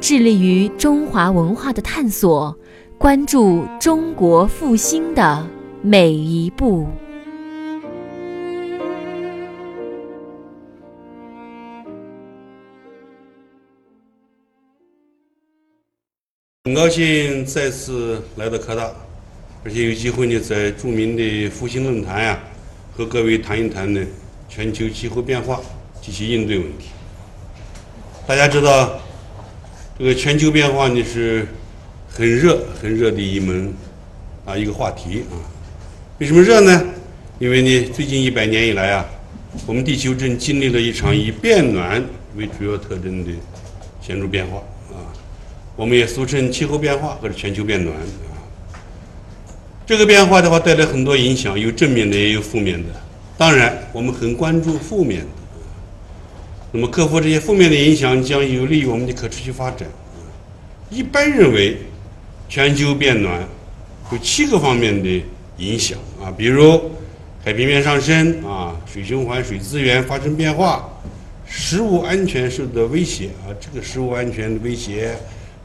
[0.00, 2.56] 致力于中华文化的探索，
[2.96, 5.46] 关注中国复兴的
[5.82, 6.88] 每一步。
[16.64, 18.90] 很高兴再次来到科大，
[19.62, 22.38] 而且有机会呢，在著名的复兴论坛呀，
[22.96, 24.02] 和各位谈一谈呢
[24.48, 25.60] 全球气候变化
[26.00, 26.88] 及其应对问题。
[28.26, 28.98] 大家知道。
[30.00, 31.46] 这个全球变化呢是
[32.08, 33.70] 很热很热的一门
[34.46, 35.36] 啊一个话题啊，
[36.16, 36.82] 为什么热呢？
[37.38, 39.04] 因为呢最近一百年以来啊，
[39.66, 42.02] 我们地球正经历了一场以变暖
[42.34, 43.30] 为主要特征的
[44.00, 44.56] 显著变化
[44.88, 45.04] 啊，
[45.76, 48.40] 我们也俗称气候变化或者全球变暖啊。
[49.84, 52.88] 这个变化的话带来很多影响，有正面的也有负面的，
[53.36, 55.26] 当然我们很关注负面的。
[56.72, 59.88] 那么，克服这些负面的影响将有利于我们的可持续发展。
[60.88, 61.76] 一般认为，
[62.48, 63.46] 全球变暖
[64.12, 65.22] 有七个方面的
[65.58, 66.92] 影响啊，比如
[67.44, 70.88] 海平面上升啊，水循环、水资源发生变化，
[71.44, 73.50] 食物安全受到威胁啊。
[73.60, 75.16] 这个食物安全的威胁，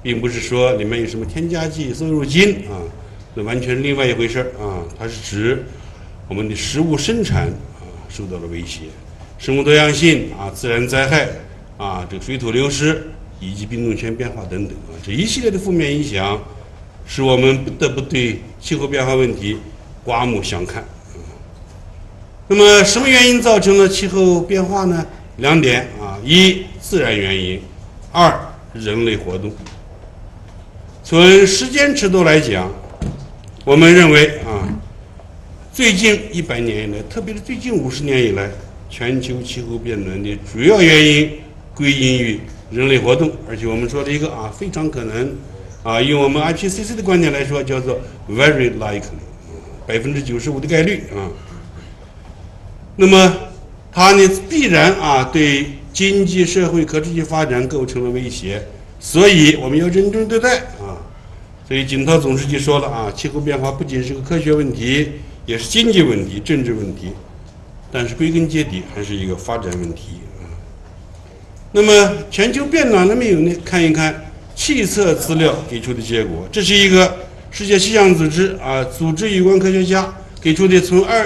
[0.01, 2.81] 并不是说里面有什么添加剂、瘦肉精啊，
[3.35, 4.81] 那完全另外一回事儿啊。
[4.97, 5.63] 它是指
[6.27, 8.81] 我们的食物生产啊受到了威胁。
[9.45, 11.27] 生物多样性啊，自然灾害
[11.77, 16.41] 啊，这个水土流失以及冰冻圈变化等等啊，这一系列的负面影响，
[17.05, 19.55] 使我们不得不对气候变化问题
[20.03, 20.83] 刮目相看。
[22.47, 25.05] 那么，什么原因造成了气候变化呢？
[25.37, 27.59] 两点啊：一，自然原因；
[28.11, 28.35] 二，
[28.73, 29.53] 人类活动。
[31.03, 32.71] 从时间尺度来讲，
[33.63, 34.65] 我们认为啊，
[35.71, 38.49] 最近一百年以来，特别是最近五十年以来。
[38.97, 41.29] 全球气候变暖的主要原因
[41.73, 42.39] 归因于
[42.71, 45.35] 人类活动，而且我们说的一个啊，非常可能
[45.83, 49.01] 啊，用我们 IPCC 的观点来说，叫做 very likely，
[49.85, 51.27] 百分之九十五的概率啊。
[52.95, 53.35] 那么
[53.91, 58.65] 它呢，必然啊，对经济社会可持续发展构成了威胁，
[59.01, 60.95] 所以我们要认真对待啊。
[61.67, 65.09] 所以景涛总书记说了啊，气候变化不仅是个科学问题，
[65.45, 67.09] 也是经济问题、政治问题。
[67.95, 70.43] 但是归根结底还是一个发展问题啊。
[71.71, 73.55] 那么全球变暖了没有呢？
[73.63, 76.45] 看一看气测资料给出的结果。
[76.51, 77.19] 这是一个
[77.51, 81.25] 世界气象组织啊，组织有关科学家给出的，从二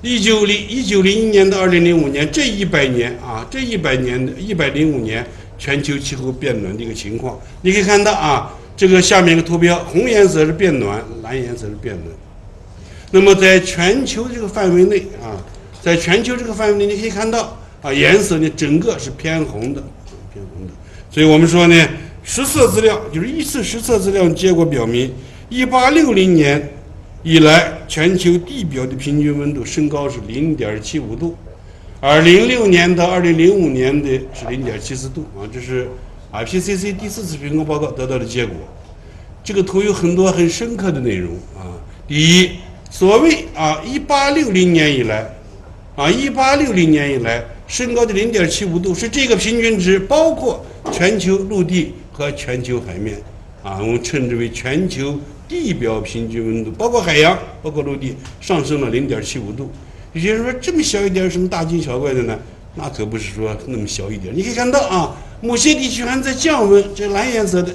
[0.00, 5.24] 一九零一九零一年到二零零五年这一百年啊，这一百年的一百零五年
[5.56, 7.38] 全球气候变暖的一个情况。
[7.60, 12.06] 你可以看到啊，这个下面一个图标，红颜色是变暖，蓝颜色是变冷。
[13.12, 15.38] 那么在全球这个范围内啊。
[15.82, 19.82] 在全球这个范围内，你可以看到啊，颜色呢整个是偏红的，
[20.32, 20.72] 偏红的。
[21.10, 21.88] 所以我们说呢，
[22.22, 25.12] 实测资料就是一次实测资料结果表明，
[25.48, 26.70] 一八六零年
[27.24, 31.36] 以来，全球地表的平均温度升高是零点七五度，
[32.00, 35.88] 而零六年到二零零五年的是零点七四度啊，这是
[36.32, 38.54] IPCC 第四次评估报告得到的结果。
[39.42, 41.74] 这个图有很多很深刻的内容啊。
[42.06, 42.50] 第一，
[42.88, 45.28] 所谓啊，一八六零年以来。
[45.94, 53.16] 啊，一八六零年以来升高的零点七五度是这个平均值，包括全球陆地和全球海面，
[53.62, 59.70] 啊，我们称之为全球地表平均温度，包括海洋，包括陆地上升了零点七五度。
[60.14, 62.38] 有些人说这么小一点有什么大惊小怪的呢？
[62.74, 64.34] 那可不是说那么小一点。
[64.34, 67.70] 你可以看到啊，某些地区还在降温，这蓝颜色的，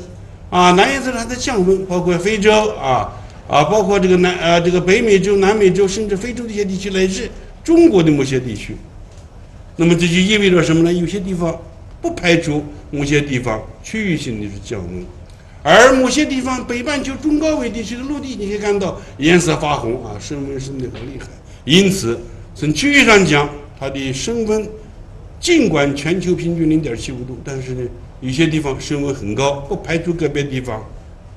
[0.49, 3.13] 啊，蓝颜色的还在降温，包括非洲啊
[3.47, 7.29] 啊，包括这个南呃这个北美洲、南美洲，甚至非洲这些地区乃至。
[7.67, 8.77] 中国的某些地区，
[9.75, 10.93] 那么这就意味着什么呢？
[10.93, 11.53] 有些地方
[12.01, 15.05] 不排除某些地方区域性的是降温，
[15.63, 21.27] 而某些地方北半球中高纬地区的陆地，你可以看到颜色发红啊，升温升得很厉害。
[21.65, 22.17] 因此，
[22.55, 24.65] 从区域上讲，它的升温
[25.41, 27.81] 尽管全球平均零点七五度，但是呢，
[28.21, 30.81] 有些地方升温很高，不排除个别地方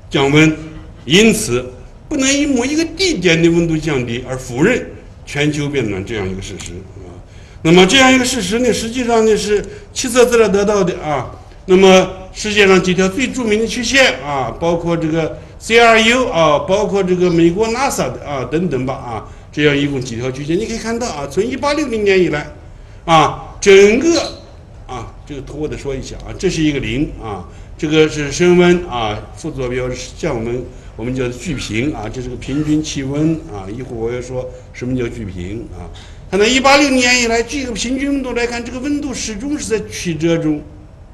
[0.09, 0.56] 降温。
[1.05, 1.67] 因此，
[2.09, 4.87] 不能以某一个地点的温度降低而否认。
[5.31, 6.73] 全球变暖这样一个事实
[7.06, 7.15] 啊，
[7.62, 11.31] 那么这样一个事实呢，实际上呢是气测资料得到的啊。
[11.67, 22.50] 那么世界上几条最著名的曲线啊，包括这个 CRU 啊，包括这个美国 NASA 的啊等等吧啊，这样一共几条曲线，你可以看到啊，从一八六零年以来
[23.05, 24.21] 啊，整个
[24.88, 27.47] 啊这个图我得说一下啊，这是一个零啊，
[27.79, 30.65] 这个是升温啊，副坐标是降温，
[30.96, 35.88] 我们叫聚平啊，这是个平均气温啊，一会儿我要说什么叫聚平啊。
[36.31, 40.62] 看到一八六年以来，这个平均温度来看，这个温度始终是在曲折中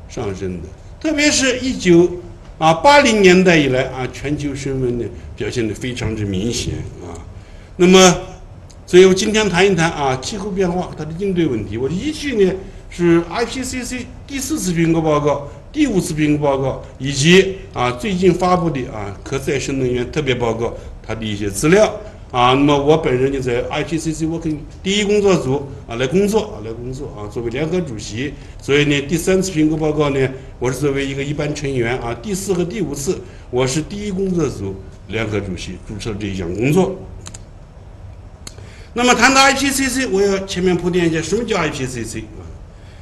[0.09, 0.69] 上升的。
[1.01, 2.11] 特别是一九
[2.59, 5.05] 啊八零年代以来啊，全球升温呢
[5.37, 7.15] 表现的非常之明显啊。
[7.77, 8.17] 那么，
[8.87, 11.77] 所以我今天谈一谈啊气候变化它的应对问题。
[11.77, 12.53] 我的依据呢
[12.91, 21.95] 是 IPCC 第四次评估报告、第五次评估报告以及啊最近发布的啊可再生能源特别报告它的一些资料。
[22.33, 30.29] 啊，那么我本人就在 IPCC work 第一工作组啊来工作啊来工作啊，作为联合主席，所以呢，第三次评估报告呢，
[30.59, 33.21] 我是作为一个一般成员啊，第四和第五次
[33.51, 34.75] 我是第一工作组
[35.09, 36.97] 联合主席，主持了这一项工作。
[38.95, 42.43] 那么谈到 IPCC，我要前面铺垫一下，什么叫 IPCC 啊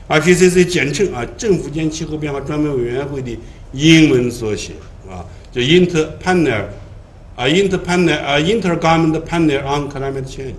[0.09, 3.37] ？IPCC 简称啊，政府间气候变化专门委员会的
[3.73, 4.73] 英文缩写
[5.09, 6.65] 啊，叫 Interpanel。
[7.37, 10.55] 啊，Interpanel 啊，Intergovernmental Panel on Climate Change，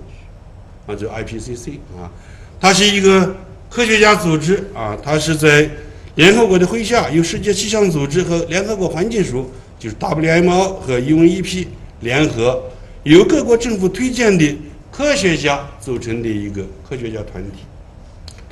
[0.86, 2.12] 啊，就 IPCC 啊，
[2.60, 3.34] 它是一个
[3.70, 5.70] 科学家组织啊，它是在
[6.16, 11.66] 联合国的麾下，由世界气象组织和联合国环境署，就是 WMO 和 UNEP
[12.00, 12.62] 联合，
[13.04, 14.58] 由各国政府推荐的
[14.92, 17.60] 科学家组成的一个科学家团体。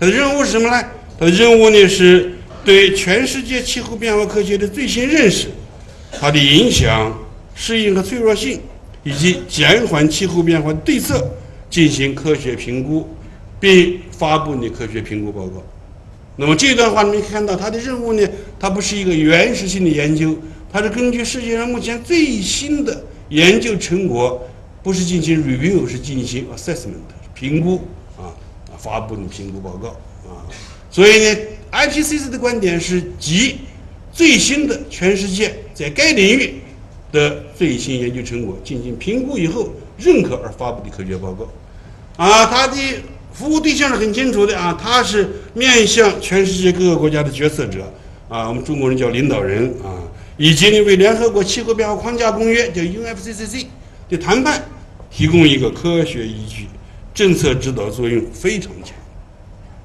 [0.05, 0.87] 它的任务是什么呢？
[1.19, 2.31] 它的任务呢是
[2.62, 5.49] 对全世界气候变化科学的最新认识，
[6.12, 7.11] 它的影响。
[7.55, 8.61] 适应和脆弱性，
[9.05, 11.25] 以及减缓气候变化对策
[11.71, 13.09] 进行科学评估，
[13.59, 15.62] 并发布你科学评估报告。
[16.37, 18.29] 那么这段话你们看到，它的任务呢，
[18.59, 20.37] 它不是一个原始性的研究，
[20.71, 24.47] 它是根据世界上目前最新的研究成果，
[24.83, 26.99] 不是进行 review，是进行 assessment
[27.33, 27.81] 评估，
[28.84, 29.88] 发布的评估报告
[30.28, 30.44] 啊。
[30.90, 31.36] 所以呢
[31.72, 33.56] ，IPCC 的观点是集
[34.12, 36.60] 最新的全世界在该领域。
[37.14, 41.48] 的最新研究成果进行评估以后认可而发布的科学报告，
[42.16, 42.76] 啊，它的
[43.32, 47.84] 服务对象是很清楚的啊，它是面向全世界各个国家的决策者
[48.28, 50.02] 啊，我们中国人叫领导人啊，
[50.36, 53.66] 以及呢为联合国气候变化框架公约叫 UNFCCC
[54.08, 54.64] 的谈判
[55.08, 56.66] 提供一个科学依据，
[57.14, 58.93] 政策指导作用非常强，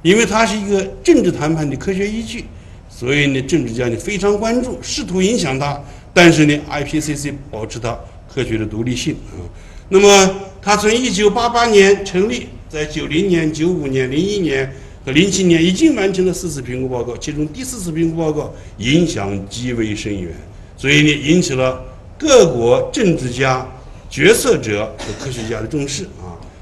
[0.01, 2.45] 因为它是一个政治谈判的科学依据，
[2.89, 5.79] 所以呢政治家呢非常关注，试图影响它。
[6.11, 7.97] 但是呢，IPCC 保持它
[8.33, 9.45] 科学的独立性啊。
[9.89, 14.73] 那么，它从1988年成立，在90年、95年、01年
[15.05, 20.33] 和07年已经完成了四次评估报告，其中第四次评估报告影响极为深远，
[20.75, 21.79] 所以呢，引起了
[22.17, 23.65] 各国政治家、
[24.09, 26.07] 决策者和科学家的重视。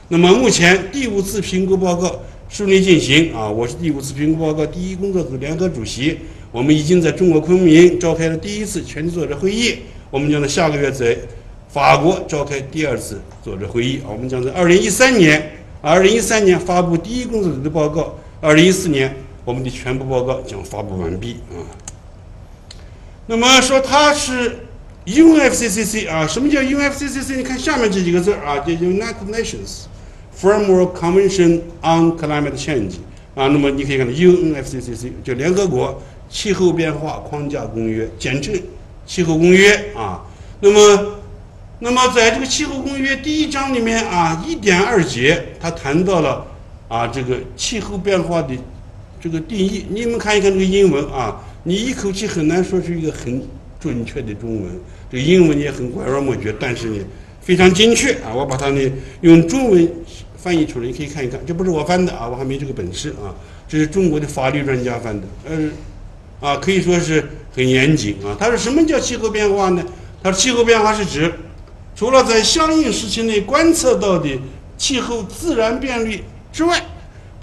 [0.09, 6.17] 那么，目前第五次评估报告顺利进行啊，我是第五次评估报告第一工作组联合主席。
[6.49, 11.17] 我们已经在中国昆明召开了第一次全体作者会议，我们将在下个月在
[11.67, 13.99] 法国召开第二次作者会议。
[14.09, 21.59] 我们将在二零一三年，二零一三年发布第一工作组的报告，二零一四年我们的全部报告将发布完毕啊。
[23.25, 24.59] 那么说它是
[25.05, 27.35] UNFCCC 啊，什么叫 UNFCCC？
[27.35, 29.83] 你看下面这几个字啊，叫 United Nations
[30.39, 32.93] Framework Convention on Climate Change
[33.35, 33.47] 啊。
[33.47, 36.01] 那么你可以看到 UNFCCC 就联合国。
[36.29, 38.53] 气候变化框架公约，简称
[39.05, 40.25] 气候公约啊。
[40.59, 41.15] 那么，
[41.79, 46.45] 那么在这个气候公约第一章里面啊，一点二节，它谈到了
[46.89, 48.53] 啊这个气候变化的
[49.21, 49.85] 这个定义。
[49.89, 53.41] 你们看一看这个英文啊，你一口气很难说出一个很
[53.79, 54.65] 准确的中文。
[55.09, 56.97] 这个英文也很拐弯抹角，但是呢
[57.39, 58.35] 非常精确啊。
[58.35, 58.91] 我把它呢
[59.21, 59.89] 用中文
[60.37, 61.39] 翻译出来，你可以看一看。
[61.45, 63.35] 这不是我翻的啊，我还没这个本事啊。
[63.67, 65.69] 这是中国的法律专家翻的，呃。
[66.39, 68.37] 啊，可以说是很严谨啊。
[68.39, 69.83] 他说：“什么叫气候变化呢？”
[70.21, 71.33] 他说：“气候变化是指，
[71.95, 74.29] 除了在相应时期内观测到的
[74.77, 76.79] 气候自然变率之外，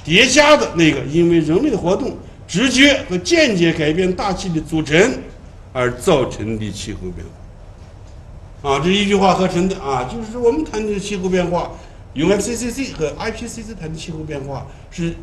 [0.05, 5.19] 叠加的那个因为人类活动直接和间接改变大气的组成
[5.73, 7.27] 而造成的气候变
[8.63, 11.73] 化。”啊，这一句话合成的啊，就是说我们谈的气候变化
[12.15, 12.93] U.N.C.C.C.
[12.93, 15.15] 和 IPCC 谈的气候变化是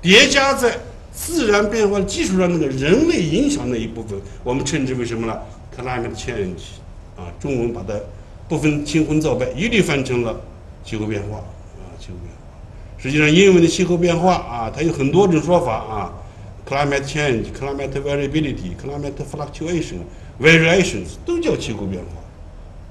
[0.00, 0.78] 叠加在。
[1.14, 5.38] 自然变化基础上，那个人类影响那一部分，我们称之为什么呢
[5.76, 6.80] ？climate change，
[7.18, 7.92] 啊，中文把它
[8.48, 10.40] 不分青红皂白一律翻成了
[10.82, 12.40] 气候变化，啊，气候变化。
[12.96, 16.14] 实际上，英文的气候变化啊，它有很多种说法啊
[16.66, 19.98] ，climate change、climate variability、climate fluctuation、
[20.40, 22.22] variations 都叫气候变化，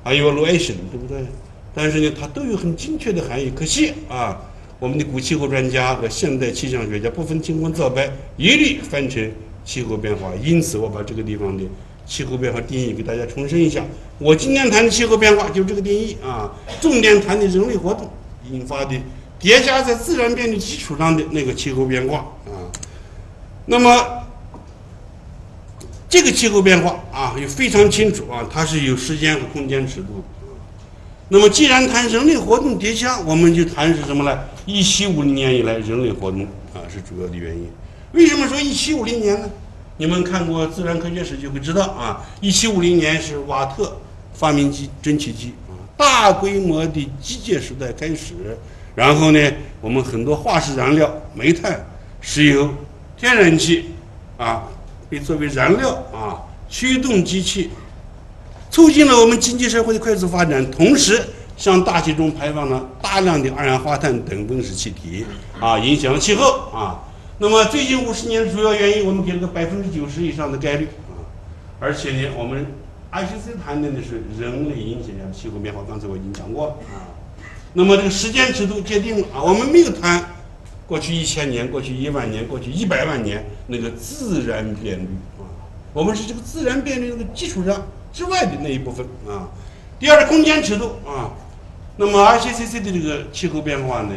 [0.04, 1.26] 还有 evaluation，对不对？
[1.74, 3.52] 但是呢，它都有很精确的含义。
[3.56, 4.40] 可惜啊，
[4.80, 9.32] 我们的古气候专家和现代气象学家不分青红皂白，一律翻成
[9.64, 10.32] 气候变化。
[10.44, 11.64] 因此，我把这个地方的
[12.06, 13.86] 气候变化定义给大家重申一下。
[14.18, 16.52] 我今天谈的气候变化就这个定义啊，
[16.82, 18.10] 重点谈的人类活动
[18.52, 18.96] 引发的
[19.40, 22.68] 叠加在自然变的基础上的那个气候变化啊。
[23.68, 24.24] 那么，
[26.10, 30.22] 这个气候变化啊，也非常清楚啊，它是有时间和空间尺度。
[31.34, 34.38] 那么，既然谈人类活动叠加，我们就谈是什么呢？
[34.66, 36.42] 一七五零年以来，人类活动
[36.74, 37.70] 啊是主要的原因。
[38.12, 39.50] 为什么说一七五零年呢？
[39.96, 43.98] 你们看过自然科学史就会知道啊，一七五零年是瓦特
[44.34, 48.34] 发明机蒸汽机啊，大规模的机械时代开始。
[48.94, 49.40] 然后呢，
[49.80, 51.86] 我们很多化石燃料，煤炭、
[52.20, 52.70] 石油。
[53.16, 53.92] 天然气
[54.36, 54.64] 啊，
[55.10, 57.70] 被作为燃料啊，驱动机器，
[58.72, 61.22] 促进了我们经济社会的快速发展，同时
[61.58, 65.26] 向大气中排放了大量的二氧化碳等温室气体
[65.60, 67.04] 啊，影响气候啊。
[67.38, 71.20] 那么最近五十年主要原因，我们给了个百分之九十以上的概率啊。
[71.82, 72.66] 而且呢，我们
[73.12, 77.12] IPCC 谈论的是人类影响下气候变化，刚才我已经讲过啊。
[77.74, 80.26] 那么这个时间尺度界定了啊，我们没有谈。
[80.88, 85.08] 过去一千年，过去一万年，过去一百万年，那个自然变率
[85.40, 85.44] 啊，
[85.94, 87.82] 我们是这个自然变率那个基础上
[88.14, 89.48] 之外的那一部分啊。
[90.00, 91.32] 第二是，空间尺度啊，
[91.98, 94.12] 那么 IPCC 的这个气候变化呢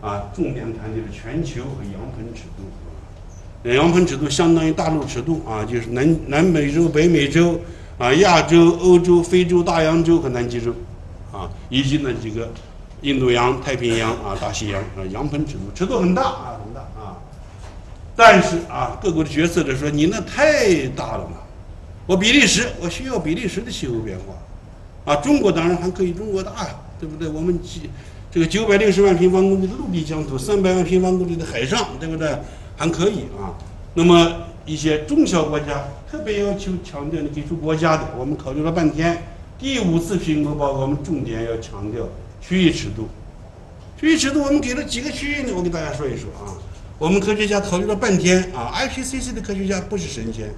[0.00, 3.70] 啊，重点谈的是全球和洋盆尺度。
[3.70, 7.60] 洋盆尺度相当于大陆尺度啊，就是南南美洲、北美洲
[7.98, 10.72] 啊、亚洲、欧洲、非洲、大洋洲和南极洲
[11.32, 12.48] 啊，以及那几个。
[13.02, 17.14] 印度洋、太平洋啊、大西洋啊，洋盆尺度尺度很大啊，很大啊。
[18.16, 21.36] 但是啊，各国的决策者说你那太大了嘛。
[22.06, 25.16] 我比利时，我需要比利时的气候变化啊。
[25.16, 27.28] 中国当然还可以，中国大呀，对不对？
[27.28, 27.90] 我们几
[28.30, 32.28] 这个九百六十万平方公里的陆地疆土，三百万平方公里的海上，对不对？
[32.76, 33.54] 还可以啊。
[33.94, 39.22] 那么一些中小国家特别要求强调的给出国家的，我们考虑了半天，
[39.58, 42.06] 第五次评估报告，我们重点要强调。
[42.40, 43.08] 区域尺度，
[43.98, 45.52] 区域尺度，我们给了几个区域呢？
[45.56, 46.54] 我给大家说一说啊。
[46.98, 50.54] 我们科学家考虑了半天啊，IPCC 的科学家不是神仙，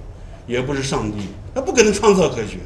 [0.49, 1.19] 也不是上帝，
[1.53, 2.57] 他不可能创造科学。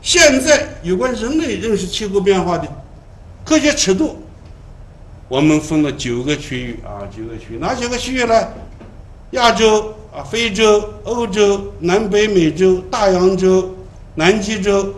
[0.00, 2.66] 现在有关人类认识气候变化的
[3.44, 4.22] 科学尺度，
[5.26, 8.48] 我们分了九个区域啊，九个区域，哪九个区域呢？
[9.32, 13.74] 亚洲啊，非洲、欧洲、南北美洲、大洋洲、
[14.14, 14.94] 南极洲、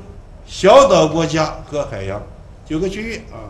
[0.46, 2.22] 小岛国家和海洋。
[2.66, 3.48] 九个区域啊，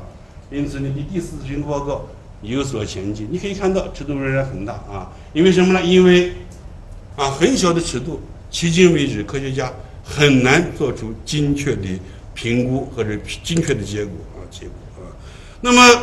[0.51, 2.07] 因此呢，你第四次评估报告
[2.43, 3.27] 有所前进。
[3.33, 5.83] 你可以看到尺度仍然很大啊，因为什么呢？
[5.83, 6.35] 因为
[7.17, 8.21] 啊，很小的尺度，
[8.55, 9.71] 迄今为止科学家
[10.05, 11.89] 很难做出精确的
[12.35, 13.11] 评估或者
[13.43, 15.11] 精确的结果啊，结果啊。
[15.61, 16.03] 那么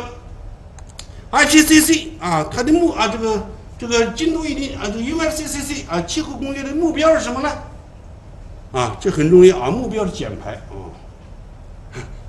[1.30, 3.46] ，IPCC 啊，它的目啊，这个
[3.78, 7.50] 这个京都议定啊，这个 U N C C C 啊，气候公约的目标是什么呢？
[8.72, 10.92] 啊，这很重要啊，目标是减排啊。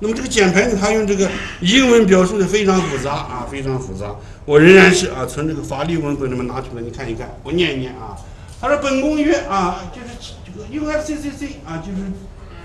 [0.00, 4.16] 那么这个减排呢，它用这个英文表述的非常复杂啊，非常复杂。
[4.46, 8.16] 我仍然是啊，从这个法律文本里面拿出来，你看一看，我念一念啊。
[8.64, 11.98] 他说本公约啊，就是这个 UNFCCC 啊，就是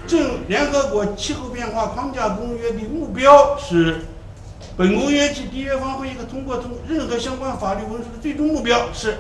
[0.08, 4.06] 正联合国气候变化框架公约的目标是，
[4.78, 9.18] 本公约及缔约方会议和通过通任何相关法律文书的最终目标是，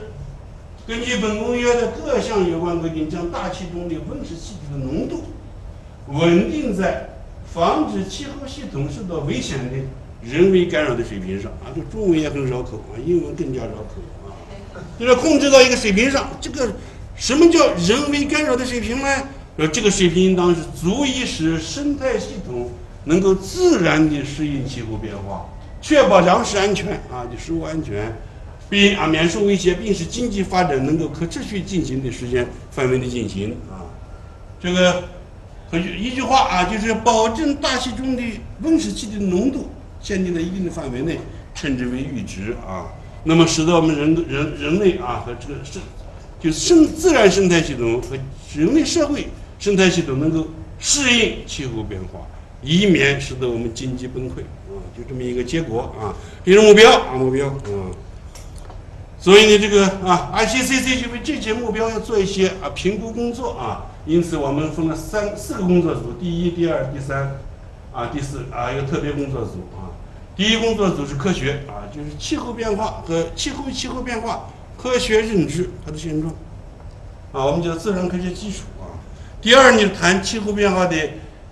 [0.87, 5.23] 根据本公约的各项有关规定，将大气中的温室气体的浓度
[6.07, 7.09] 稳定在。
[7.51, 9.77] 防止气候系统受到危险的
[10.21, 13.95] 人为干扰的水平上啊，这中文也很绕口啊，英文更加绕口。
[14.99, 16.69] 就是控制到一个水平上，这个
[17.15, 19.07] 什么叫人为干扰的水平呢？
[19.57, 22.69] 说这个水平应当是足以使生态系统
[23.05, 25.45] 能够自然地适应气候变化，
[25.81, 28.13] 确保粮食安全啊，就食物安全，
[28.69, 33.87] 并啊免受威胁，并使经济发展能够可持续进行的时间范围内进行啊，
[34.61, 35.03] 这个。
[35.71, 38.23] 一句话啊，就是保证大气中的
[38.63, 39.69] 温室气体的浓度
[40.01, 41.19] 限定在一定的范围内，
[41.53, 42.89] 称之为阈值啊。
[43.23, 45.81] 那么使得我们人人人类啊和这个生，
[46.39, 48.17] 就是生自然生态系统和
[48.55, 49.27] 人类社会
[49.59, 50.47] 生态系统能够
[50.79, 52.21] 适应气候变化，
[52.63, 54.79] 以免使得我们经济崩溃啊。
[54.97, 57.91] 就这么一个结果啊，这是目标啊目标啊。
[59.19, 63.85] 所以呢，这个啊，IPCC 就为这些目标要做一些啊评估工作啊。
[64.05, 67.37] 因此，我们分了三四个工作组：第一、第二、第三，
[67.91, 69.91] 啊，第四啊，一个特别工作组啊。
[70.39, 76.33] 第一工作组是科学啊，就是气候变化和气候气候变化科学认知它的现状，
[77.33, 79.03] 啊，我们叫自然科学基础啊。
[79.41, 80.95] 第二呢，谈气候变化的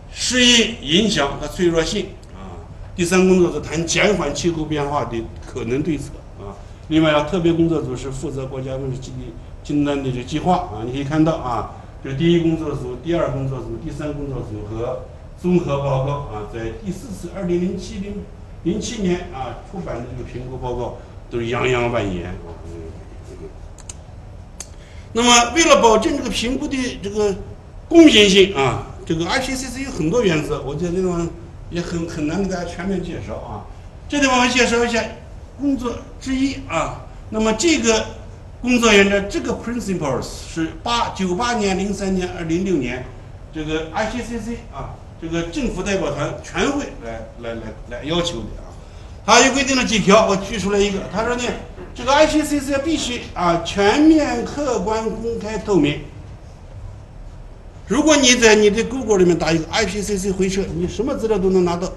[0.10, 2.64] 适应影响和脆弱性啊。
[2.96, 6.56] 第三工作组谈减缓气候变化的可能对策啊。
[6.88, 9.34] 另外，要特别工作组是负责国家温室气体
[9.66, 10.84] 清单的这计划啊。
[10.86, 11.72] 你可以看到啊，
[12.06, 15.02] 就第一工作组、第二工作组、第三工作组和
[15.38, 18.24] 综合报告啊，在第四次二零零七零
[18.68, 20.98] 零七年啊出版的这个评估报告
[21.30, 22.52] 都是洋洋万言啊。
[25.14, 27.34] 那么，为了保证这个评估的这个
[27.88, 31.28] 公平性啊，这个 IPCC 有很多原则，我在这地方
[31.70, 33.66] 也很很难给大家全面介绍啊。
[34.10, 35.02] 这地方我介绍一下
[35.58, 37.06] 工作之一啊。
[37.30, 38.06] 那么这个
[38.62, 43.06] 工作原则，这个 principles 是八九八年、零三年、二零六年
[43.54, 48.70] 这个 IPCC 啊，这个政府代表团全会来来来来要求的啊。
[49.26, 51.44] 他又规定了几条，我举出来一个，他说呢。
[51.96, 56.02] 这个 IPCC 必须啊全面、客观、公开、透明。
[57.88, 61.92] 如果你在你的 Google 里面打一个 IPCC 回撤，你什么资料都能拿到，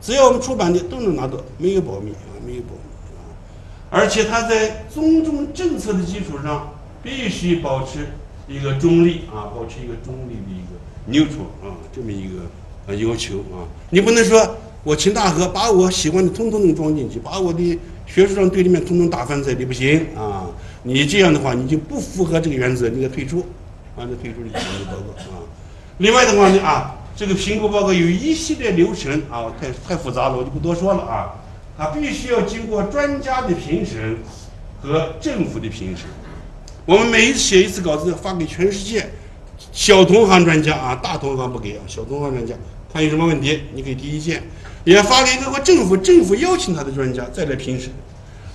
[0.00, 3.20] 只要我们出版的都能拿到，没有保密啊，没有保密啊。
[3.90, 8.08] 而且他在尊重政策的基础上，必须保持
[8.48, 12.42] 一个中立啊，保持一个中立的一个 neutral 啊，这么一个
[12.86, 13.68] 啊要求啊。
[13.90, 17.78] 你不能说我秦大河把我喜欢的通通能装进去，把我的。
[18.06, 20.48] 学术上对立面统统打翻在，你不行啊！
[20.82, 23.46] 你这样的话，你就不符合这个原则，你该退出，
[23.96, 25.38] 啊，你退出这个评估报告啊。
[25.98, 31.36] 另外的话呢，啊，这个评估报告有一系列流程啊，太太复杂了，我就不多说了啊。
[31.78, 34.16] 它必须要经过专家的评审
[34.82, 36.06] 和政府的评审。
[36.84, 39.08] 我们每一次写一次稿子，发给全世界
[39.72, 42.54] 小同行专家啊，大同行不给啊，小同行专家
[42.92, 44.42] 看有什么问题，你可以提意见。
[44.84, 47.90] 也发给各个政府，政府邀请他的专家再来评审。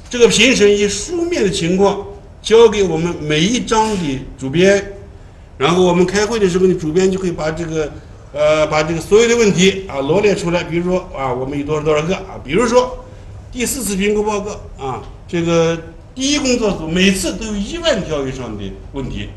[0.10, 2.05] 这个评审以书面的情况
[2.41, 4.94] 交给我们每一章的主编，
[5.57, 7.92] 然后我们开会的时候呢，主编就会把这个
[8.33, 10.63] 呃把这个所有的问题啊罗列出来。
[10.63, 12.42] 比如说啊，我们有多少多少个啊？
[12.44, 13.05] 比如说
[13.51, 15.79] 第四次评估报告啊，这个
[16.16, 18.63] 第一工作组每次都有一万条以上的
[18.94, 19.29] 问题。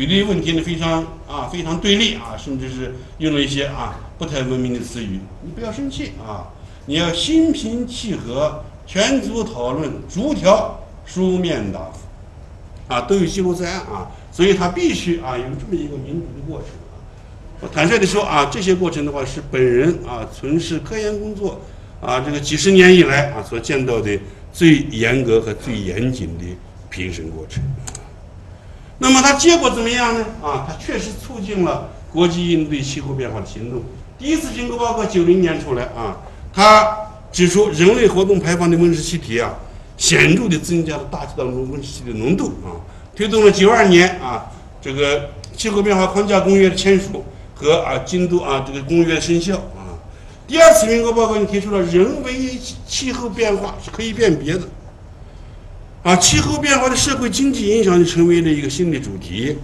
[0.00, 5.20] 有的问题呢非常啊非常对立啊，甚至是用了一些啊不太文明的词语。
[5.42, 6.48] 你不要生气啊，
[6.86, 14.10] 你要心平气和，全组讨论，逐条书面答复，啊都有记录在案啊。
[14.32, 16.96] 所以他必须啊有这么一个民主的过程啊。
[17.60, 21.60] 我坦率的说啊，这些过程的话是本人啊从事科研工作
[22.00, 24.18] 啊这个几十年以来啊所见到的
[24.50, 26.44] 最严格和最严谨的
[26.88, 27.62] 评审过程。
[29.02, 30.24] 那么它结果怎么样呢？
[30.42, 33.82] 啊，它确实促进了国际应对气候变化的行动。
[34.18, 36.18] 第一次评估报告九零年出来啊，
[36.52, 36.96] 它
[37.32, 39.54] 指出人类活动排放的温室气体啊，
[39.96, 42.76] 显著的增加了大气当中温室气体的浓度啊，
[43.16, 44.44] 推动了九二年啊
[44.82, 49.96] 这个气候变化框架公约的签署和啊京都啊这个公约生效啊。
[50.46, 54.62] 第二次评估报告提出了人为气候变化是可以辨别的。
[56.02, 59.54] 啊，气候变化的社会经济影响就成为了一个新的主题，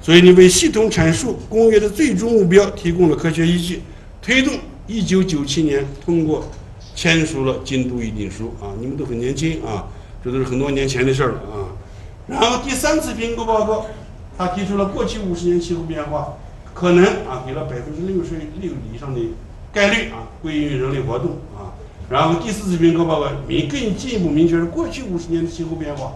[0.00, 3.82] 所以你为系统阐述公约的最终目标提供了科学依据，
[4.22, 4.54] 推动
[4.86, 6.50] 一九九七年通过
[6.94, 9.84] 签署了京都议定书啊，你们都很年轻啊，
[10.24, 11.68] 这都是很多年前的事儿了啊。
[12.26, 13.86] 然后第三次评估报告，
[14.38, 16.38] 他提出了过去五十年气候变化
[16.72, 18.30] 可能啊，给了百分之六十
[18.62, 19.20] 六以上的
[19.74, 21.75] 概率啊，归因于人类活动啊。
[22.08, 26.12] 然后第四次评估报告明更进一步明确了过去五十年的气候变化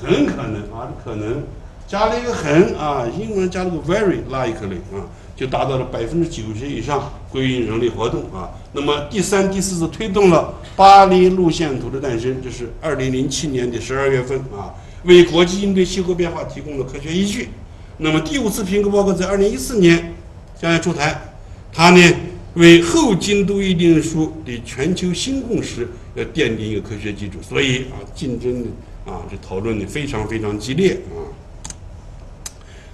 [0.00, 1.42] 很可能啊，可能
[1.86, 5.04] 加了一个很啊，英文加了个 very likely 啊，
[5.36, 8.50] 就达到了百分之九十以上归于人类活动啊。
[8.72, 14.72] 那么第三、第四次推动了巴黎路线图的诞生，这是二零零七年的十二月份啊，
[15.04, 17.50] 为国际应对气候变化提供了科学依据。
[17.98, 20.14] 那么第五次评估报告在二零一四年
[20.58, 21.34] 将要出台，
[21.70, 22.14] 它呢？
[22.54, 28.68] 为后京都议定书的全球新共识要奠定一个科学基础，所以啊，竞争的
[29.10, 31.18] 啊，这讨论的非常非常激烈啊。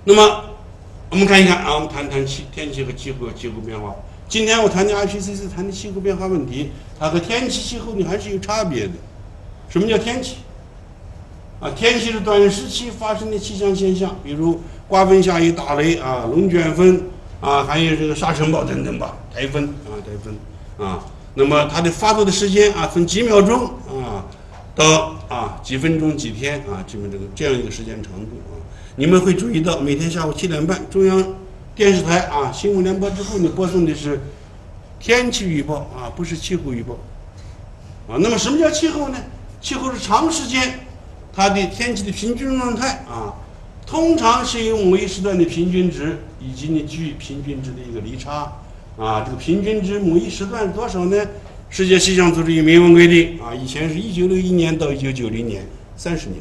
[0.05, 0.44] 那么，
[1.11, 3.94] 我们看一看啊，我们谈谈气天气和气候气候变化。
[4.29, 8.92] 今天我谈的 IPCC 谈的气候变化问题，它和天气气候呢还是有差别的。
[9.68, 10.37] 什么叫天气？
[11.61, 17.03] 啊，天气是短时期发生的气象现象，比如刮风下雨打雷啊，龙卷风。
[17.40, 24.24] 啊，还有这个沙尘暴等等吧，台风啊，台风啊，那么它的发作的时间啊，从几秒钟啊，
[24.74, 28.61] 到啊几分钟、几天啊，这么这个这样一个时间长度啊，
[28.96, 31.24] 你们会注意到，每天下午七点半，中央
[31.74, 34.20] 电视台啊，新闻联播之后呢，播送的是
[34.98, 36.94] 天气预报啊，不是气候预报
[38.07, 38.18] 啊。
[38.20, 39.18] 那么什么叫气候呢？
[39.62, 40.81] 气候是长时间
[41.35, 43.33] 它的天气的平均状态啊，
[43.90, 48.53] 通常是用每时段的平均值以及呢距平均值的一个离差
[48.96, 49.24] 啊。
[49.26, 51.26] 这个平均值某一时段多少呢？
[51.70, 56.40] 世界气象组织有明文规定啊，以前是一九六一年到一九九零年，三十年，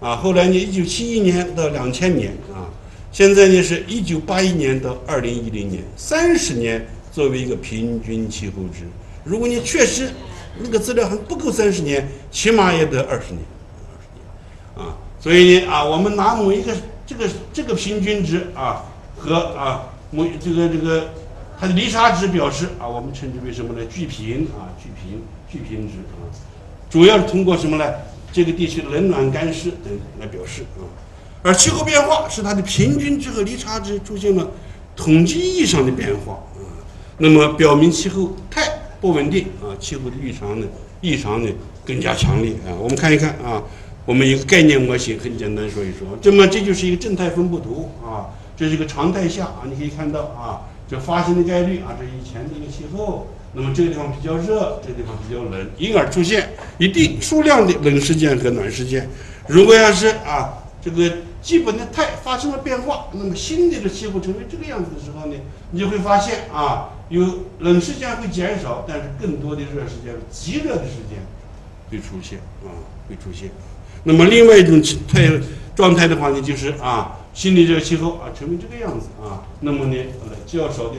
[0.00, 2.66] 啊，后来呢一九七一年到两千年啊，
[3.12, 8.84] 现在呢是一九八一年到二零一零年，三十年作为一个平均气候值。
[9.22, 10.10] 如果你确实
[10.60, 13.42] 那个资料还不够三十年，起码也得二十年，
[13.88, 16.74] 二十年，啊，所以呢啊，我们拿某一个
[17.06, 18.84] 这个这个平均值啊
[19.16, 21.10] 和啊某这个这个
[21.60, 23.84] 它的离差值表示啊，我们称之为什么呢？
[23.86, 26.24] 聚平啊，聚平聚平值啊，
[26.88, 27.84] 主要是通过什么呢？
[28.32, 30.82] 这个地区的冷暖干湿等来表示啊。
[31.42, 34.48] 而气候变化是它的平均值和离差值出现了
[34.96, 36.64] 统计意义上的变化啊，
[37.18, 38.80] 那么表明气候太。
[39.00, 40.66] 不稳定啊，气候的异常呢，
[41.00, 41.50] 异常呢
[41.86, 42.76] 更加强烈啊。
[42.78, 43.62] 我们看一看啊，
[44.10, 46.18] 我们一个概念模型，很简单说一说。
[46.20, 53.28] 这么这就是一个正态分布图啊，这是一个常态下啊，你可以看到啊，这发生的概率啊，这以前的一个气候。
[53.52, 59.08] 那么这个地方比较热，这个地方比较冷，因而出现一定数量的冷事件和暖事件。
[59.46, 65.36] 如果要是啊，这个基本的态发生了变化，那么新的这气候成为这个样子的时候呢，
[65.70, 66.96] 你就会发现啊。
[67.10, 67.24] 有
[67.60, 71.18] 冷时间会减少，但是更多的热时间、极热的时间
[71.90, 72.74] 会出现啊，
[73.08, 73.50] 会出现。
[74.04, 75.30] 那么另外一种态
[75.76, 80.96] 状态的话呢，就是啊，新的这个气候啊，成为这个样子啊，那么呢，呃较少的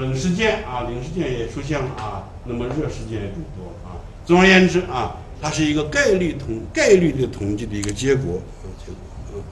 [0.00, 3.96] 冷时间啊，冷时间也出现了啊，那么热时间也更多啊。
[4.24, 9.42] 总而言之啊，它是一个概率统概率的统计的一个结果啊，结果啊。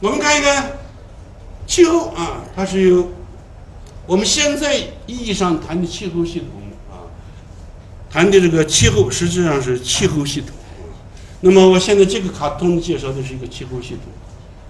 [0.00, 0.72] 我们看一看
[1.66, 3.10] 气候啊，它是由。
[4.06, 4.74] 我们现在
[5.06, 6.48] 意义上谈的气候系统
[6.90, 7.04] 啊，
[8.08, 10.50] 谈的这个气候实际上是气候系统。
[11.40, 14.02] 那么我现在这个卡通介绍的是一个气候系统。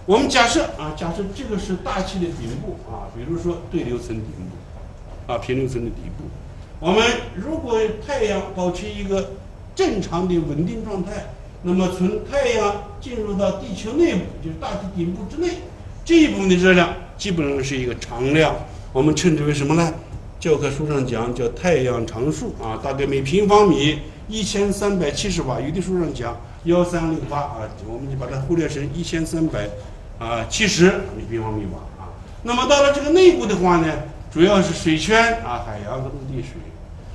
[0.04, 6.24] 我们假设啊，假设这个是大气的顶部啊，比如说对流层顶部啊，平流层的底部。
[6.81, 7.02] 我们
[7.35, 9.33] 如果太阳保持一个
[9.74, 11.26] 正常的稳定状态，
[11.62, 15.59] 那么从太阳进入到地球内部，就是大气顶部之内，
[16.04, 18.54] 这一部分的热量基本上是一个常量。
[18.92, 19.92] 我们称之为什么呢？
[20.38, 25.61] 教科书上讲叫太阳常数啊，大概每平方米一千三百七十瓦。
[25.61, 29.68] 有的书上讲幺三六八啊，我们就把它忽略成一千三百
[30.18, 32.11] 啊七十每平方米瓦啊。
[32.42, 33.87] 那么到了这个内部的话呢，
[34.33, 36.57] 主要是水圈啊，海洋和陆地水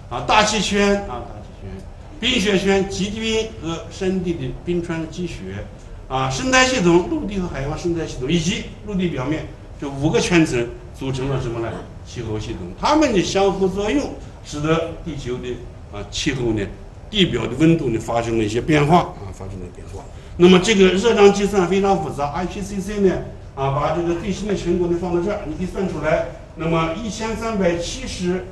[0.10, 1.72] 啊，大气圈啊，大气圈，
[2.20, 5.66] 冰雪圈，极地冰和山地的冰川积雪
[6.08, 9.48] 啊，生态系统，陆地和海洋生态系统以及陆地表面
[9.80, 10.68] 这五个圈层。
[10.96, 11.70] 组成了什么呢？
[12.08, 14.14] 气候系统，它们的相互作用，
[14.46, 15.50] 使得地球的
[15.92, 16.64] 啊气候呢，
[17.13, 20.04] 地表的温度呢发生了一些变化啊，发生了变化。
[20.38, 23.13] 那么这个热量计算非常复杂，IPCC 呢
[23.54, 26.30] 啊把这个最新的成果呢放到这儿，你可以算出来。
[26.56, 28.45] 那么一千三百七十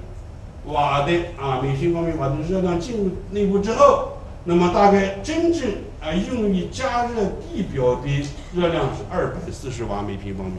[0.67, 5.63] 瓦的啊每平方米瓦的热量进入内部之后，那么大概真正
[5.99, 8.07] 啊用于加热地表的
[8.53, 10.53] 热量是二百四十瓦每平方米。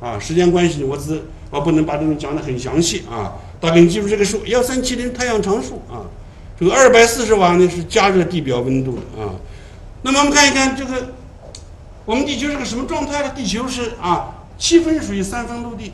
[0.00, 3.34] 啊，时间关系，我只我不能把这种讲的很详细啊。
[3.60, 6.02] 大概你记住这个数，幺三七零太阳常数啊。
[6.58, 9.30] 这个二百四十瓦呢是加热地表温度的啊。
[10.02, 11.14] 那么我们看一看这个，
[12.04, 13.30] 我们地球是个什么状态呢？
[13.34, 15.92] 地球是啊，七分水，三分陆地，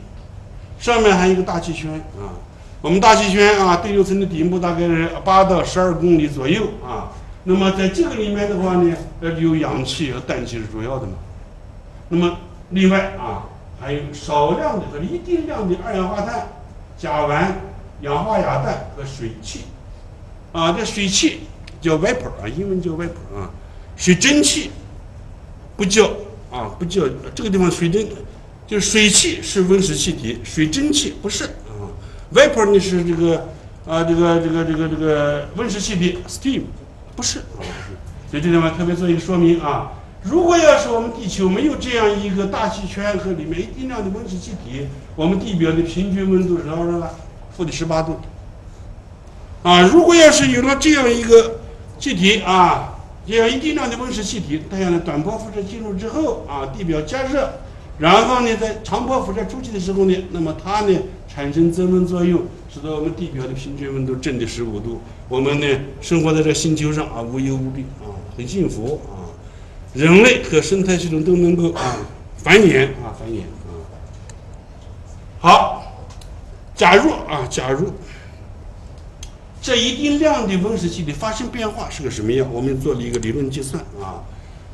[0.79, 2.33] 上面还有一个大气圈啊。
[2.81, 7.11] 我们大气圈啊，对流层的顶部大概是八到十二公里左右啊。
[7.43, 11.13] 那么在这个里面的话呢，呃，有氧气和氮气是主要的嘛。
[12.09, 12.37] 那么
[12.71, 13.49] 另外啊。
[13.77, 16.47] 还有少量的和一定量的二氧化碳、
[16.97, 17.45] 甲烷、
[18.01, 19.65] 氧化亚氮和水汽，
[20.55, 21.41] 啊，这水汽
[21.81, 23.51] 叫 vapor 啊，英文叫 vapor 啊，
[23.97, 24.71] 水蒸气
[25.75, 26.05] 不叫
[26.49, 27.03] 啊，不叫
[27.35, 28.07] 这个地方水蒸，
[28.65, 31.91] 就是水汽是温室气体，水蒸气不是啊
[32.33, 33.49] ，vapor 呢是这个
[33.85, 36.61] 啊，这个这个这个这个温室气体 steam
[37.17, 37.59] 不是啊，
[38.31, 39.91] 所以这地方特别做一个说明啊。
[40.23, 44.87] 如果要是我们地球没有这样一个大气圈和里面一定量的温室气体，
[45.17, 47.09] 我们地表的平均温度是多少呢？
[47.57, 48.17] 负的十八度。
[49.65, 51.61] 啊，如果要是有了这样一个
[51.97, 57.49] 气体啊，这样一定量的温室气体，太阳的短波辐射进入之后啊，地表加热，
[57.97, 60.95] 然后呢，在长波辐射出去的时候呢，那么它呢
[61.27, 65.67] 产生增温作用，使得我们地表的平均温度正的十五度，我们呢
[65.99, 69.25] 生活在这个星球上啊，无忧无虑啊，很幸福啊。
[69.95, 71.97] 人类和生态系统都能够啊
[72.37, 73.81] 繁衍啊繁衍啊。
[75.39, 75.83] 好，
[76.75, 77.91] 假如啊假如，
[79.65, 82.47] 这一定量的温室气体发生变化是个什么样？
[82.53, 84.21] 我们做了一个理论计算啊。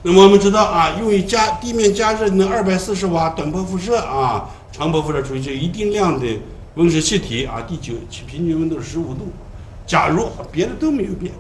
[0.04, 6.28] 那么我们知道啊，用于加地面加热能二百四十瓦短波辐射啊，长波辐射处于这一定量的
[6.76, 9.32] 温室气体啊，地球其平均温度是十五度。
[9.88, 11.32] 假如别的都没有变，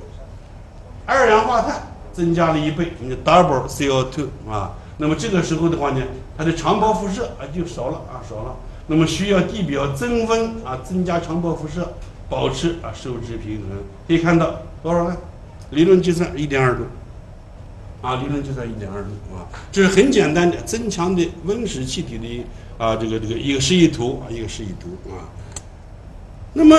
[1.05, 6.01] 二氧化碳增加了一倍，你 double CO2 啊，那么这个时候的话呢，
[6.37, 8.55] 它的长波辐射啊就少了啊少了。
[8.87, 11.93] 那么需要地表增温啊，增加长波辐射，
[12.31, 13.83] 保持啊收支平衡。
[14.07, 15.17] 可以看到多少呢？
[15.71, 16.85] 理论计算一点二度。
[18.01, 22.43] 啊，理论计算一点二度啊，这是很简单的增强的温室气体的
[22.83, 25.29] 啊，这个这个一个示意图啊，一个示意图啊。
[26.53, 26.75] 那么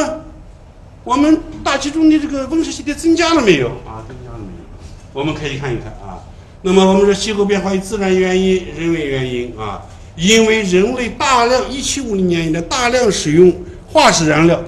[1.04, 4.02] 我们大气中的这个温室气体增加了没有啊？
[4.08, 4.64] 增加了没有？
[5.12, 6.18] 我们可以看一看啊。
[6.62, 9.82] 那么我们说气候变化与自然原因、人为原因啊，
[10.16, 13.54] 因为人类大量一七五零年以来大量使用
[13.92, 14.60] 化石燃料，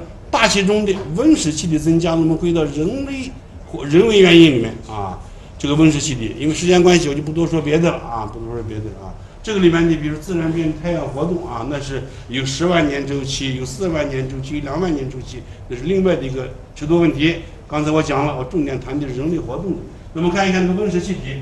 [0.44, 3.33] 大气中的温室气体增加，那么归到人类
[3.66, 5.18] 或人为原因里面啊。
[5.59, 9.09] 这个温室气体，因为时间关系，我就不多说别的了啊，不多说别的啊。
[9.42, 17.37] 这个里面，你比如自然变太阳活动啊，那是有十万年周期，有四万年周期，有两万年周期，那是另外的一个尺度问题。
[17.66, 19.76] 刚才我讲了，我重点谈的是人类活动。
[20.12, 21.40] 那么看一看这个温室气体，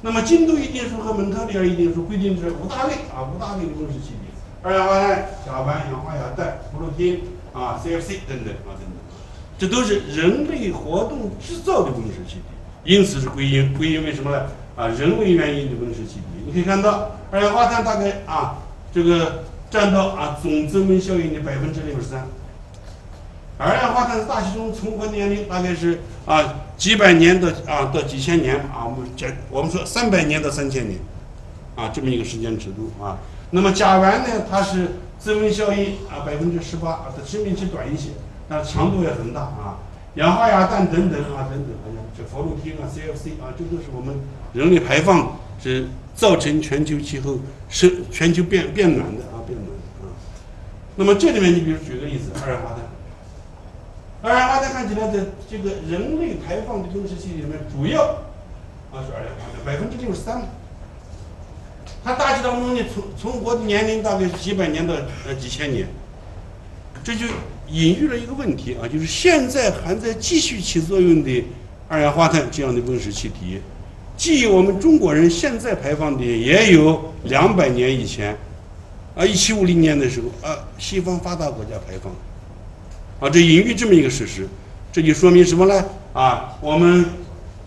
[0.00, 7.20] 那么精度一定数和蒙特利尔一定数规定是五大类啊，五大类的温室气体：二氧化碳、甲烷、氧化亚氮、普鲁汀
[7.56, 8.96] 啊、CFC 等等啊等等，
[9.58, 12.42] 这都是人类活动制造的温室气体。
[12.84, 14.46] 因此是归因，归因为什么呢？
[14.76, 16.44] 啊，人为原因的温室气体。
[16.44, 18.58] 你可以看到，二氧化碳大概啊，
[18.92, 22.26] 这个占到啊总增温效应的百分之六十三。
[23.58, 31.00] 二氧化碳在大气中存活年龄大概是啊几百年到啊到几千年啊，我们讲我们说三百年到三千年，
[31.74, 33.16] 啊这么一个时间尺度啊。
[33.50, 34.88] 那么甲烷呢，它是
[35.26, 38.10] 增温效应啊百分之十八，啊，它生命期短一些，
[38.48, 39.82] 但强度也很大啊。
[40.14, 44.14] 氧化亚氮等等啊，等等，哎呀，这氟氯汀啊，CFC 啊，这都是我们
[44.52, 50.14] 人类排放是造成全球气候是全球变变暖的啊，变暖的啊。
[50.94, 52.78] 那么这里面，你比如举个例子，二氧化碳。
[54.22, 58.02] 二氧化碳看起来在这个人类排放的温室气体里面，主要
[58.92, 60.40] 啊是二氧化碳，百分之六十三。
[62.06, 64.94] 它大气当中呢存存活的年龄大概是几百年到
[65.26, 65.88] 呃几千年，
[67.02, 67.26] 这就。
[67.68, 71.44] 隐喻了一个问题啊，就是现在还在继续起作用的
[71.88, 73.60] 二氧化碳这样的温室气体，
[74.16, 78.36] 既我们中国人现在排放的，也有两百年以前，
[79.16, 82.12] 啊，一七五零年的时候啊，西方发达国家排放，
[83.18, 84.46] 啊，这隐喻这么一个事实，
[84.92, 85.84] 这就说明什么呢？
[86.12, 87.04] 啊，我们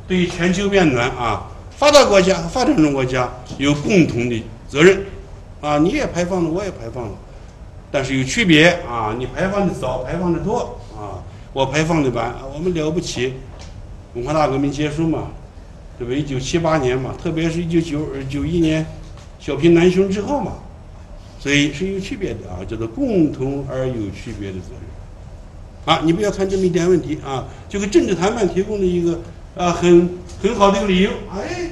[0.08, 1.46] 对全球变暖啊，
[1.80, 5.02] 发达国家和发展中国家有共同的责任，
[5.62, 7.12] 啊，你也排放了，我也排放了。
[7.90, 9.16] 但是有区别啊！
[9.18, 11.24] 你排放的早，排放的多啊！
[11.54, 13.36] 我排放的晚，我们了不起。
[14.14, 15.30] 文化大革命结束嘛，
[15.98, 16.14] 对吧？
[16.14, 18.86] 一九七八年嘛，特别是一九九九一年
[19.40, 20.56] 小平南巡之后嘛，
[21.40, 25.96] 所以是有区别的啊，叫做共同而有区别的责任。
[25.96, 29.18] 啊，你不要看这么一点问题啊，就给政治谈判提供了一个
[29.56, 30.10] 啊很
[30.42, 31.12] 很好的一个理由。
[31.34, 31.72] 哎，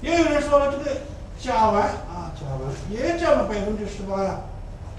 [0.00, 0.98] 也有人说了，这个
[1.40, 4.40] 甲烷啊，甲烷也占了百分之十八呀。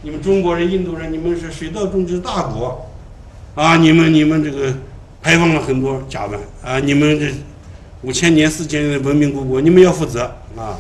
[0.02, 2.88] 你们中国人、印度人，你们是水稻种植大国，
[3.56, 4.74] 啊，你们你们这个
[5.22, 7.34] 排放了很多甲烷啊，你们这
[8.02, 10.24] 五千年、四千年的文明古国，你们要负责
[10.58, 10.78] 啊，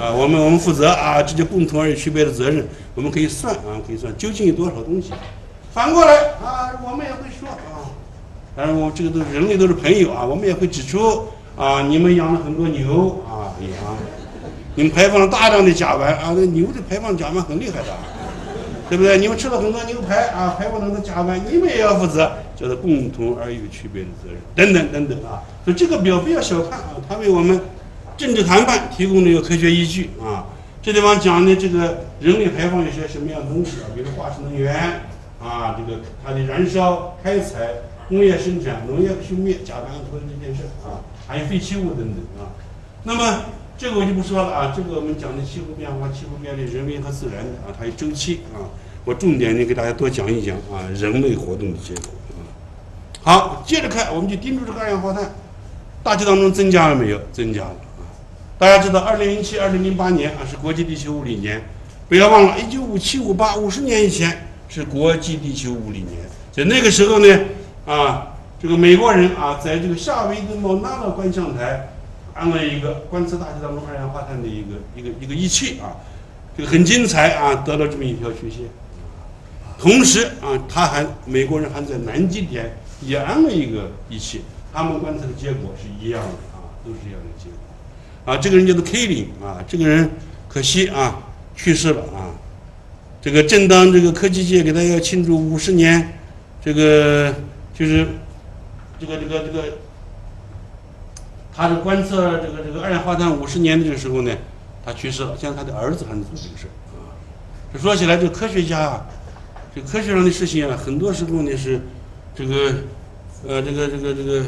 [0.00, 5.12] 啊，我们我们负责啊，这就共同而有区别的责任，我们可以算啊，可以算究竟有多少东西。
[5.72, 7.86] 反过来啊，我们也会说啊，
[8.56, 11.28] 当然我这个都人类都是朋友啊，我们也会指出
[11.60, 13.96] 啊，你们养了很多牛啊，羊，
[14.74, 17.86] 你们排放了大量的甲烷啊，那牛的排放甲烷很厉害的。
[18.88, 19.18] 对不对？
[19.18, 25.44] 你们吃了很多牛排啊，排放很多甲烷，你们也要负责，叫做共同而有区别的责任，等等等等啊。
[25.64, 27.60] 所以这个表不要小看啊，它为我们
[28.16, 30.46] 政治谈判提供了一个科学依据啊。
[30.82, 33.94] 这地方讲的这个人类排放一些什么样的东西啊？
[33.94, 34.74] 比如化石能源
[35.40, 37.68] 啊，这个它的燃烧、开采、
[38.08, 40.98] 工业生产、农业休灭、甲烷和这件事啊，
[41.30, 42.50] 还有废弃物等等啊。
[43.04, 43.40] 那么。
[43.80, 48.68] 这个我就不说了啊，这个我们讲的气候变化、气候变的人为和自然的啊，它有周期啊。
[49.06, 52.44] 我重点呢给大家多讲一讲啊，人类活动的结果啊。
[53.22, 55.32] 好，接着看，我们就盯住这个二氧化碳，
[56.02, 57.18] 大气当中增加了没有？
[57.32, 58.04] 增加了啊。
[58.58, 61.62] 大家知道，二零零七、二零零八年啊是国际地球物理年，
[62.06, 66.18] 不要忘了，一九五七、五八，五十年以前是国际地球物理年。
[66.52, 67.38] 在那个时候呢，
[67.86, 68.29] 啊，
[68.60, 71.88] 这个美国人啊，在这个夏威夷的莫纳的观象台。
[72.32, 75.98] 安了一个观测大气当中二氧化碳的一个一个一个仪器啊，
[76.56, 78.60] 这个很精彩啊，得到这么一条曲线。
[79.78, 84.42] 同时啊，他还美国人还在南极点也安了一个仪器，
[84.72, 88.32] 他们观测的结果是一样的啊，都是一样的结果。
[88.32, 90.08] 啊，这个人叫做 Kling 啊，这个人
[90.48, 91.20] 可惜啊
[91.56, 92.30] 去世了啊。
[93.20, 96.20] 这个正当这个科技界给他要庆祝五十年，
[96.64, 97.34] 这个
[97.74, 98.06] 就是
[99.00, 99.64] 这个这个这个，
[101.54, 104.32] 他是观测这个这个二氧化碳五十年的这个时候呢，
[104.84, 105.34] 他去世了。
[105.38, 107.16] 现在他的儿子还在做这个事啊。
[107.72, 109.06] 这说起来，这科学家啊，
[109.74, 111.80] 这科学上的事情啊，很多时候呢是
[112.34, 112.74] 这个
[113.48, 114.44] 呃这个这个这个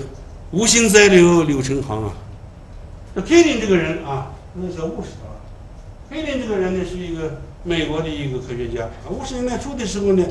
[0.51, 2.13] 无心栽柳柳成行啊。
[3.15, 5.41] 这佩林这个人啊，那小护士啊，
[6.11, 7.41] 佩林这个人呢是一个。
[7.65, 10.27] 美国的一个科学家啊，五十年代初的时候呢，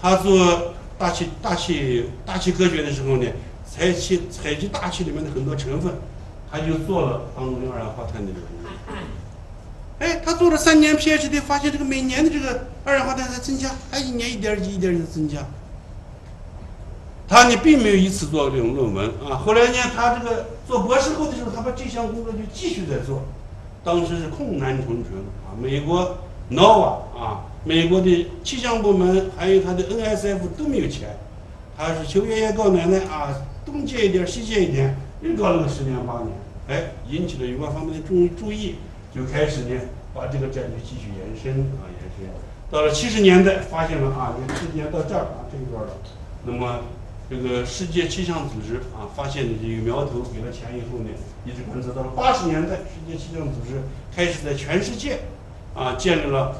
[0.00, 3.26] 他做大气、大气、大气科学的时候呢，
[3.74, 5.94] 采集采集大气里面的很多成分，
[6.48, 8.68] 他就做了当中二氧化碳的这个东西。
[9.98, 15.40] 哎，他做了三年 PhD，发现这个每年的这个二氧化碳在增加，还一年一点几、一点的增加。
[17.26, 23.22] 他呢并没有一次做这种论文啊，后来呢，他这个做博士后的时候，他把这项工作就继续在做，
[23.82, 25.04] 当时是困难重重
[25.44, 26.18] 啊，美国。
[26.50, 31.16] NOAA 啊，美国的气象部门还有他的 NSF 都没有钱，
[31.74, 33.34] 他是求爷爷告奶奶啊，
[33.64, 36.30] 东借一点西借一点，又搞了个十年八年，
[36.68, 38.76] 哎，引起了有关方面的注注意，
[39.14, 39.80] 就开始呢
[40.14, 42.28] 把这个战略继续延伸啊延伸，
[42.70, 45.92] 到了七十年代发现了啊，你时间到这儿啊这一段了，
[46.44, 46.80] 那么
[47.28, 51.10] 这个世界气象组织啊发现的这个苗头，给了钱以后呢，
[51.44, 53.82] 一直观测到了八十年代，世界气象组织
[54.14, 55.18] 开始在全世界。
[55.76, 56.54] 啊，建立了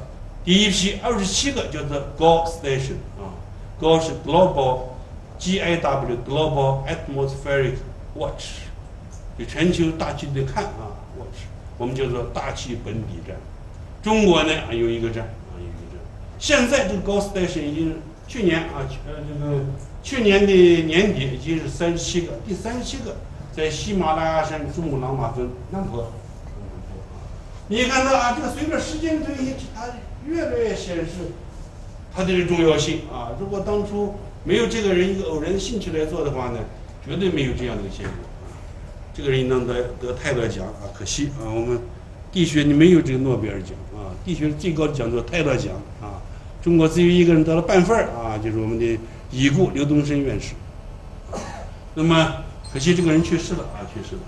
[0.45, 3.31] 第一批二十七个叫做 GAW station 啊
[3.81, 4.81] ，GAW 是 Global
[5.39, 7.75] G I W Global Atmospheric
[8.15, 8.63] Watch，
[9.39, 13.37] 就全球大气的看啊，Watch，我们叫做大气本底站。
[14.03, 16.01] 中国呢啊有一个站啊有一个站。
[16.39, 19.65] 现在这个 GAW station 已经去年啊呃这个
[20.03, 20.53] 去年的
[20.85, 23.17] 年底已经是三十七个，第三十七个
[23.53, 26.11] 在喜马拉雅山珠穆朗玛峰南坡。
[27.69, 29.87] 你看到啊，这个随着时间推移，它
[30.27, 31.33] 越来越显示
[32.15, 33.33] 它的这重要性啊。
[33.41, 34.15] 如果当初
[34.45, 36.59] 没有这个人一个偶然的兴趣来做的话呢，
[37.05, 38.13] 绝对没有这样的一个结果。
[39.15, 41.79] 这个人应当得得泰勒奖啊，可惜啊，我们
[42.31, 46.21] 地学你没有这个诺贝尔奖啊，地学最高的奖叫泰勒奖啊。
[46.63, 48.99] 中国只有一个人得了半份儿啊，就是我们的
[49.31, 50.55] 已故刘东升院士。
[51.95, 52.37] 那么
[52.73, 54.23] 可惜这个人去世了啊，去世了。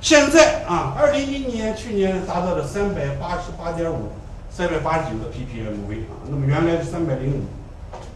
[0.00, 4.08] 现在啊，二零一一年去年达到了三百八十八点五，
[4.50, 7.42] 三百八十九个 ppmv 啊，那么原来是三百零五，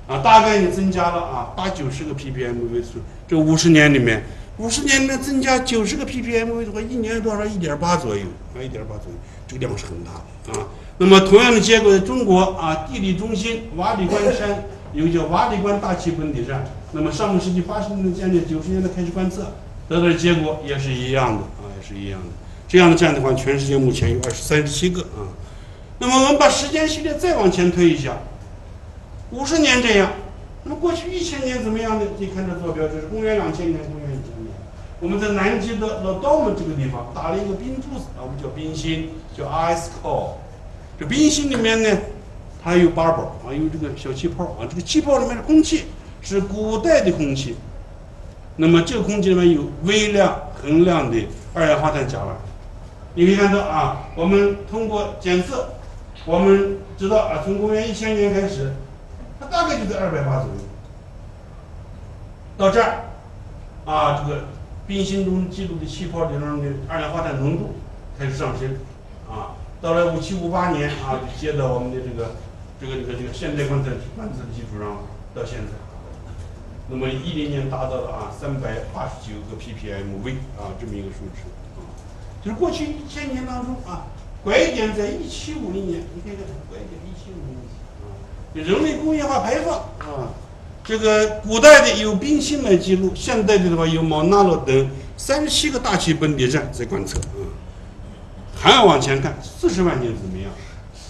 [0.07, 4.23] 啊，大概也增加了啊八九十个 ppmv 数，这五十年里面，
[4.59, 7.45] 五十年里面增加九十个 ppmv 的话，一年多少？
[7.45, 8.23] 一点八左右
[8.55, 10.13] 啊，一点八左右，这个量是很大
[10.53, 10.67] 的啊。
[10.99, 14.65] 那么同样的结果，在中国啊，地理中心瓦里关山
[14.95, 19.53] 有个叫瓦里关大气本底站，那么上个世纪八十年代建立，九十年代开始观测，
[19.89, 21.87] 得到的结果也是一样的啊，也。
[21.87, 22.27] 是一样的，
[22.67, 25.31] 这样的站的话，全世界目前有二十三十七个啊。
[26.01, 28.17] 那么我们把时间序列再往前推一下，
[29.31, 30.11] 五十年这样，
[30.63, 32.07] 那么过去一千年怎么样呢？
[32.19, 34.55] 你看这坐标，这是公元两千年，公元一千年。
[35.01, 40.31] 我们在南极的老道姆这个地方打了一个冰柱子，啊，我们叫冰芯，叫 ice core。
[40.99, 41.99] 这冰芯里面呢，
[42.63, 45.85] 它有 bubble 啊，有这个小气泡啊，这个气泡里面的空气
[46.23, 47.57] 是古代的空气。
[48.57, 51.19] 那么这个空气里面有微量、恒量的
[51.53, 52.31] 二氧化碳甲烷。
[53.15, 55.69] 你可以看到啊，我们通过检测，
[56.25, 58.73] 我们知道啊，从公元一千年开始，
[59.39, 60.61] 它大概就在二百八左右。
[62.57, 63.05] 到这儿，
[63.85, 64.45] 啊，这个
[64.87, 67.75] 冰芯中记录的气泡里面的二氧化碳浓度
[68.19, 68.77] 开始上升，
[69.29, 72.37] 啊，到了五七五八年啊，就接到我们的这个
[72.81, 74.97] 这个这个这个现代观测观测的基础上，
[75.35, 75.73] 到现在。
[76.89, 81.43] 那么一零年达到了啊三百八十九个 ppmv 啊这么一个数值
[81.77, 81.83] 啊，
[82.41, 84.07] 就是过去一千年当中啊，
[84.45, 86.95] 拐点在一七五零年，你看看拐点，
[88.63, 90.33] 人类工业化排放啊，
[90.85, 97.45] 这个古代的有冰心来记录，现代的的话有毛纳罗等三十七个大气本地站在观测啊，
[98.55, 100.51] 还要往前看四十万年怎么样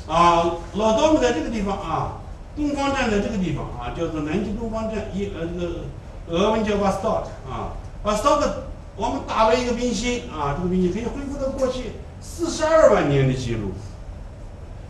[0.06, 0.56] 啊？
[0.74, 2.18] 老道们在这个地方啊。
[2.56, 5.84] 东方站在这个地方啊，叫做南极东方站，一呃这个
[6.28, 8.48] 俄文叫 Vostok 啊，Vostok
[8.96, 13.72] 我们打了一个冰心啊，这个冰心可以恢复到过去四十二万年的记录。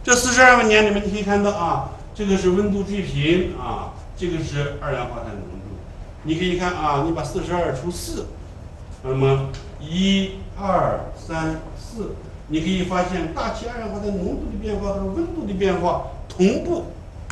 [0.05, 5.77] 这四十二万年里面，你可以看到啊，这个是温度追平啊，这个是二氧化碳浓度。
[6.23, 8.25] 你可以看啊，你把四十二除四，
[9.05, 12.15] 那么一二三四，
[12.49, 16.87] 你可以发现大气二氧化碳浓度的变化和温度的变化同步。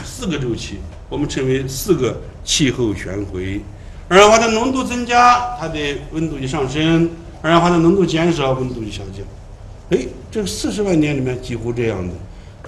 [0.04, 3.62] 四个周期，我们称为四个气候旋回，
[4.08, 5.78] 二氧化碳浓度增加，它的
[6.12, 7.08] 温度就上升；
[7.40, 9.24] 二氧化碳浓度减少，温度就下降。
[9.98, 12.12] 哎，这四十万年里面几乎这样的，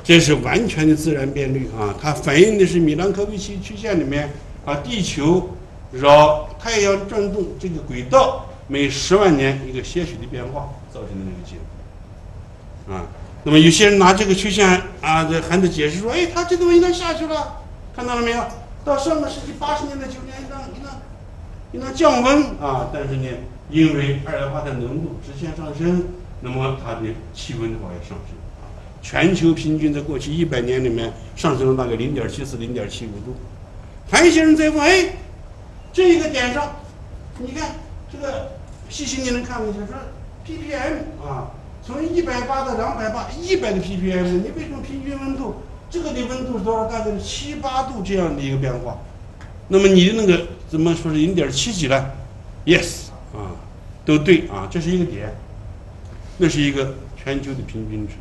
[0.06, 1.92] 这是完全的自然变率啊！
[2.00, 4.30] 它反映的是米兰科维奇曲线里面
[4.64, 5.50] 啊，地球
[5.90, 11.56] 绕太阳转动这个轨道每十万年一个些许的变化造成的那个结
[12.86, 13.04] 果啊。
[13.42, 18.44] 那么有些人拿这个曲线啊，这还得解释说，哎，它这东西它下去了，看到了没有？
[18.84, 23.28] 到上个世纪八十年代九年，一旦一旦一旦降温啊，但是呢，
[23.70, 26.04] 因为二氧化碳浓度直线上升。
[26.42, 27.00] 那么它的
[27.34, 28.35] 气温的话也上升，
[29.08, 33.36] 全球平均在过去一百年里面上升了大概零点七四、零点七五度。
[34.10, 35.14] 还有一些人在问：哎，
[35.92, 36.74] 这一个点上，
[37.38, 37.76] 你看
[38.12, 38.50] 这个
[38.88, 39.94] 细心你能看一下，说
[40.44, 41.52] ppm 啊，
[41.84, 45.54] 从一百八到两百八，一百的 ppm，你为什么平均温度
[45.88, 46.86] 这个的温度是多少？
[46.86, 48.98] 大概是七八度这样的一个变化。
[49.68, 52.10] 那么你的那个怎么说是零点七几呢
[52.64, 53.54] ？Yes 啊，
[54.04, 55.32] 都对啊，这是一个点。
[56.38, 58.14] 那是一个全球的平均值，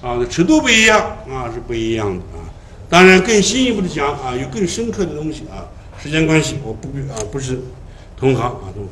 [0.00, 2.46] 啊，尺度不一样啊，是不一样的啊。
[2.88, 5.66] 当然，更进一步的讲啊，有更深刻的东西啊。
[6.00, 7.60] 时间关系，我不啊，不是
[8.16, 8.90] 同行啊，同行。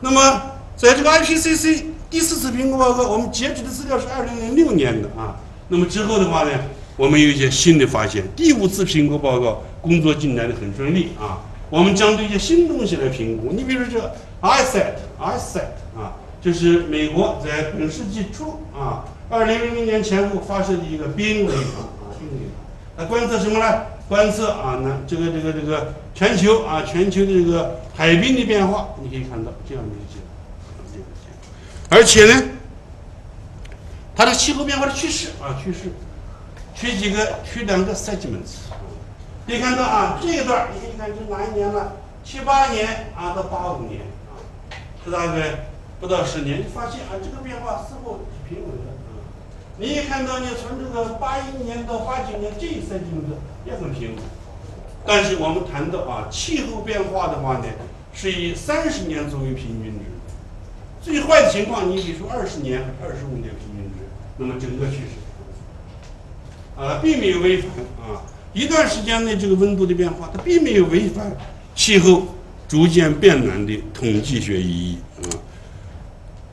[0.00, 0.42] 那么，
[0.76, 5.36] 在这个 IPCC 第四次评估报告，我们截止的资料是二零零六年的啊。
[5.68, 6.50] 那么之后的话呢，
[6.96, 8.24] 我们有一些新的发现。
[8.36, 11.40] 第五次评估报告工作进展的很顺利啊。
[11.68, 13.52] 我们将对一些新东西来评估。
[13.52, 16.14] 你比如说这 ISAT，ISAT 啊。
[16.42, 23.82] 就是美国在本世纪初啊，二零零零年前后发射的一个冰雷塔啊，冰雷塔，它观测什么呢？
[24.08, 31.96] 观测啊，那这个这个这个全球啊，全球的这个海冰的变化，你可以看到这样的一个结果，这个结果。
[31.96, 32.42] 而且呢，
[34.16, 35.92] 它的气候变化的趋势啊，趋势，
[36.74, 38.66] 取几个，取两个 segments，
[39.46, 41.92] 可以看到啊，这一段你可以看这哪一年了？
[42.24, 44.34] 七八年啊到八五年啊，
[45.04, 45.66] 是大概。
[46.00, 48.90] 不到十年，你发现啊，这个变化似乎是平稳的。
[49.80, 54.22] 你也看到呢，从这个八一年到八九年这一赛季的也很平稳。
[55.06, 57.64] 但是我们谈到啊，气候变化的话呢，
[58.12, 60.04] 是以三十年作为平均值。
[61.00, 64.04] 最坏的情况，你比如说二十年、二十五年平均值，
[64.36, 67.70] 那么整个趋势啊，并没有违反
[68.04, 68.20] 啊。
[68.52, 71.34] 一段时间内这个温度的变化，它并没有违反
[71.74, 72.24] 气候
[72.68, 75.40] 逐渐变暖的统计学意义啊。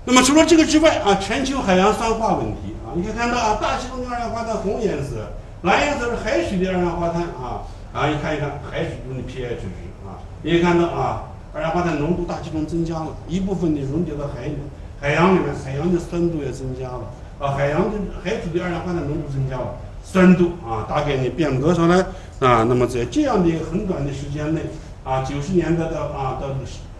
[0.05, 5.29] 那么除了这个之外啊，全球海洋酸化问题，你可以看到啊，大气中的二氧化碳红颜色，
[5.61, 7.61] 蓝颜色是海水的二氧化碳啊
[7.93, 9.67] 啊，你看一看海水中的 pH 值
[10.03, 14.57] 啊，你可以看到啊，二氧化碳浓度大气中增加了一部分的溶解到海里，
[14.99, 17.01] 海洋里面，海洋的酸度也增加了
[17.37, 22.03] 啊，海洋的海水的二氧化碳浓度增加了，酸度啊，大概呢变了多少呢？
[22.39, 24.61] 啊，那么在这样的一个很短的时间内
[25.03, 26.47] 啊，九十年代到啊到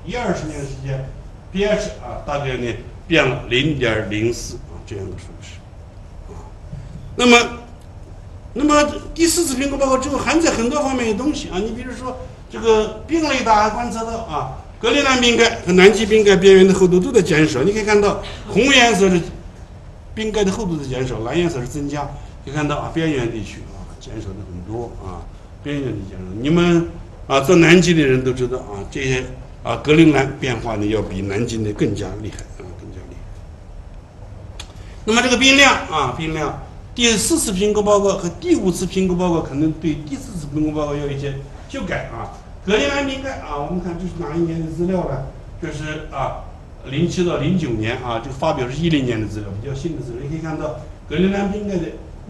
[0.06, 1.10] 一二十年时间
[1.52, 2.72] ，pH 啊，大概呢。
[3.08, 5.28] 变了零点零四啊，这样的数。
[7.18, 7.38] 那么，
[8.54, 11.60] 那么第四次评估报告之后，还在很多方面的东西啊。
[11.60, 12.18] 你比如说，
[12.50, 17.64] 这个冰雷达观测到啊，格陵兰冰盖和南极冰盖边缘的厚度都在减少。
[17.64, 19.20] 你可以看到，红颜色是
[20.16, 22.02] 冰盖的厚度在减少，蓝颜色是增加。
[22.46, 25.26] 可以看到啊，边缘地区啊，减少的很多啊，
[25.64, 26.24] 边缘的减少。
[26.40, 26.88] 你们
[27.28, 29.26] 啊，做南极的人都知道啊，这些
[29.64, 34.66] 啊，格陵兰变化呢，要比南极的更加厉害啊更加厉害。
[35.04, 36.62] 那么这个冰量啊，冰量，
[36.98, 41.36] 第四次评估报告和第五次评估报告可能对第四次评估报告有一些
[41.70, 42.34] 修改啊。
[42.66, 45.28] 格陵兰冰盖啊，我们看这是哪一年的资料呢？
[45.62, 46.42] 这是啊，
[46.90, 50.22] 零七到零九年啊，这个发表是一零年的资料，比较新的资料。
[50.24, 51.84] 你可以看到格陵兰冰盖的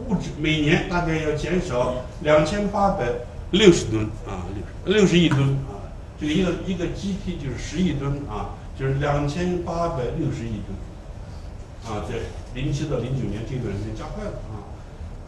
[0.06, 3.06] 物质每年大概要减少两千八百
[3.52, 4.44] 六十吨啊，
[4.86, 5.42] 六六十亿吨
[5.72, 5.80] 啊，
[6.20, 10.76] 这个一个一个 GT 就是十亿吨啊，就是两千八百六十亿吨。
[11.88, 12.16] 啊，在
[12.54, 14.68] 零七到零九年这段时间加快了啊。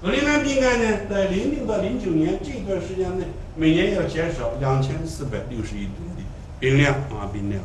[0.01, 6.23] 格陵兰冰盖呢，在零六到零九年这段时间内，每年要减少两千四百六十亿吨的
[6.59, 7.61] 冰量啊，冰量。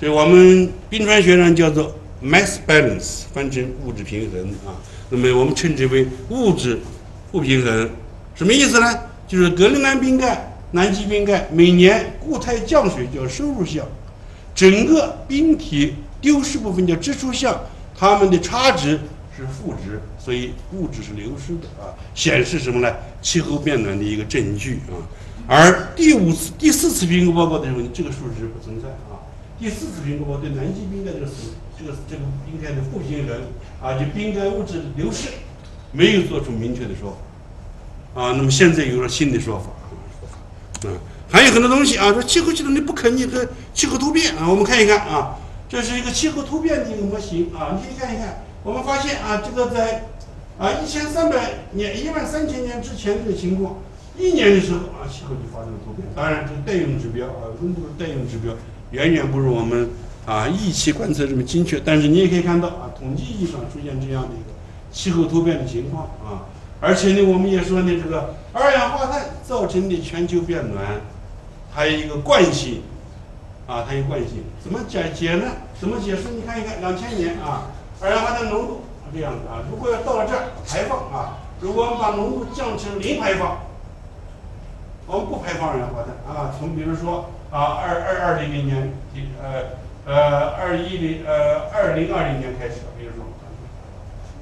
[0.00, 4.74] 这我们冰川学上叫做 mass balance，翻成物质平衡啊。
[5.10, 6.80] 那么我们称之为物质
[7.30, 7.90] 不平衡，
[8.34, 8.98] 什么意思呢？
[9.28, 13.86] 就是格陵兰冰盖、南极冰盖每年固态降水叫收入项，
[14.54, 17.60] 整个冰体丢失部分叫支出项。
[17.96, 18.98] 它们的差值
[19.36, 22.94] 是负值，所以物质是流失的啊，显示什么呢？
[23.22, 24.94] 气候变暖的一个证据啊。
[25.46, 29.20] 而第五次、第四次评估报告的时候，这个数值不存在啊。
[29.58, 31.26] 第四次评估报告对南极冰盖这个
[31.78, 33.36] 这个这个冰盖的不平衡
[33.82, 35.28] 啊，就冰盖物质流失，
[35.92, 37.16] 没有做出明确的说
[38.14, 38.32] 法啊。
[38.36, 40.92] 那么现在有了新的说法啊，
[41.30, 45.36] 还有很多东西啊，说气候系统你不可逆和气候突变啊，我们看一看啊，
[45.74, 50.04] 这是一个气候突变的一个模型啊，你可以看一看，我们发现啊，这个在
[50.56, 53.78] 啊一千三百年、一万三千年之前这个情况，
[54.16, 56.06] 一年的时候啊，气候就发生了突变。
[56.14, 58.54] 当然，这个代用指标啊，温度的代用指标
[58.92, 59.90] 远远不如我们
[60.26, 64.54] 啊仪器观测这么精确，但是你也可以看到啊，统计意义上出现这样的一个
[64.92, 66.46] 气候突变的情况啊，
[66.80, 71.00] 而且呢，我们也说呢，这个二氧化碳造成的全球变暖。
[71.72, 72.82] 还有一个惯性，
[73.66, 75.46] 啊，它有惯性，怎么解解呢？
[75.78, 76.30] 怎么解释？
[76.30, 77.70] 你看一看，两千年啊，
[78.00, 78.80] 二氧化碳浓度
[79.12, 83.58] 这样子啊，如果要到了这儿排放啊，如果我们把浓度降成零排放，
[85.06, 88.92] 我们不排放二氧化碳啊，从比如说啊，二二二零零年，
[89.42, 93.24] 呃呃二一零呃二零二零年开始，比如说，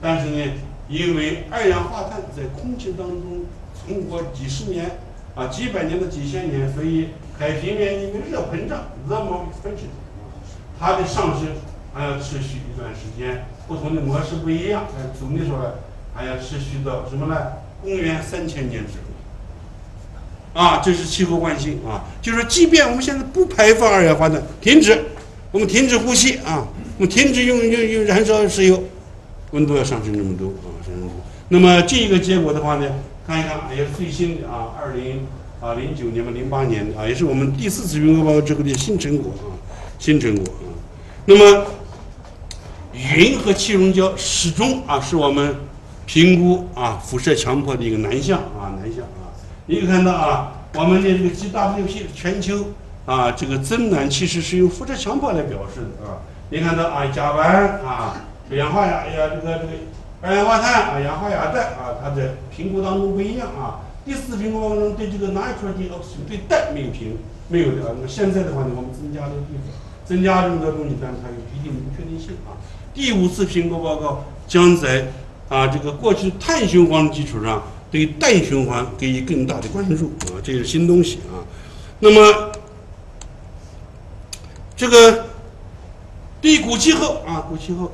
[0.01, 0.53] 但是呢，
[0.89, 4.91] 因为二氧化碳在空气当中存活几十年。
[5.35, 7.09] 啊，几百年的几千年，所以
[7.39, 9.93] 海平面因为热膨胀 t h e r m o e x p a n s i o n
[10.83, 11.47] 它的上升
[11.95, 14.89] 还要持续一段时间，不同的模式不一样。
[14.99, 15.71] 但总的说来，
[16.13, 17.37] 还要持续到什么呢？
[17.81, 20.61] 公元三千年之后。
[20.61, 24.99] 啊，这是气候惯性啊，就是，即便我们现在不排放二氧化碳，停止，
[25.53, 26.67] 我们停止呼吸啊，
[26.99, 28.83] 我们停止用用用燃烧石油，
[29.53, 31.11] 温度要上升这么多啊，上升多。
[31.49, 32.91] 那么这个结果的话呢？
[33.25, 35.21] 看一看，也是最新的啊，二零
[35.61, 39.55] 啊零九年吧，零八年啊，也是我们第四次云报告之后的新成果啊，
[40.01, 40.53] 新成果。
[41.25, 41.67] 那么，
[42.93, 45.55] 云和气溶胶始终啊是我们
[46.05, 49.31] 评估啊辐射强迫的一个南向啊南向啊。
[49.67, 52.67] 你看到啊，我们的这个 GWP 全球
[53.07, 56.19] 啊这个增暖其实是用辐射强迫来表示的啊。
[56.51, 57.39] 你看到啊甲烷
[57.85, 58.17] 啊
[58.51, 59.73] 二氧化呀呀这个这个。
[60.25, 63.81] 二氧化碳啊，氧化亚氮啊，它在评估当中不一样啊。
[64.05, 67.19] 第四评估当中对这个 nitrogen oxide 对氮没有评，
[67.49, 67.93] 没有的。
[67.97, 69.67] 那么现在的话呢，我们增加了地方，
[70.05, 72.57] 增加这么多东西，但是它有一定不确定性啊。
[72.95, 75.13] 第五次评估报告将在
[75.49, 81.41] 啊这个过去碳循环的基础上，对氮循环给予更大的关注啊，这是新东西啊。
[82.01, 82.53] 那么
[84.77, 85.27] 这个
[86.41, 87.93] 对古气候啊，古气候。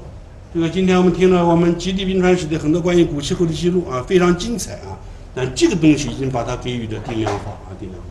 [0.55, 4.97] 这个今天我们听了我们极地冰川史的很多关于古气候的记录啊，非常精彩啊。
[5.35, 8.09] 但这个东西已经把它给予了定量化啊，定量化。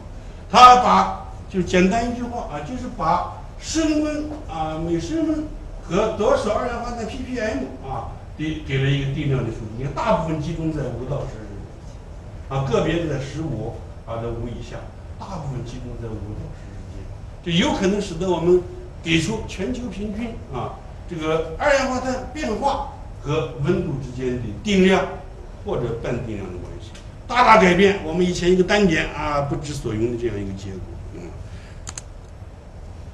[0.52, 5.44] 它把就简单一句话啊，就是把升温啊每升温
[5.84, 9.78] 和多少二氧化碳 ppm 啊给给了一个定量的数据。
[9.78, 14.78] 你看，大部分集中在五到十啊，个别的在十五啊在五以下，
[15.20, 17.02] 大部分集中在五到十之间，
[17.44, 18.62] 就有可能使得我们
[19.04, 20.76] 给出全球平均啊。
[21.10, 22.90] 这个二氧化碳变化
[23.22, 25.06] 和温度之间的定量
[25.66, 26.92] 或者半定量的关系，
[27.28, 30.82] 大大改变我们以前一个单点啊不知所云的这样一个结果。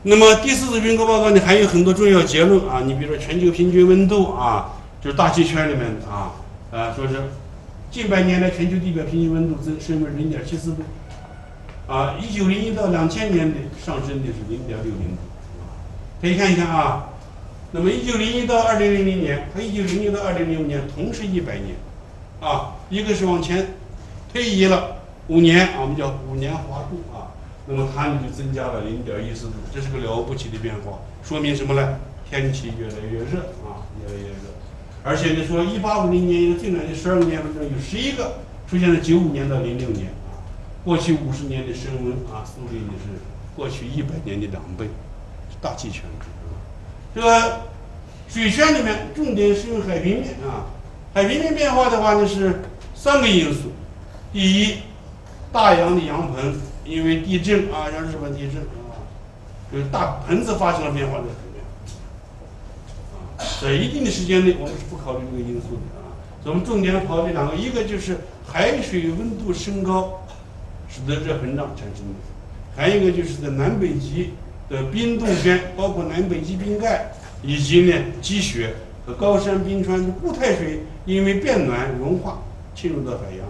[0.06, 2.82] 那么第四次评估报告呢，还有很多重要结论啊。
[2.86, 6.36] 你比如说全球平均温度啊，就是大气圈里面啊，
[6.72, 7.16] 啊，说是
[7.90, 10.84] 近百年来全球地表平均温度增升为零点七四度，
[11.88, 15.22] 啊，一九零一到两千年的上升的是零点六零度，
[16.22, 17.06] 可以看一看啊。
[17.72, 21.76] 那么，一九零一到二零零零年和一九零零到二零零五年同是一百年，
[22.42, 23.76] 啊，一个是往前
[24.34, 24.98] 推移了
[25.28, 27.02] 五年，我们叫五年滑度。
[27.66, 32.00] 那么它呢就增加了零点一四度，这是个了不起的变化，说明什么呢？
[32.30, 34.52] 天气越来越热啊，越来越热。
[35.04, 40.42] 而且呢，说一八五零年一个最暖的十二个年份中有十一个出现了九五年到零六年啊，
[40.84, 43.20] 过去五十年的升温啊，速率呢是
[43.56, 44.88] 过去一百年的两倍，
[45.62, 46.04] 大气圈。
[47.14, 47.62] 这个
[48.28, 50.66] 水圈里面重点是用海平面啊，
[51.14, 52.62] 海平面变化的话呢是
[52.96, 53.72] 三个因素，
[54.32, 54.78] 第一，
[55.52, 56.56] 大洋的洋盆
[56.86, 59.04] 因为地震啊，像日本地震啊，
[59.72, 61.64] 就是大盆子发生了变化的海面，
[63.38, 66.14] 啊，在一定的时间内我们是不考虑这个因素的啊，
[66.44, 70.26] 所以我们重点考虑两个，一个就是海水温度升高
[70.90, 72.20] 使得热膨胀产生的，
[72.76, 74.32] 还有一个就是在南北极。
[74.70, 77.12] 的冰冻圈，包括南北极冰盖，
[77.44, 78.74] 以及呢积雪
[79.06, 82.42] 和高山冰川的固态水，因为变暖融化
[82.74, 83.46] 侵入到海洋，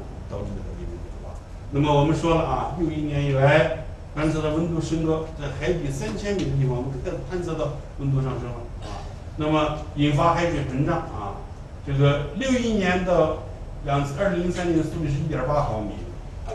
[1.75, 6.91] 那么我们说了啊，六一年以来，观测到温度升高，在海底三千米的地方，我们
[7.29, 9.01] 探测到温度上升了啊。
[9.37, 11.41] 那么引发海水膨胀啊，
[11.85, 13.39] 这个六一年到
[13.85, 15.93] 两二零零三年的速率是一点八毫米，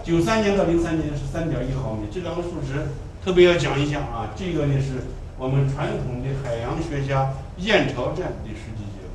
[0.05, 2.87] 九三年到零三年是三点一毫米，这两个数值。
[3.25, 9.11] 特别要讲一下啊，这个呢是我们传统的海洋学家燕巢站的实际结果。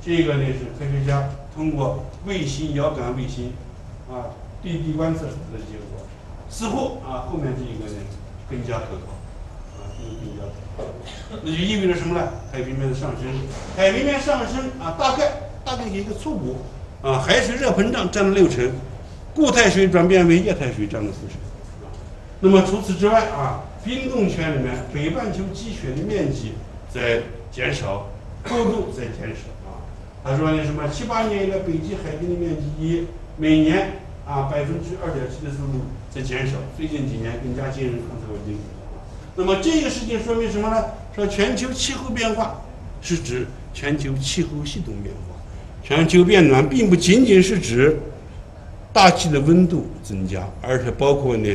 [0.00, 3.52] 这个呢是科学家通过卫星遥感卫星
[4.08, 4.30] 啊
[4.62, 6.06] 地地观测的结果。
[6.50, 8.00] 似乎啊后面这一个呢
[8.48, 9.12] 更加可靠，
[9.76, 12.28] 啊这个更加可靠，那就意味着什么呢？
[12.50, 13.28] 海平面的上升，
[13.76, 16.56] 海平面上升啊大概大概一个初步
[17.02, 18.72] 啊海水热膨胀占了六成，
[19.34, 21.36] 固态水转变为液态水占了四成，
[22.40, 26.54] 那么除此之外啊冰冻圈里面北半球积雪的面积
[26.92, 27.20] 在
[27.52, 28.08] 减少，
[28.44, 29.84] 厚度在减少啊。
[30.24, 33.06] 他说呢，什么七八年以来，北极海冰的面积以
[33.36, 38.58] 每年啊百分之二点七的速度在减少，最近几年更加惊人，刚才我已经
[39.34, 40.84] 那么这个事情说明什么呢？
[41.16, 42.60] 说全球气候变化
[43.00, 45.34] 是指全球气候系统变化，
[45.82, 47.98] 全球变暖并不仅仅是指
[48.92, 51.48] 大气的温度增加，而且包括呢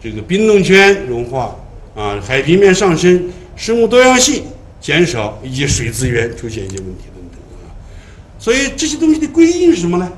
[0.00, 1.54] 这个冰冻圈融化
[1.94, 4.44] 啊，海平面上升，生物多样性
[4.80, 7.68] 减少，以及水资源出现一些问题等等啊。
[8.38, 10.10] 所以这些东西的归因是什么呢？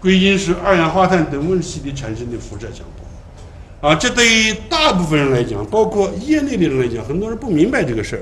[0.00, 8.16] 归因是二氧化碳等温室气体产生的辐射强迫，啊，这对于大部分人来讲，包括业内的人来讲，很多人不明白这个事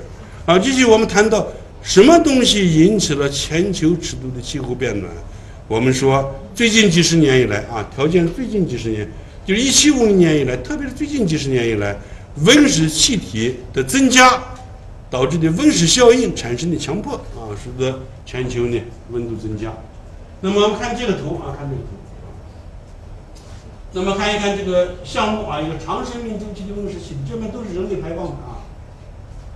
[0.45, 1.47] 儿，啊，继续我们谈到
[1.81, 5.11] 什么东西引起了全球尺度的气候变暖？
[5.67, 9.07] 我们说最近几十年以来啊，条件最近几十年，
[9.45, 11.95] 就是一七五零年以来，特别是最近几十年以来，
[12.45, 14.41] 温室气体的增加。
[15.07, 19.71] 导致的温室效应产生的强迫啊，使得全球呢温度增加。
[20.45, 21.87] 那么我们看这个图啊，看这个图。
[23.93, 28.61] 那么看一看这个项目啊，一个长生命周期的温室气体，这边都是人类排放的啊。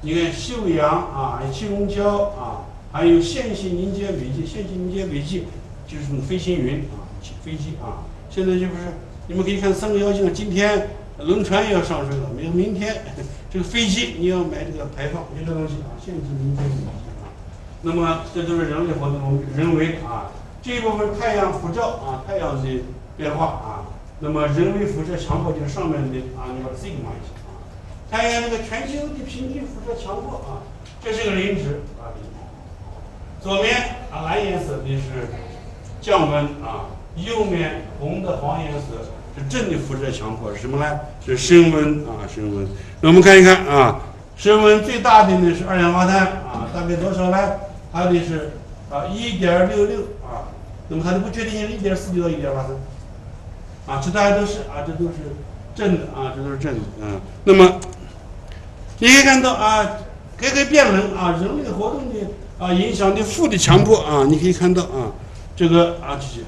[0.02, 5.46] 你看臭氧啊，气溶胶啊，还有线性凝结尾迹，线性凝结尾迹
[5.88, 7.06] 就是什么飞行云啊，
[7.46, 8.02] 飞机啊。
[8.32, 8.82] 现在就不是，
[9.28, 12.96] 你们可以看三个妖精，今天轮船也要上水了，明明天。
[13.52, 17.30] 这个飞机你要买这个排放一个东西啊，限制民间的啊。
[17.84, 20.32] 那么这都是人类活动人为的啊。
[20.62, 22.84] 这一部分太阳辐照啊，太阳的
[23.18, 23.86] 变化啊。
[24.20, 27.64] 那么人为辐射强迫就是上面的啊，你把它 sigma 一下啊。
[28.12, 30.64] 太阳那个全球的平均辐射强迫啊，
[31.04, 32.12] 这是个零值啊。
[33.42, 35.30] 左面啊蓝颜色的是
[36.02, 39.10] 降温啊，右面红的黄颜色是。
[39.48, 41.00] 正的辐射强迫是什么呢？
[41.26, 42.68] 是升温啊，升温。
[43.00, 44.02] 那我们看一看啊，
[44.36, 47.38] 升温最大的呢是二氧化碳啊，大概多少呢？
[47.94, 48.59] 它的是
[48.90, 50.50] 啊一点六六啊。
[50.88, 52.72] 那么它的不确定性是一点四九到一点八三
[53.88, 55.16] 啊，这大家都是啊，这都是
[55.76, 57.22] 正的啊，这都是正的啊。
[57.44, 57.80] 那么
[59.00, 59.86] 你可以看到啊，
[60.38, 62.28] 各个变冷啊，人类活动的
[62.58, 65.12] 啊影响的负的强迫啊，你可以看到啊，
[65.56, 66.42] 这个啊这些，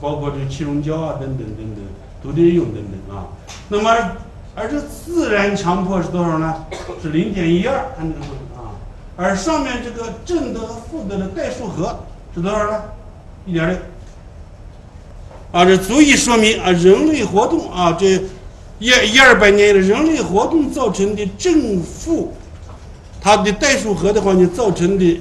[0.00, 1.84] 包括这个气溶胶啊等等等等。
[2.22, 3.28] 都得用等等啊，
[3.70, 3.90] 那么
[4.54, 6.66] 而这自然强迫是多少呢？
[7.02, 8.32] 是零点一二，看这个数。
[9.20, 12.82] 而上面这个正的和负的的代数和是多少呢？
[13.44, 13.76] 一点六。
[15.52, 18.06] 啊，这足以说明啊，人类活动啊，这
[18.78, 22.32] 一一二百年的人类活动造成的正负，
[23.20, 25.20] 它的代数和的话呢，造成的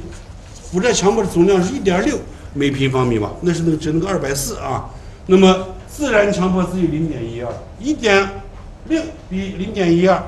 [0.64, 2.18] 辐射强迫的总量是一点六
[2.54, 3.34] 每平方米吧？
[3.42, 4.90] 那是那个指那个二百四啊。
[5.26, 8.30] 那么自然强迫只有零点一二，一点
[8.88, 10.24] 六比零点一二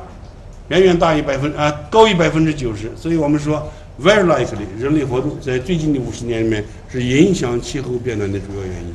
[0.71, 3.69] 远远大于百分啊高于百分之九十，所以我们说
[4.01, 8.89] very likely 人类活动在最近的五十年里面是影响气候变暖的主要原因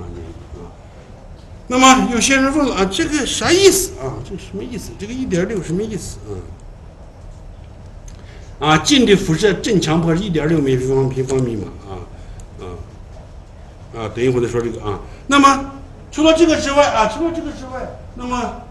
[0.00, 0.06] 啊。
[1.66, 4.14] 那么有些人问了啊，这个啥意思啊？
[4.22, 4.92] 这什么意思？
[4.96, 6.18] 这个一点六什么意思
[8.60, 8.68] 啊？
[8.68, 11.90] 啊，近的辐射正强迫是一点六每平方平方米嘛啊
[12.60, 12.64] 啊
[14.02, 14.08] 啊！
[14.14, 15.00] 等一会儿再说这个啊。
[15.26, 15.72] 那么
[16.12, 18.62] 除了这个之外啊，除了这个之外，那么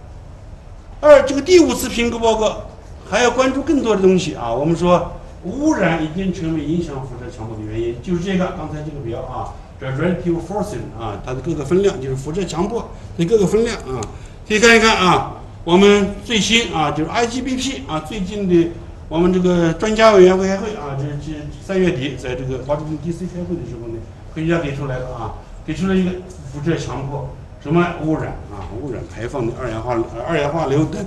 [1.02, 2.62] 二这个第五次评估报告
[3.10, 4.54] 还要关注更多的东西啊。
[4.54, 14.00] 我们说污染已经成为影响辐射强迫的原因，就是这个刚才这个表啊，这 relative forcing 啊，它的各个分量就是辐射强迫的各个分量啊，
[14.48, 15.38] 可以看一看啊。
[15.64, 18.72] 我们最新啊，就是 IGBP 啊，最近的
[19.10, 23.98] 我们这个专家委员会开会啊，这这三月底在这个华盛顿 DC 开会的时候呢，
[24.36, 25.34] 科学家给出来了啊，
[25.66, 26.12] 给出了一个。
[26.52, 27.30] 辐射强迫
[27.64, 28.66] 什么污染啊？
[28.82, 29.96] 污染排放的二氧化
[30.28, 31.06] 二氧化硫等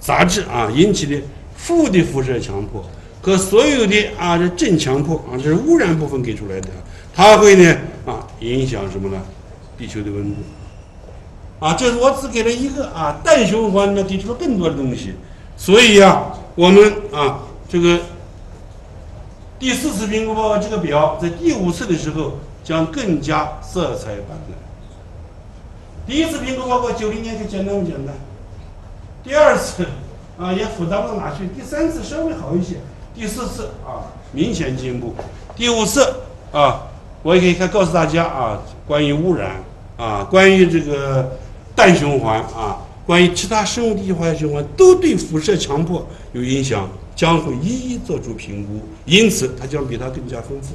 [0.00, 1.22] 杂质啊引起的
[1.54, 2.84] 负的辐射强迫
[3.20, 6.68] 和所有的啊这正强迫啊这是污染部分给出来的，
[7.14, 9.22] 它会呢啊影响什么呢？
[9.78, 10.40] 地球的温度
[11.60, 15.14] 啊，这是我只给了一个啊氮循环呢提出了更多的东西，
[15.56, 18.00] 所以呀我们啊这个
[19.60, 24.61] 第四次评估报告这个表在第五次的时候将更加色彩斑斓。
[26.06, 28.14] 第一次评估报告九零年就简单不简单？
[29.22, 29.86] 第二次
[30.36, 32.76] 啊也复杂不到哪去，第三次稍微好一些，
[33.14, 35.14] 第四次啊明显进步，
[35.54, 36.14] 第五次
[36.50, 36.88] 啊
[37.22, 39.62] 我也可以看告诉大家啊关于污染
[39.96, 41.38] 啊关于这个
[41.76, 50.74] 氮循环啊关于其他生物地化学循环，都对辐射强迫有影响，将会一一做出评估，因此它将比它更加丰富。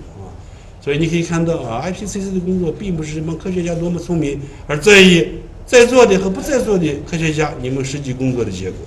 [0.81, 5.27] 所以你可以看到啊，IPCC 的工作并不是什么科学家多么聪明，而在于
[5.65, 8.79] 在座的和不在座的科学家你们实际工作的结果。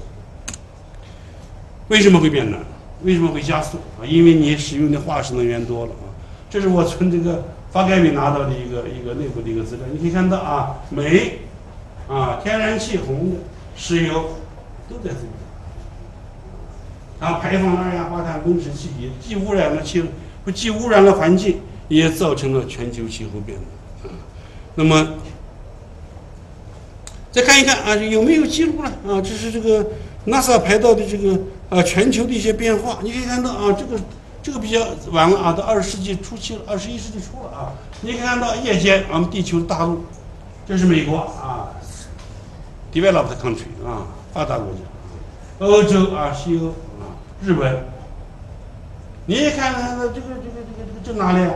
[1.88, 2.62] 为什么会变暖？
[3.02, 4.06] 为什么会加速啊？
[4.06, 6.08] 因为你使用的化石能源多了啊。
[6.48, 11.38] 这是我从这个发改委拿到的一个一个内部的一个资料，你可以看到啊，煤
[12.08, 13.36] 啊，天然气红的，
[13.76, 14.36] 石油
[14.88, 15.26] 都在增加，
[17.20, 20.04] 它排放二氧化碳温室气体，既污染了气，
[20.44, 21.60] 不既污染了环境，
[21.90, 24.16] 也造成了全球气候变暖啊。
[24.76, 25.06] 那么
[27.30, 28.90] 再看一看啊，有没有记录呢？
[29.06, 29.86] 啊，这是这个
[30.26, 31.38] NASA 排到的这个
[31.68, 34.02] 啊全球的一些变化，你可以看到啊，这个。
[34.42, 34.80] 这个比较
[35.12, 37.74] 晚了啊，到二十世纪初期了，二十一世纪初了啊。
[38.00, 40.02] 你可以看到夜间，我们地球大陆，
[40.66, 41.68] 这是美国啊
[42.90, 45.66] ，developed country 啊，发达国家。
[45.66, 47.84] 欧洲啊，西欧啊，日本。
[49.26, 50.64] 你看看这个这个这个
[51.04, 51.52] 这个这哪里啊？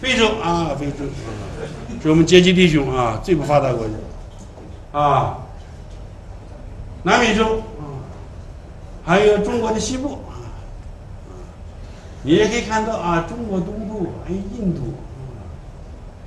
[0.00, 1.04] 非洲啊，非洲，
[2.02, 5.38] 是我们阶级弟兄啊，最不发达国家啊。
[7.02, 7.62] 南美洲，
[9.04, 10.08] 还有中国的西部。
[10.28, 10.32] 啊
[12.22, 14.94] 你也可以看到啊，中国东部还有印度，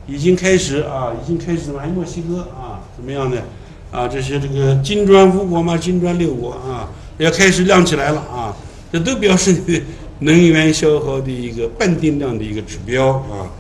[0.07, 3.43] 已经开始啊，已经开始还有墨西哥啊，怎么样的
[3.91, 4.07] 啊？
[4.07, 8.55] 这些这个金砖五国嘛，金砖六国啊，要开始亮起来了啊！
[8.93, 9.84] 这都表示你
[10.20, 13.51] 能源消耗的一个半定量的一个指标啊！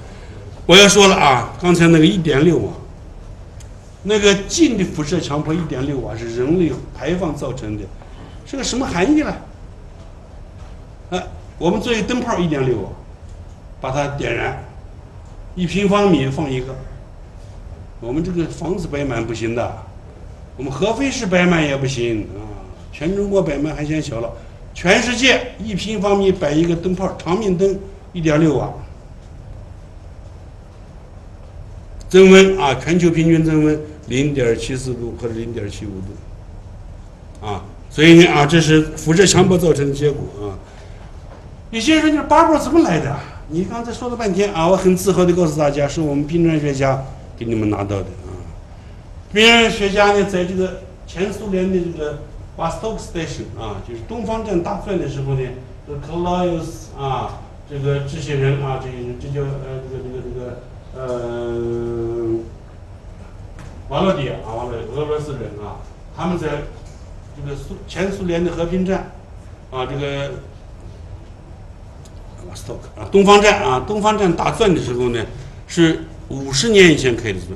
[0.69, 2.71] 我要说了啊，刚才那个一点六瓦，
[4.03, 7.83] 那个近的辐射强迫一点六瓦是人类排放造成的，
[8.45, 9.35] 是个什么含义呢？
[11.09, 11.23] 啊？
[11.57, 12.89] 我们作为灯泡一点六瓦，
[13.81, 14.63] 把它点燃，
[15.55, 16.75] 一平方米放一个。
[17.99, 19.75] 我们这个房子摆满不行的，
[20.55, 22.45] 我们合肥市摆满也不行啊，
[22.93, 24.31] 全中国摆满还嫌小了。
[24.75, 27.75] 全世界一平方米摆一个灯泡，长命灯
[28.13, 28.71] 一点六瓦，
[32.09, 40.57] 增温啊，全球平均增温零点七四度或者零点七五度，啊，所以呢啊，这是辐射强迫造成的结果啊。
[41.69, 43.15] 有些人说：“你八卦怎么来的？”
[43.51, 47.03] 你刚才说了半天啊，我很自豪的告诉大家，是我们冰川学家
[47.37, 48.33] 给你们拿到的啊。
[49.31, 52.19] 冰川学家呢，在这个前苏联的这个
[52.57, 55.41] Vostok Station 啊，就是东方站打钻的时候呢，
[55.87, 57.39] 这个 k l a u s 啊，
[57.69, 60.63] 这个这些人啊，这些人这叫呃这个这个这个
[60.95, 62.39] 呃
[63.89, 65.77] 瓦洛迪啊，完了俄罗斯人啊，
[66.15, 66.47] 他们在
[67.35, 69.11] 这个苏前苏联的和平站
[69.71, 70.31] 啊，这个。
[72.97, 75.23] 啊，东方站啊，东方站打钻的时候呢，
[75.67, 77.51] 是五十年以前开的钻。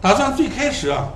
[0.00, 1.08] 打钻最开始啊，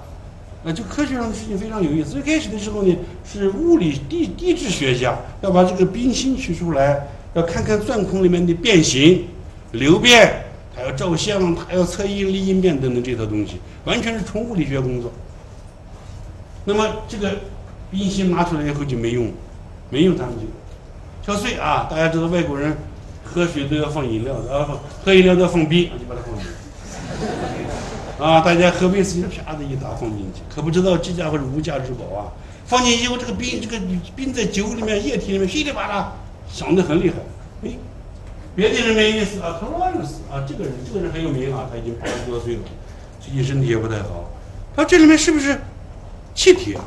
[0.64, 2.10] 呃，就科学上的事情非常有意思。
[2.10, 9.24] 最开始的时候呢，是物理地地质学家要把这个冰芯取出来，要看看钻孔里面的变形、
[9.70, 10.44] 流变，
[10.74, 15.10] 还要照相，还要测应力应变等等这套东西，完全是纯物理学工作。
[16.64, 17.30] 那么这个
[17.90, 19.30] 冰芯拿出来以后就没用，
[19.90, 20.46] 没用他们就。
[21.24, 21.86] 敲碎啊！
[21.90, 22.76] 大家知道外国人
[23.24, 24.68] 喝水都要放饮料的啊，
[25.04, 26.50] 喝饮料都要放冰，就把它放进去。
[28.22, 32.32] 啊，大家喝杯水啪的一打放进去，可不知道这家伙是无价之宝啊！
[32.64, 33.78] 放进去以后，这个冰这个
[34.16, 36.12] 冰在酒里面液体里面噼里啪啦
[36.48, 37.16] 响的很厉害。
[37.64, 37.70] 哎，
[38.54, 42.62] 别的人没意思啊，克罗尔斯啊，这个人这个人很有名啊，他已经八十多岁了，
[43.20, 44.30] 最近身体也不太好。
[44.76, 45.58] 他这里面是不是
[46.34, 46.84] 气体啊？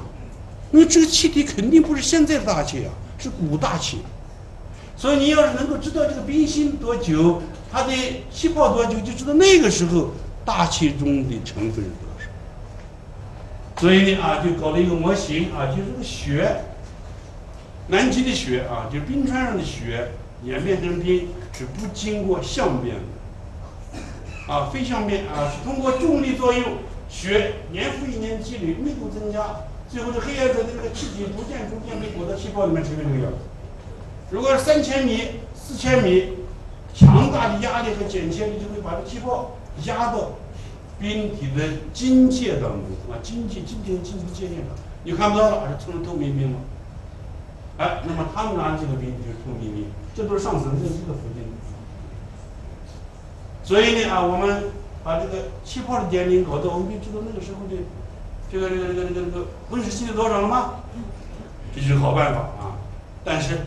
[0.71, 3.99] 因为这个气体肯定不是现在的大气啊，是古大气。
[4.97, 7.41] 所以你要是能够知道这个冰芯多久，
[7.71, 7.93] 它的
[8.31, 10.11] 气泡多久，就知道那个时候
[10.45, 13.81] 大气中的成分是多少。
[13.81, 16.61] 所以呢啊，就搞了一个模型啊，就是这个雪，
[17.87, 20.11] 南极的雪啊，就是冰川上的雪
[20.43, 21.27] 演变成冰
[21.57, 26.63] 是不经过相变的，啊，非相变啊，是通过重力作用，
[27.07, 33.37] 雪年复一年积累，密度增加，最后这黑颜色的这个气体逐渐逐渐被裹到气泡里面，成为这个样子。
[34.31, 35.21] 如果是三千米、
[35.55, 36.33] 四千米，
[36.93, 39.51] 强大的压力和剪切力就会把这气泡
[39.85, 40.31] 压到
[40.99, 44.75] 冰体的晶界当中啊，晶界、晶体、晶体界限上，
[45.05, 46.57] 你看不到了，是成了透明冰了。
[47.77, 51.43] 哎，那么他们拿这个冰就是透明冰，这都是上层这这个附近。
[53.63, 54.71] 所以呢啊，我们
[55.03, 57.75] 把这个气泡的年龄搞到，我们就知道那个时候的
[58.51, 60.75] 这个这个这个这个这个温室气体多少了吗？
[61.75, 62.77] 这就是好办法啊，
[63.23, 63.59] 但是。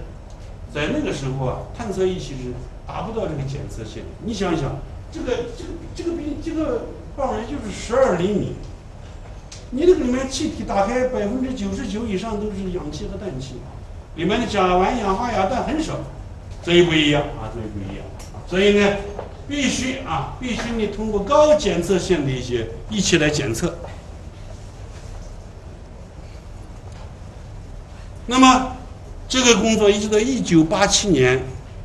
[0.70, 2.52] 在那个时候啊，探测仪其实
[2.86, 4.02] 达不到这个检测线。
[4.22, 4.76] 你想想，
[5.10, 6.82] 这个这个这个冰这个
[7.16, 8.52] 棒也就是十二厘米，
[9.70, 13.54] 你那个里面气体打开百分之九十九以上都是氧气和氮气，
[14.18, 15.94] 里面的甲烷、氧化亚氮很少，
[16.64, 18.04] 这也不一样啊，这也不一样。
[18.48, 18.96] 所以呢，
[19.46, 23.78] 必须啊，必须你通过高检测线的一些仪器来检测。
[28.26, 28.72] 那么，
[29.28, 31.40] 这个工作一直到一九八七年，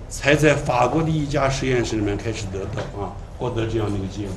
[0.09, 4.33] 才在法国的一家实验室里面开始得到啊，获得这样的一个结果。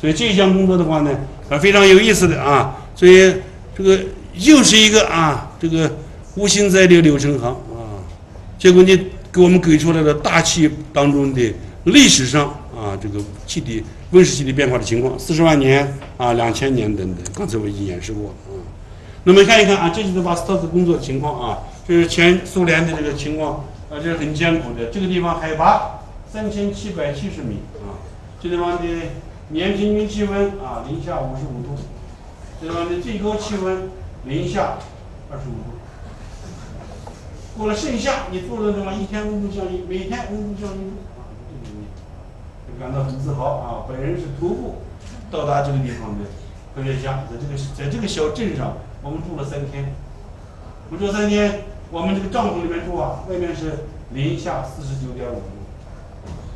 [0.00, 1.16] 所以这项工作的话呢，
[1.48, 2.74] 啊非常有意思的啊。
[2.96, 3.36] 所以
[3.78, 4.00] 这个
[4.34, 5.88] 又是一个啊，这个
[6.34, 8.00] 无心栽柳柳成行啊。
[8.58, 8.96] 结果你
[9.32, 11.54] 给我们给出来了大气当中的
[11.84, 17.24] 历史上啊，这个气体温室气体变化的情况，四十万年啊，两千年等等。
[17.34, 18.62] 刚才我已经演示过了啊。
[19.24, 24.86] 那么看一看啊，这就是瓦斯托克工作情况啊，这是前苏联的这个情况啊，这是很艰苦的。
[24.92, 26.00] 这个地方海拔
[26.32, 27.98] 三千七百七十米啊，
[28.40, 28.84] 这地方的
[29.48, 31.80] 年平均气温啊零下五十五度，
[32.60, 33.90] 这地方的最高气温
[34.24, 34.78] 零下
[35.30, 35.71] 二十五度。
[37.56, 41.28] 过了盛夏，你做的地方一天温度降一，每天温度降一度啊，
[42.66, 43.84] 这个就感到很自豪啊。
[43.86, 44.74] 本人是徒步
[45.30, 46.24] 到达这个地方的
[46.74, 48.78] 科学家，在这个在这个小镇上。
[49.02, 49.92] 我们住了三天，
[50.88, 53.84] 我们住三天，我们这个帐篷里面住啊，外面是
[54.14, 55.58] 零下四十九点五度。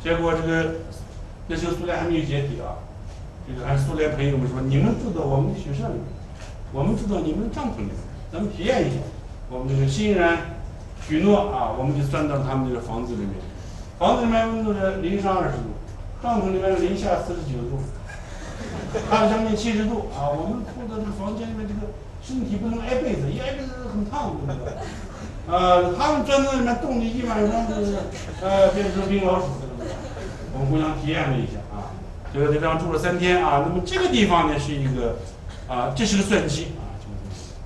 [0.01, 0.75] 结果这个
[1.47, 2.79] 那时候苏联还没有解体啊，
[3.45, 6.03] 这个俺苏联朋友们说，你们住到我们的学校里面，
[6.71, 7.95] 我们住到你们的帐篷里面，
[8.31, 8.97] 咱们体验一下。
[9.49, 10.56] 我们这个欣然
[11.07, 13.31] 许诺啊，我们就钻到他们这个房子里面，
[13.97, 15.73] 房子里面温度是零上二十度，
[16.21, 17.79] 帐篷里面零下四十九度，
[19.09, 20.27] 还有将近七十度啊。
[20.29, 21.91] 我们住在这个房间里面，这个。
[22.19, 24.73] 身体不能挨被子，一挨被子很烫，对不对？
[25.47, 27.95] 呃，他们钻到里面冻的一晚上，就是
[28.41, 29.45] 呃变成冰老鼠，
[30.51, 31.95] 我们互相体验了一下啊，
[32.33, 33.63] 就在这地方住了三天啊。
[33.65, 35.15] 那么这个地方呢是一个
[35.69, 36.99] 啊，这是个钻机啊，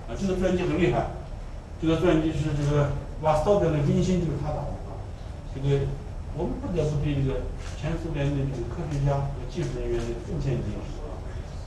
[0.05, 1.07] 啊，这个钻机很厉害，
[1.81, 4.97] 这个钻机是这个瓦斯托克的冰芯就是他打的啊。
[5.53, 5.85] 这个
[6.35, 7.41] 我们不得不对这个
[7.79, 10.81] 前苏联的这个科学家和技术人员的奉献敬意。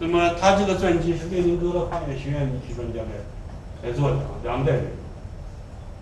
[0.01, 4.87] 那么他这个钻机是列宁格勒化学学院的一批专家来来做的啊，两代人，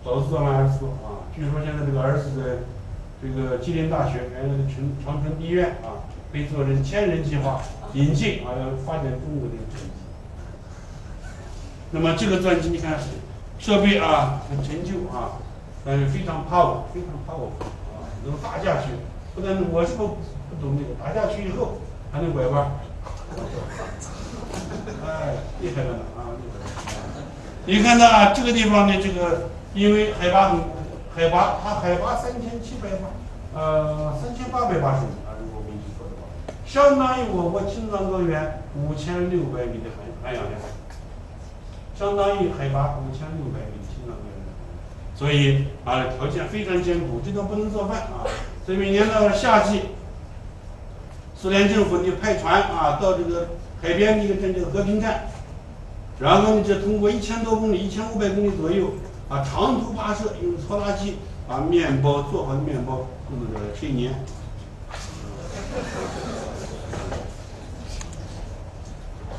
[0.05, 1.28] 老子做完儿子啊。
[1.36, 2.64] 据说现在这个儿子在
[3.20, 7.61] 这个吉林大学原来的长长春医院啊，被做成千人计划
[7.92, 9.92] 引进啊，要发展中国的钻机。
[11.90, 12.98] 那么这个钻机你看
[13.59, 15.41] 设备啊很陈旧啊，
[15.85, 17.51] 但是非常 power，非常 power
[17.91, 18.95] 啊，能打下去。
[19.35, 21.78] 不但我是不不懂这个，打下去以后
[22.12, 22.70] 还能拐弯。
[25.05, 26.30] 哎，厉害了呢啊！
[27.66, 30.61] 你看到啊，这个地方呢，这个因为海拔很，
[31.16, 36.28] 海拔它海拔三千七百八，呃，三千八百八十米啊，如果没记错的话，
[36.64, 40.61] 相当于我国青藏高原五千六百米的含含氧量，
[41.99, 43.82] 相当于海拔五千六百米。
[45.23, 48.27] 所以啊，条件非常艰苦，这个不能做饭啊。
[48.66, 49.83] 所以每年到了夏季。
[51.37, 53.51] 苏联政府就派船啊到这个
[53.81, 55.29] 海边的一个镇叫和平站，
[56.18, 58.95] 然后呢就通过一千多公里、一千五百公里左右
[59.29, 61.18] 啊长途跋涉，用拖拉机
[61.49, 64.12] 把面包做好的面包运到这水年。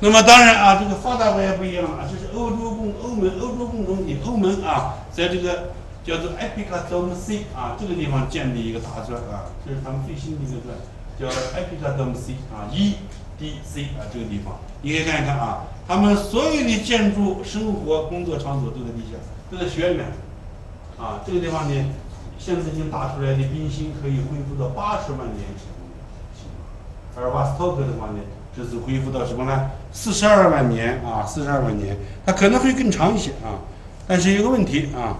[0.02, 5.72] 那么当然啊，这个发达国家不一样啊，这是欧洲共欧盟欧洲共同体欧盟啊，在这个
[6.04, 10.76] 叫做 Epica Dome C 啊这个地方建的一个大钻啊，这是他们最新的一个钻。
[11.14, 12.96] 叫 Epicadome C 啊，E
[13.38, 19.20] D C 啊，这个地方你可以看一看啊，他们所有的建筑、生活、工作场所都在地下，
[19.52, 20.08] 都在学院
[20.98, 21.22] 啊。
[21.24, 21.86] 这个地方呢，
[22.40, 25.70] 现在已经打出来的冰芯可以恢复到八十万年前，
[27.16, 28.20] 而瓦斯托克的话呢，
[28.58, 29.70] 这是恢复到什么呢？
[29.94, 33.62] 四十二万年啊，四十二万年，它可能会更长一些啊。
[34.06, 35.18] 但是有个问题啊。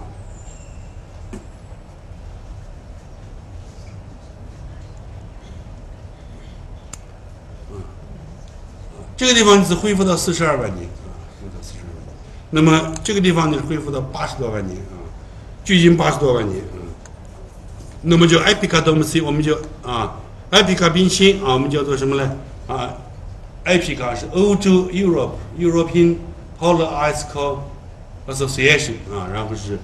[9.16, 11.08] 这个地方只恢复到四十二万年啊，
[11.40, 12.16] 恢复到四十二万年。
[12.50, 14.98] 那么这个地方呢，恢复到八十多万年啊，
[15.64, 16.82] 距今八十多万年啊。
[18.02, 20.16] 那么叫埃皮卡多姆 C，我们就啊，
[20.50, 22.36] 埃皮卡冰心啊，我们叫做什么呢？
[22.66, 22.92] 啊，
[23.64, 26.16] 埃皮卡是欧洲 Europe European
[26.60, 27.58] Polar Ice Core
[28.28, 29.78] Association 啊，然后是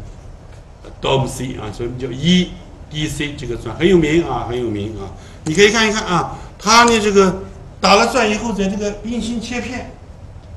[1.03, 5.11] DOMC 啊，所以叫 EDC 这个钻很有名啊，很有名啊。
[5.45, 7.43] 你可以看一看啊，它呢这个。
[7.83, 9.93] 打了钻以后，在这个冰芯切片，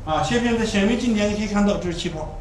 [0.04, 2.38] 啊，切片在显微镜点你可以看到，这是气泡，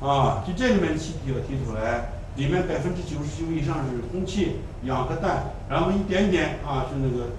[0.00, 7.32] 啊，就这里面的气体要提出来，里面百分之九十九以上是空气、氧和氮，然后一点点啊是那个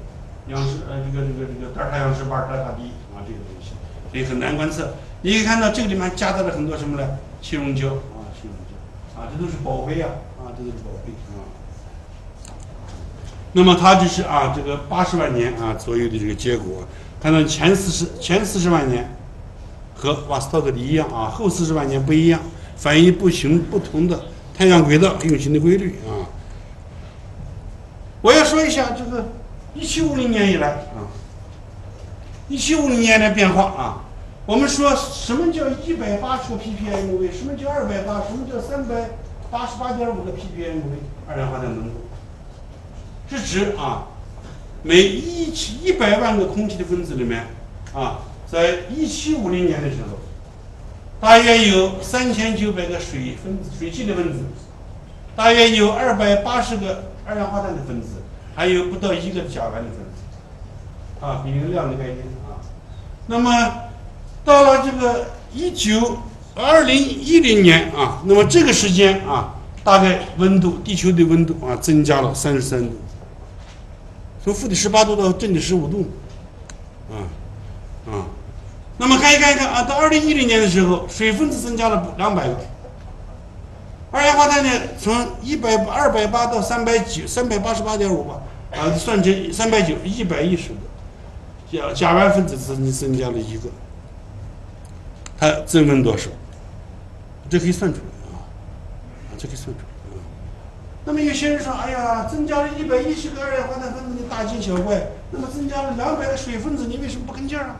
[0.49, 3.71] 氧石，呃，这个这个这个德尔塔氧石、巴尔塔塔滴啊这个东西，
[4.11, 4.95] 所以很难观测。
[5.21, 7.17] 你可以看到这个里面夹杂了很多什么呢？
[7.41, 10.07] 气溶胶啊，气溶胶啊，这都是宝贝呀，
[10.39, 11.43] 啊，这都是宝贝啊。
[13.53, 16.87] 那么它就是啊，这个八十万年啊左右的这个结果，
[17.19, 19.13] 看到前四十前四十万年
[19.95, 22.39] 和瓦斯托克的一样啊，后四十万年不一样，
[22.75, 24.25] 反映不行不同的
[24.55, 26.29] 太阳轨道运行的规律啊。
[28.21, 29.25] 我要说一下这个
[29.79, 31.05] 一七五零年以来啊，
[32.49, 34.03] 一七五零年的变化啊。
[34.47, 37.31] 我们说什么叫一百八十个 ppm 为？
[37.31, 38.21] 什么叫二百八？
[38.21, 39.09] 什么叫三百
[39.51, 40.97] 八十八点五个 ppm 为？
[41.27, 41.91] 二氧化碳浓度
[43.29, 44.07] 是指啊，
[44.81, 47.45] 每一千一百万个空气的分子里面
[47.93, 50.17] 啊，在一七五零年的时候，
[51.19, 54.39] 大约有三千九百个水分子、水汽的分子，
[55.35, 58.07] 大约有二百八十个二氧化碳的分子，
[58.57, 62.17] 还有不到一个甲烷的分子，啊，比个量的概念
[62.49, 62.59] 啊，
[63.27, 63.85] 那么。
[64.47, 66.19] 到了这个一九
[66.55, 69.53] 二零一零年啊，那么这个时间啊，
[69.83, 72.95] 大概温度地球的温度啊增加了三十三度，
[74.41, 76.09] 从负的十八度到正的十五度，
[77.11, 77.27] 啊
[78.09, 78.23] 啊，
[78.97, 82.55] 那么可以看一看啊，到二零一零年的时候，水分子增加了两百个，
[84.11, 88.39] 二氧化碳呢从一百二百八到三百九三百八十八点五吧，
[88.77, 90.75] 啊，算成三百九一百一十个，
[91.71, 93.69] 甲甲烷分子增增加了一个。
[95.39, 96.29] 它增温多少？
[97.49, 98.43] 这可以算出来啊，
[99.29, 100.19] 啊，这可以算出来啊。
[101.05, 105.07] 那么有些人说：“哎呀，增加了一百一十个二氧化碳分子，你大惊小怪。
[105.31, 107.75] 那么增加了两百个水分子，你为什么不跟劲儿啊？”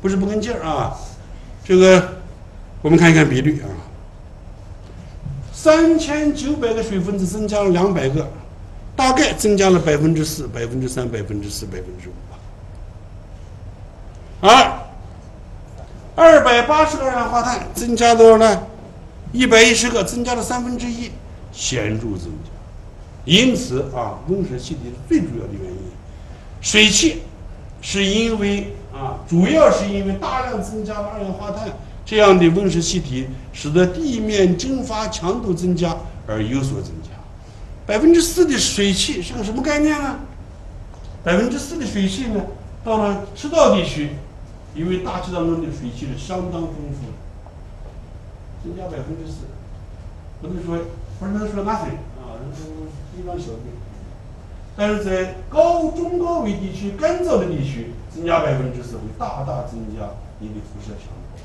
[0.00, 0.96] 不是不跟劲儿啊，
[1.64, 2.16] 这个
[2.82, 3.68] 我们看一看比率啊。
[5.52, 8.30] 三千九百个水分子增加了两百个，
[8.96, 12.38] 大概增加了百分之四、百分之三、百分之四、百分之五吧。
[14.40, 14.72] 而
[16.16, 18.62] 二百八十个二氧化碳增加多少呢？
[19.32, 21.10] 一百一十个增加了三分之一，
[21.52, 22.50] 显著增加。
[23.24, 25.78] 因此啊，温室气体最主要的原因，
[26.60, 27.22] 水汽
[27.80, 31.68] 是因为啊，主要是因为大量增加了二氧化碳
[32.04, 35.96] 这样的温室气体，使得地面蒸发强度增加
[36.28, 37.03] 而有所增加。
[37.86, 40.20] 百分之四的水汽是个什么概念呢？
[41.22, 42.42] 百分之四的水汽呢，
[42.82, 44.10] 到了赤道地区。
[44.74, 47.14] 因为大气当中的水汽是相当丰富的，
[48.64, 49.46] 增加百分之四，
[50.42, 50.76] 不能说
[51.20, 52.64] 不能说 nothing 啊，是
[53.14, 53.58] 非常小的。
[54.76, 60.10] 但是在高中高纬地区干燥的地区，增加百分之四会大大增加
[60.40, 61.38] 你的辐射强度。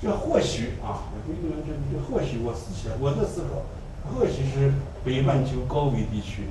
[0.00, 4.72] 这或许啊，也不一定这这或许我思想我的思考，或许是
[5.04, 6.44] 北半球高纬地区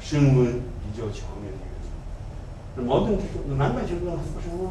[0.00, 1.88] 升温比较强烈的原因。
[2.76, 4.70] 那矛盾之处，那南半球这样辐射吗？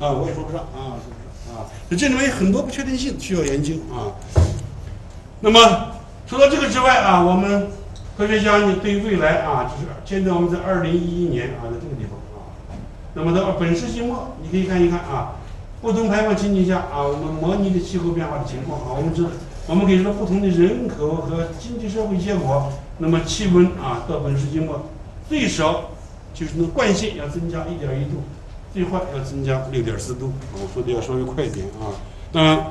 [0.00, 4.14] 啊，我也说不上啊，说不上啊，这里面有很多不确定性需要研究啊。
[5.40, 5.92] 那么
[6.26, 7.68] 除了这个之外啊，我们
[8.16, 12.46] 科学家呢对未来啊，就是现在我们在二零一一年啊，在这个地方啊，
[13.14, 15.36] 那么到本世纪末，你可以看一看啊，
[15.80, 19.30] 不同排放情景下啊，我们模拟的气候变化的情况啊，我们知道，
[19.68, 24.88] 我们可以说不同的人口和经济社会结果，那么气温啊，到本世纪末
[25.28, 25.90] 最少
[26.32, 28.22] 就是那惯性要增加一点一度。
[28.72, 31.92] 最坏要增加六点四度，我说的要稍微快一点啊。
[32.32, 32.66] 那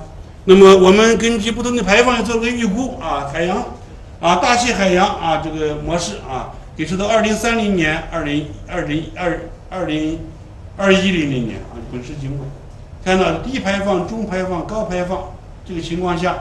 [0.45, 3.57] 那么我们根据不同的排放要做个预估啊，海洋
[4.19, 9.39] 啊，大气海洋啊这个模式啊，给出到二零三零年、二零二零二
[9.69, 10.19] 二零
[10.77, 12.45] 二一零零年啊，本世纪末，
[13.03, 15.31] 看到低排放、中排放、高排放
[15.63, 16.35] 这个情况下，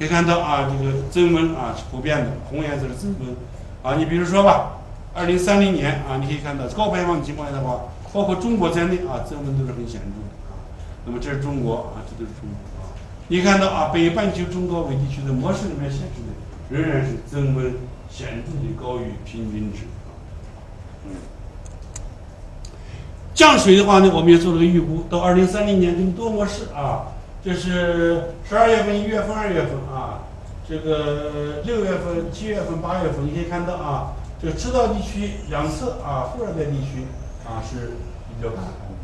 [0.00, 3.36] 可以看到啊，这个增温啊是普遍的，红颜色是增温
[3.82, 3.98] 啊。
[3.98, 4.80] 你比如说吧，
[5.14, 7.82] 二零三零年啊，你可以看到高排放情况下的话。
[8.12, 10.58] 包括中国在内啊，增温都是很显著的啊。
[11.06, 12.90] 那么这是中国啊，这都是中国啊。
[13.28, 17.74] 你看到啊，北半球中高纬地区的模式里面显示的仍然是增温
[18.10, 20.10] 显著的高于平均值啊。
[21.06, 21.12] 嗯。
[23.32, 27.12] 降水的话呢，我们也做了个预估，到二零三零年这个多模式啊，
[27.44, 30.24] 这是十二月份、一月份、二月份啊，
[30.68, 37.06] 这个六月份、七月份、八月份，你可以看到啊，这个赤道地区两侧啊，副热带地区。
[37.42, 37.96] 啊，是
[38.28, 38.94] 比较干旱的。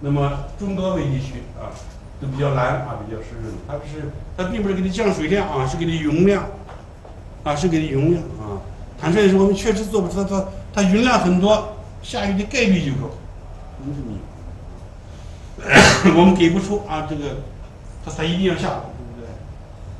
[0.00, 1.72] 那么中高纬地区啊，
[2.20, 3.54] 都比较蓝啊，比较湿润。
[3.66, 6.44] 它不是，它并不是给你降水量啊，是给你容量，
[7.44, 8.60] 啊，是给你容量啊。
[9.00, 10.44] 坦率的说，我们确实做不出，它
[10.74, 13.08] 它云量很多，下雨的概率就高。
[16.14, 17.36] 我们给不出啊，这个
[18.04, 19.30] 它它一定要下，对不对？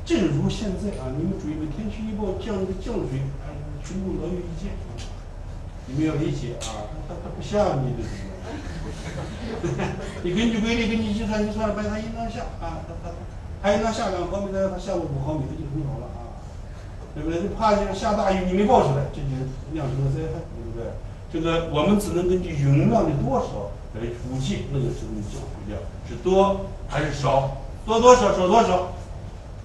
[0.05, 4.75] 正如现在啊，你们注意，天气预报降这个降水，啊，全部老有意见。
[5.87, 8.31] 你们要理解啊，它它不像你的什么。
[10.23, 13.11] 你根据规律根据计算，你算了，把它应当下啊，它它
[13.63, 16.39] 它应当下两毫米，它它下了五毫米，它就很好了啊，
[17.15, 17.43] 对不对？
[17.43, 19.31] 你怕就是下大雨你没报出来，这就
[19.73, 20.91] 酿成了灾害，对不对？
[21.33, 28.93] 这个我们只能根据云量的多少来估计那个时候的降水量是多还是少，多多少少多少，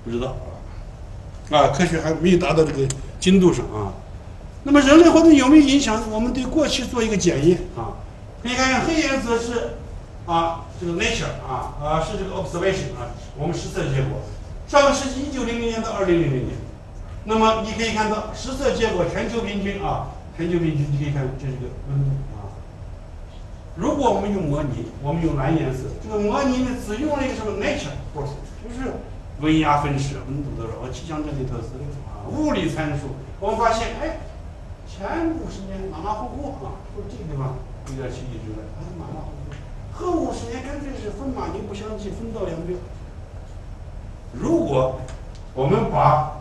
[0.03, 0.35] 不知道
[1.51, 2.87] 啊，啊，科学还没有达到这个
[3.19, 3.93] 精度上啊。
[4.63, 6.01] 那么人类活动有没有影响？
[6.11, 7.95] 我们对过去做一个检验啊。
[8.43, 9.77] 可以看看黑颜色是
[10.25, 14.21] 啊，这个 nature 啊啊是这个 observation 啊，我们实测结果。
[14.67, 16.57] 上个世纪一九零零年到二零零零年，
[17.23, 22.36] 那么你可以看到实测结果全球平均啊，全球平均你可以看这是个温度啊。
[23.77, 28.91] 如果我们用模拟，我们用蓝颜色，这个模拟呢只用了一个什么 nature force，就是
[29.39, 31.77] 温压分时温度多少，和气象这里头是
[32.09, 34.17] 啊物理参数，我们发现哎。
[34.89, 37.53] 前五十年马马虎虎啊，就这个地方
[37.89, 39.51] 有点奇迹之外，还是马马虎虎。
[39.93, 42.77] 后五十年干脆是分马牛不相及，分道扬镳。
[44.31, 45.01] 如果
[45.53, 46.37] 我们把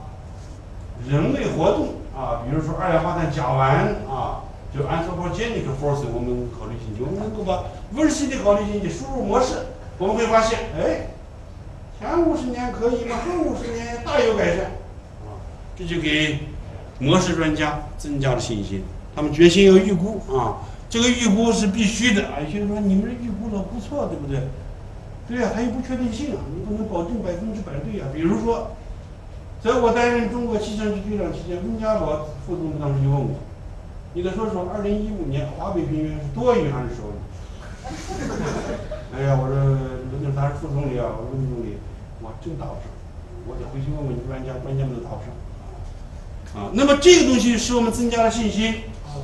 [1.07, 4.45] 人类活动啊，比如说二氧化碳、甲烷啊，
[4.77, 7.65] 就 anthropogenic force，我们考虑进去，我们能够把
[7.95, 9.55] 温室的考虑进去，输入模式，
[9.99, 11.09] 我们会发现，哎，
[11.99, 13.17] 前五十年可以吗？
[13.25, 14.67] 后五十年大有改善
[15.25, 15.41] 啊，
[15.77, 16.39] 这就给。
[16.99, 18.83] 模式专家增加了信心，
[19.15, 22.41] 他们决心要预估啊，这个预估是必须的啊。
[22.43, 24.41] 有些人说你们的预估的不错，对不对？
[25.29, 28.09] 对呀，它有不确定性啊，你不能保证百分之百对啊。
[28.15, 28.71] 比如说，
[29.63, 33.37] 在我担任中国气象局局长期间，温家宝副总当时就问我
[34.17, 37.21] ：“你再说说，二零一五年华北平原是多雨还是少雨？”
[39.13, 39.55] 哎呀，我说
[40.25, 41.77] 那他是副总理啊，我说温总理，
[42.25, 42.89] 我真答不上，
[43.47, 45.29] 我得回去问问专家，专家们都答不上。
[46.57, 49.21] 啊，那么这个东西使我们增加了信心啊，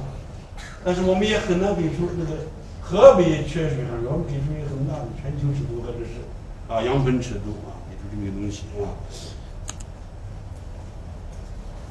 [0.84, 6.20] 但是我们也很难给出那个河北缺水啊，我们给出一个很大的全球尺度或者是
[6.68, 8.92] 啊样本尺度啊，给出这个东西啊。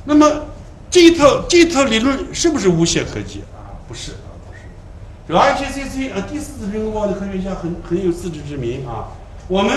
[0.05, 0.45] 那么
[0.91, 3.81] 这一套这一套理论是不是无懈可击啊？
[3.87, 4.59] 不是啊，不是。
[5.27, 9.07] 这 IPCC 啊，第四次评估报的科学家很很有自知之明啊，
[9.47, 9.71] 我们。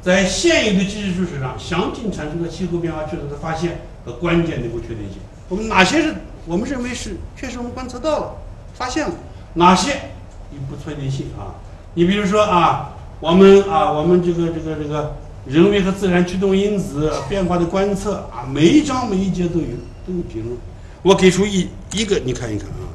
[0.00, 5.16] 在现有的技术基础上，详尽阐述了气候变化确实的发现和关键的不确定性。
[5.48, 6.14] 我们哪些是
[6.44, 8.34] 我们认为是确实我们观测到了、
[8.74, 9.14] 发现了？
[9.54, 9.92] 哪些
[10.52, 11.56] 有不确定性啊？
[11.94, 15.16] 你比如说啊，我们啊，我们这个这个这个
[15.46, 19.66] 人为和自然驱动因子变化的观测啊，每一章每一节都有
[20.06, 20.56] 都有评论。
[21.02, 22.88] 我给出一一个，你看一看啊，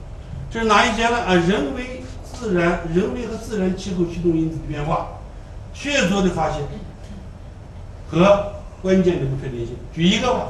[0.49, 1.17] 这是哪一节呢？
[1.19, 2.01] 啊，人为
[2.33, 5.09] 自然、人为和自然气候驱动因子的变化，
[5.73, 6.61] 确凿的发现。
[8.09, 9.75] 和关键的不确定性。
[9.93, 10.47] 举一个吧，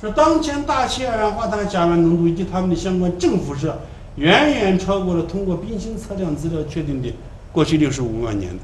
[0.00, 3.76] 说当前大气二氧化碳、甲烷浓度以及它们的相关正辐射，
[4.14, 7.12] 远远超过了通过冰芯测量资料确定的
[7.50, 8.62] 过去六十五万年的，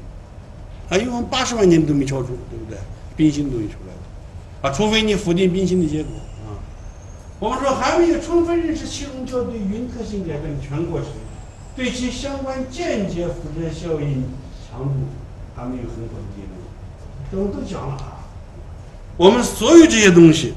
[0.89, 2.77] 啊，因为我们八十万年都没超出，对不对？
[3.15, 3.93] 冰芯都没出来
[4.61, 6.11] 的，啊，除非你否定冰芯的结果
[6.45, 6.53] 啊。
[7.39, 11.09] 我们说还没有充分认识气溶胶对云特性改变的全过程，
[11.75, 14.23] 对其相关间接辐射效应
[14.69, 14.93] 强度
[15.55, 16.57] 还没有很好的结论，
[17.31, 18.25] 这我们都讲了啊。
[19.17, 20.53] 我们所有这些东西，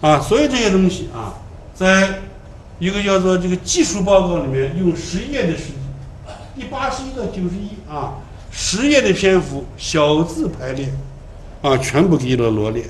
[0.00, 1.34] 啊，所有这些东西啊，
[1.74, 2.20] 在
[2.78, 5.76] 一个叫做这个技术报告里面，用十页的时间，
[6.56, 8.23] 第八十一到九十一啊，
[8.56, 10.88] 十页的篇幅，小字排列，
[11.60, 12.84] 啊，全部给了罗列。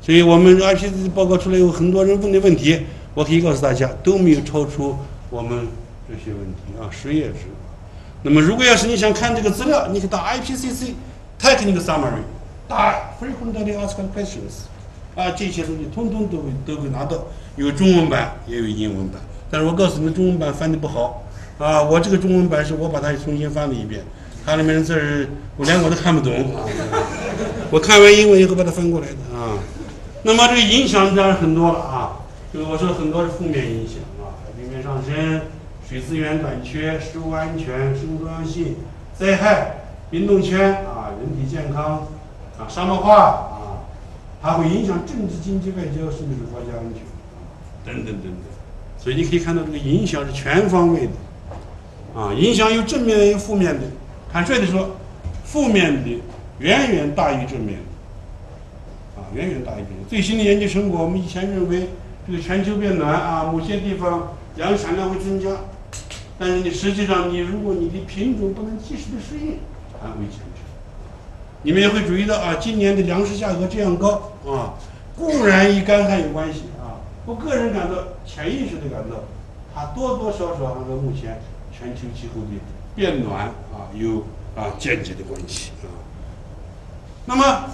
[0.00, 2.80] 所以我们 IPCC 报告出来有很多人问的问题，
[3.12, 4.96] 我可以告诉大家，都没有超出
[5.28, 5.68] 我们
[6.08, 7.46] 这些问题啊，十页纸。
[8.22, 10.94] 那么，如果要是你想看这个资料，你可以打 IPCC
[11.38, 12.22] Technical Summary。
[12.66, 14.64] 打 frequently asked questions，
[15.14, 17.26] 啊，这些东西通通都会都会拿到，
[17.56, 19.20] 有中文版也有英文版。
[19.50, 21.24] 但是我告诉你们，中文版翻的不好，
[21.58, 24.02] 啊，我这个中文版是我把它重新翻了一遍，
[24.44, 25.26] 它里面的字儿
[25.56, 26.62] 我连我都看不懂啊，
[27.70, 29.58] 我看完英文以后把它翻过来的啊。
[30.22, 32.18] 那么这个影响当然很多了啊，
[32.52, 35.42] 就我说很多是负面影响啊，海平面上升、
[35.88, 38.76] 水资源短缺、食物安全、生物多样性、
[39.18, 39.76] 灾害、
[40.10, 42.08] 运动圈啊、人体健康。
[42.56, 43.82] 啊，沙漠化啊，
[44.40, 47.02] 它会影响政治、经济、外交，甚至是国家安全，
[47.84, 48.32] 等等等等。
[48.96, 51.12] 所以你可以看到，这个影响是全方位的，
[52.14, 53.80] 啊，影响有正面的，有负面的。
[54.34, 54.96] 坦率的说，
[55.44, 56.20] 负面的
[56.58, 60.04] 远远大于正面的，啊，远远大于正面。
[60.08, 61.90] 最新的研究成果，我们以前认为
[62.26, 65.50] 这个全球变暖啊，某些地方粮食产量会增加，
[66.36, 69.58] 但是你实际上，你如果你的品种不能及时的适应，
[70.02, 70.40] 还会减。
[71.62, 74.74] 你们也会注意到啊，今年的粮食价格这样高啊，
[75.16, 77.94] 固然与干旱有关系啊，我个人感到
[78.26, 79.22] 潜意识的感到，
[79.72, 81.40] 它多多少少还和目前
[81.72, 82.48] 全球气候的
[82.94, 84.24] 变暖啊有
[84.56, 85.90] 啊间接的关系啊。
[87.26, 87.64] 那么，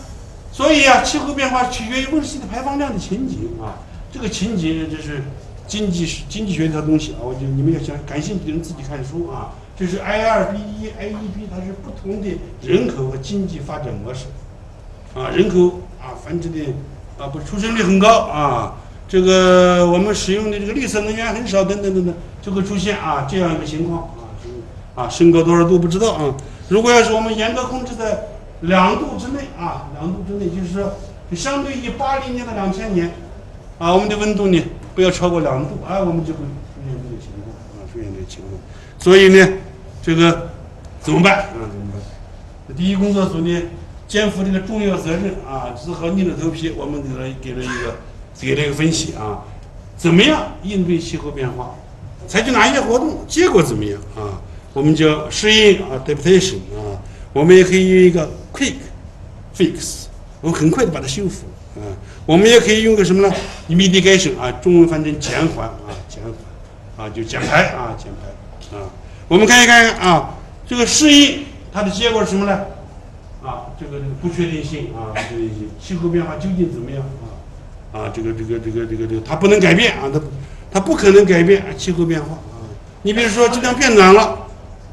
[0.53, 3.79] 所以啊，气候变化取决于温室气体排放量的情景啊。
[4.13, 5.23] 这个情景这是
[5.67, 7.19] 经济经济学一套东西啊。
[7.23, 9.53] 我觉得你们要想感兴趣的人自己看书啊。
[9.77, 12.29] 这是 I 二 B 一 A 一 B，它是不同的
[12.63, 14.27] 人口和经济发展模式
[15.15, 15.31] 啊。
[15.31, 16.67] 人口啊繁殖的
[17.19, 18.77] 啊不出生率很高啊。
[19.09, 24.09] 这个我们使用的这个绿色能源很少，等等等等，就会出现啊这样一个情况
[24.95, 26.35] 啊，升高多少度不知道啊。
[26.69, 28.29] 如果要是我们严格控制在
[28.63, 30.95] 两度之内啊，两度之内，就是说
[31.35, 33.13] 相对于八零年到两千年
[33.79, 34.63] 啊，我们的温度呢
[34.95, 38.61] 不要超过两度啊，我们就会出现这个情况啊，出现这个情况。
[38.99, 39.59] 所以呢，
[40.03, 40.51] 这个
[41.01, 41.55] 怎么办啊？
[41.71, 42.77] 怎么办？
[42.77, 43.63] 第一工作组呢
[44.07, 47.97] 肩负这个重要责任啊，只好硬着头皮，我们给了给了一个。
[48.41, 49.45] 给了一个分析啊，
[49.99, 51.75] 怎么样应对气候变化？
[52.27, 53.19] 采取哪一些活动？
[53.29, 54.41] 结果怎么样啊？
[54.73, 56.99] 我们叫适应啊，adaptation 啊。
[57.33, 58.75] 我们也可以用一个 quick
[59.57, 60.07] fix，
[60.41, 61.47] 我们很快的把它修复
[61.81, 61.83] 啊。
[62.27, 63.35] 我们也可以用个什么呢
[63.69, 68.91] ？mitigation 啊，中文翻成减缓啊，减缓啊，就减排啊，减排啊。
[69.29, 72.61] 我们看一看啊，这个适应它的结果是什么呢？
[73.43, 77.97] 啊，这个这个不确定性啊，不确定性，气候变化究竟怎么样啊？
[78.01, 80.21] 啊，这个这个这个这个这个，它不能改变啊，它
[80.73, 82.63] 它不可能改变气候变化啊。
[83.03, 84.40] 你比如说，今天变暖了，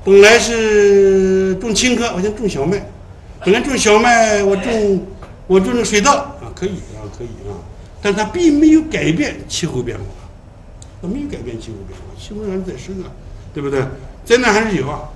[0.07, 2.81] 本来是种青稞，我想种小麦，
[3.43, 5.05] 本来种小麦，我种
[5.47, 7.51] 我种的水稻啊，可以啊，可以啊，
[8.01, 10.05] 但它并没有改变气候变化，
[11.01, 13.11] 它没有改变气候变化，气候还是在升啊，
[13.53, 13.83] 对不对？
[14.23, 15.09] 灾难还是有啊。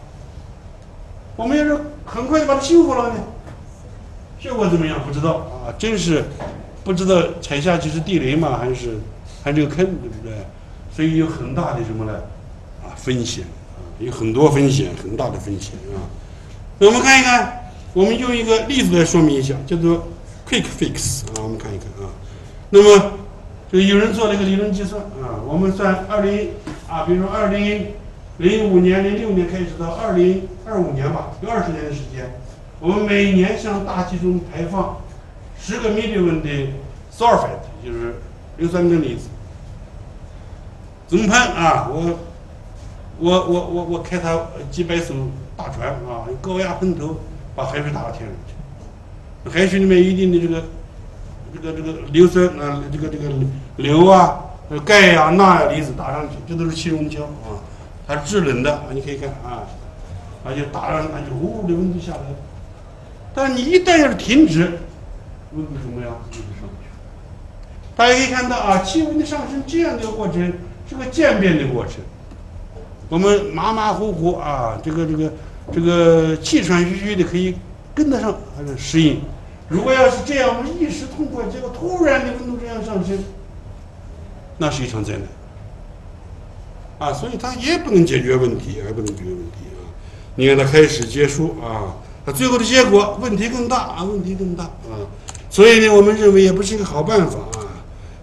[1.37, 3.15] 我们要是很快就把它修复了呢，
[4.41, 4.99] 效果怎么样？
[5.07, 5.35] 不知道
[5.65, 6.25] 啊，真是。
[6.83, 8.57] 不知道踩下去是地雷吗？
[8.59, 8.97] 还是
[9.41, 10.33] 还是个坑，对不对？
[10.93, 12.11] 所以有很大的什么呢？
[12.83, 13.45] 啊，风险，
[14.01, 16.03] 有很多风险，很大的风险啊。
[16.79, 20.07] 那我们看一看，我们用一个例子来说明一下，叫做
[20.49, 21.43] quick fix 啊。
[21.43, 22.09] 我们看一看啊。
[22.69, 23.11] 那么，
[23.71, 25.39] 就有人做了一个理论计算啊。
[25.47, 26.49] 我们算二零
[26.89, 27.87] 啊，比如说二零
[28.37, 32.39] 零五年、零六年开始到二零二五年吧，有二十年的时间，
[32.79, 34.97] 我们每年向大气中排放。
[35.63, 36.49] 十个 million 的
[37.15, 38.15] sulfate 就是
[38.57, 39.27] 硫酸根离子，
[41.07, 41.87] 怎么判啊？
[41.87, 42.17] 我
[43.21, 45.13] 我我我我开它几百艘
[45.55, 47.17] 大船啊，高压喷头
[47.55, 50.63] 把海水打到天上去，海水里面一定的这个
[51.53, 53.29] 这个这个硫酸啊，这个这个
[53.77, 54.41] 硫啊、
[54.83, 57.61] 钙呀、钠呀离子打上去，这都是气溶胶啊，
[58.07, 59.69] 它制冷的，你可以看啊，
[60.43, 62.21] 而且打上那就呜的温度下来，
[63.35, 64.79] 但你一旦要是停止。
[65.53, 66.11] 温度怎么样？
[66.11, 66.87] 温度上去。
[67.95, 70.53] 大家可以看到啊，气温的上升这样的一个过程
[70.89, 71.95] 是个渐变的过程。
[73.11, 75.33] 我们马马虎虎啊，这个这个
[75.73, 77.53] 这个气喘吁吁的可以
[77.93, 79.19] 跟得上，还是适应。
[79.67, 83.21] 如果要是这样，我们一时痛快，结果突然的温度这样上升，
[84.59, 85.23] 那是一场灾难。
[86.99, 89.91] 啊，所以它也不能解决问题，也不能解决问题啊。
[90.35, 95.03] 你看它开始结束啊，它最后的结果问题更大啊，问题更大啊。
[95.49, 97.67] 所以呢，我们认为也不是一个好办法啊。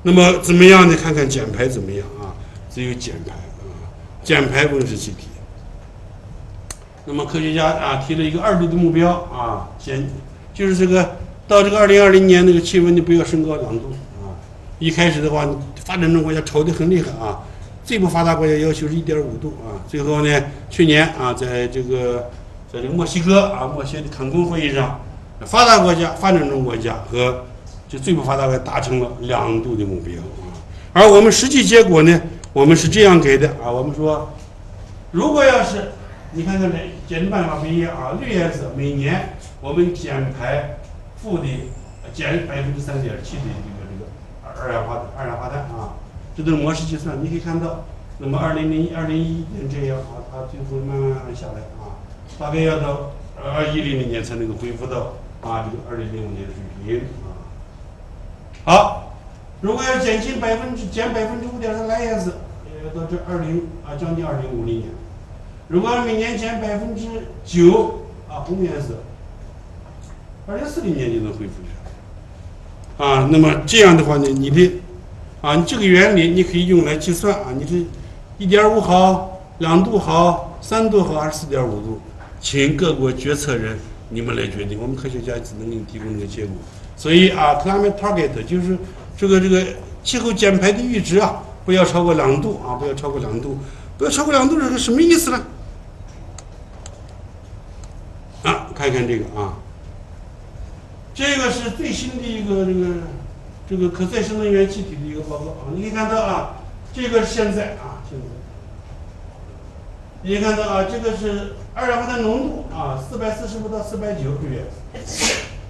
[0.02, 0.96] 那么怎么样呢？
[0.96, 2.32] 看看减排怎么样啊？
[2.72, 3.34] 只有减排，
[4.28, 5.26] 减排温室气体。
[7.06, 10.06] 那么科学家啊提了一个二度的目标啊，减
[10.52, 13.90] 就是这个到这个二零二零年那个气温就不要升高两度
[14.20, 14.36] 啊。
[14.78, 15.48] 一开始的话，
[15.82, 17.40] 发展中国家吵得很厉害啊，
[17.82, 19.80] 最不发达国家要求是一点五度啊。
[19.88, 22.28] 最后呢，去年啊，在这个
[22.70, 25.00] 在这个墨西哥啊，墨西哥坎昆会议上。
[25.46, 27.46] 发达国家、发展中国家和
[27.88, 30.52] 就最不发达国家达成了两度的目标啊，
[30.92, 32.20] 而我们实际结果呢，
[32.58, 34.30] 我们是这样给的啊，我们说，
[35.12, 35.92] 如果要是
[36.32, 36.76] 你看看这
[37.06, 40.76] 减的办法不一样啊，绿颜色每年我们减排
[41.22, 41.44] 负的
[42.12, 45.94] 减百分之三点七的这个这个二氧化碳二氧化碳啊，
[46.36, 47.84] 这都是模式计算，你可以看到，
[48.18, 51.94] 那么二零零二零一一年这样啊，它最后慢慢慢慢下来啊，
[52.40, 55.12] 大概要到二一零零年才能够恢复到。
[55.40, 57.38] 啊，这个二零零五年的水平啊，
[58.64, 59.12] 好，
[59.60, 62.32] 如果要减轻百分之减百分之五点三蓝颜色，
[62.84, 64.88] 要到这二零啊将近二零五零年，
[65.68, 67.02] 如果每年减百分之
[67.44, 69.02] 九啊红颜色，
[70.46, 74.72] 二零四零年就能恢复啊，那么这样的话呢，你的
[75.40, 77.84] 啊，你这个原理你可以用来计算啊，你是
[78.38, 82.00] 一点五毫，两度毫，三度好还是四点五度，
[82.40, 83.78] 请各国决策人。
[84.10, 86.56] 你们来决定，我们科学家只能给你提供一个结果。
[86.96, 88.74] 所以啊，climate target 就是
[89.18, 89.62] 这个这个
[90.02, 93.58] 气候减排的阈值啊，不要超过两度啊，不要超过两度，
[93.98, 95.44] 不要超过两度是个什么意思呢？
[98.42, 99.58] 啊，看一看这个啊，
[101.12, 102.86] 这个是最新的一个这个
[103.68, 106.56] 这个可再生能源气体的一个报告啊，你可以看到啊，
[106.94, 108.24] 这个是现在啊，现在，
[110.22, 114.64] 你看到啊，这个是二氧化碳浓度啊，四百四十五到四百九 ppm，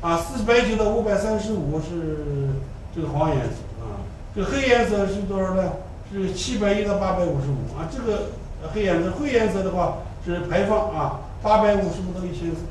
[0.01, 2.51] 啊，四百九到五百三十五是
[2.95, 3.99] 这个黄颜色啊，
[4.33, 5.73] 这黑颜色是多少呢？
[6.13, 8.31] 是七百一到八百五十五啊，这个
[8.73, 11.21] 黑颜色，灰颜色的话是排放啊。
[11.41, 12.63] 八百五十五到一千四，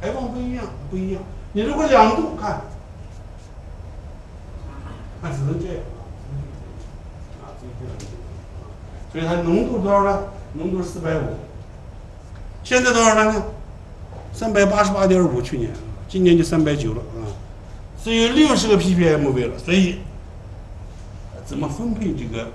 [0.00, 1.20] 排放不一样，不一样。
[1.54, 2.62] 你如果两度看，
[5.20, 5.76] 那只能这样
[7.42, 8.12] 啊，只能这样。
[9.12, 10.22] 所以它浓度多少呢？
[10.52, 11.22] 浓度四百五。
[12.62, 13.42] 现在多少了呢？
[14.32, 15.70] 三百八十八点五，去年，
[16.08, 17.26] 今年就三百九了啊。
[18.02, 19.98] 只有六十个 ppm 位了，所以
[21.52, 22.48] 怎么分配这个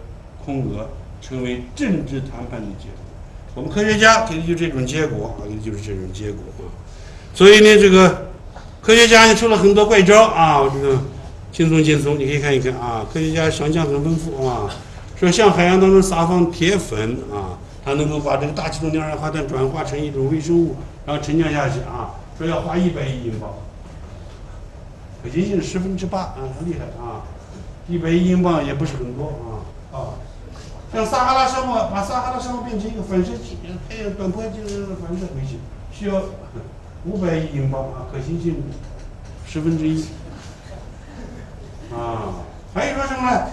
[0.44, 0.90] 空额，
[1.22, 3.06] 成为政治谈判的结果。
[3.53, 6.65] 我们科学家给的就这种结果啊，给的就是这种结果啊。
[7.32, 8.30] 所以呢，这个
[8.82, 10.99] 科学家呢出了很多怪招啊，这个
[11.52, 13.06] 轻松轻松，你可以看一看啊。
[13.14, 14.68] 科学家想象很丰富啊，
[15.15, 20.76] 说向海洋当中撒放铁粉啊，它能够把这个大气中的二氧化碳转化成一种微生物，
[21.06, 22.15] 然后沉降下去啊。
[22.36, 23.53] 说要花一百亿英镑，
[25.22, 27.22] 可行性十分之八啊，很厉害啊。
[27.88, 29.97] 一百亿英镑也不是很多啊啊。
[30.93, 33.57] 像撒哈拉沙漠，把撒哈拉沙漠变成一个反射器，
[33.89, 35.59] 太阳短波就是反射回去，
[35.91, 36.22] 需要
[37.05, 38.64] 五百亿英镑啊，可行性
[39.45, 40.05] 十分之一。
[41.93, 42.43] 啊，
[42.73, 43.47] 还有说什么呢？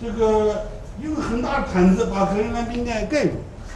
[0.00, 0.66] 这个
[1.00, 3.32] 用很大的毯子把格陵兰冰盖盖住，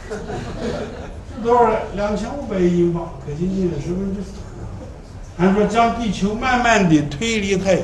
[0.09, 1.71] 是多少？
[1.95, 4.33] 两千五百亿英镑，可行性十分之四。
[5.37, 7.83] 还说将地球慢慢地推离太阳，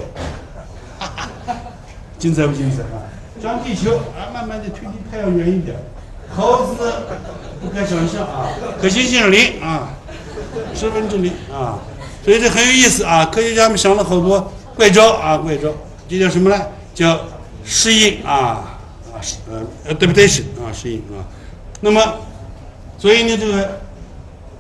[2.18, 3.06] 精彩不精彩啊？
[3.41, 5.77] 将地球啊慢慢的推离太阳远一点，
[6.35, 6.91] 猴子
[7.61, 8.49] 不可想象啊，
[8.81, 9.89] 可行性零啊，
[10.73, 11.77] 十分之零啊，
[12.26, 13.26] 所以这很有意思啊。
[13.27, 15.69] 科学家们想了好多怪招啊，怪招，
[16.10, 16.60] 这叫什么呢？
[16.95, 17.19] 叫
[17.64, 18.34] 适应啊
[19.14, 19.22] 啊
[19.52, 21.22] 呃 adaptation 啊适应啊。
[21.81, 22.02] 那么，
[22.98, 23.80] 所以呢这个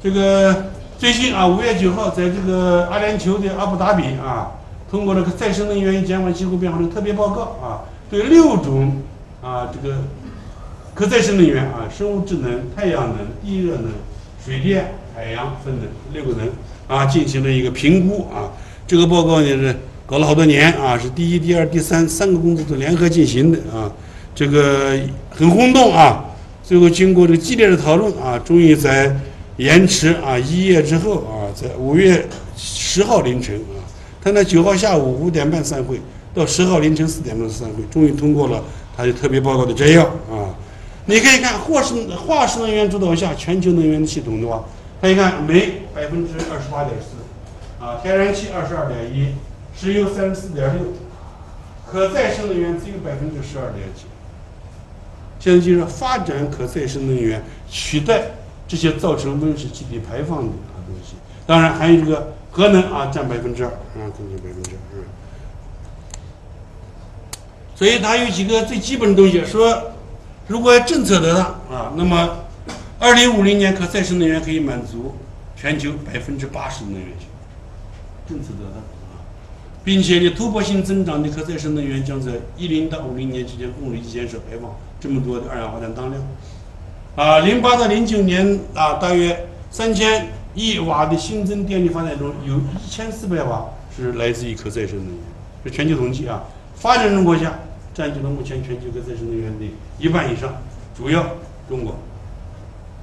[0.03, 0.65] 这个
[0.99, 4.51] 最近啊五月九号在这个阿联酋的阿布达比啊，
[4.89, 7.83] 通过这个再生能源与减缓气候变化的特别报告啊。
[8.09, 9.01] 对六种
[9.41, 9.97] 啊，这个
[10.93, 13.91] 可再生能源啊，生物质能、太阳能、地热能、
[14.43, 16.49] 水电、海洋风能六个能
[16.87, 18.51] 啊，进行了一个评估啊。
[18.87, 23.91] 这个报告呢是搞了好多年啊，是第一、第二、第三三个工作组联合进行的啊。
[24.33, 24.97] 这个
[25.29, 26.23] 很轰动啊。
[26.63, 29.13] 最后经过这个激烈的讨论啊，终于在
[29.57, 33.59] 延迟啊一夜之后啊，在五月十号凌晨
[34.21, 35.99] 他那九号下午五点半散会。
[36.35, 38.63] 到十号凌晨四点钟散会，终于通过了
[38.95, 40.53] 他的特别报告的摘要啊！
[41.05, 44.63] 你可以看，或是化石能源主导下全球能源的系统的话，
[45.01, 49.33] 他一看煤百分之二十八点四，啊，天然气二十二点一，
[49.75, 50.93] 石油三十四点六，
[51.89, 54.03] 可再生能源只有百分之十二点几。
[55.39, 58.21] 现在就是发展可再生能源，取代
[58.67, 61.15] 这些造成温室气体排放的啊东西。
[61.47, 64.97] 当然还有这个核能啊，占百分之二，啊，将近百分之二。
[67.75, 69.91] 所以它有几个最基本的东西，说
[70.47, 72.39] 如果政策得当啊，那么
[72.97, 75.13] 二零五零年可再生能源可以满足
[75.55, 77.27] 全球百分之八十的能源需
[78.27, 78.79] 求，政策得当
[79.13, 79.21] 啊，
[79.83, 86.19] 并且呢突破性增长的可再生能源将在一零到五零年之间共同减少排放这么多的二氧化碳当量，
[87.15, 93.63] 啊，零八到零九年啊，大约三千亿瓦的新增电力发电中有一千四百瓦
[93.95, 95.15] 是来自于可再生能源，
[95.63, 96.43] 是全球统计啊，
[96.75, 97.53] 发展中国家。
[97.93, 99.65] 占据了目前全球可再生能源的
[99.97, 100.53] 一半以上，
[100.95, 101.25] 主要
[101.67, 101.91] 中国，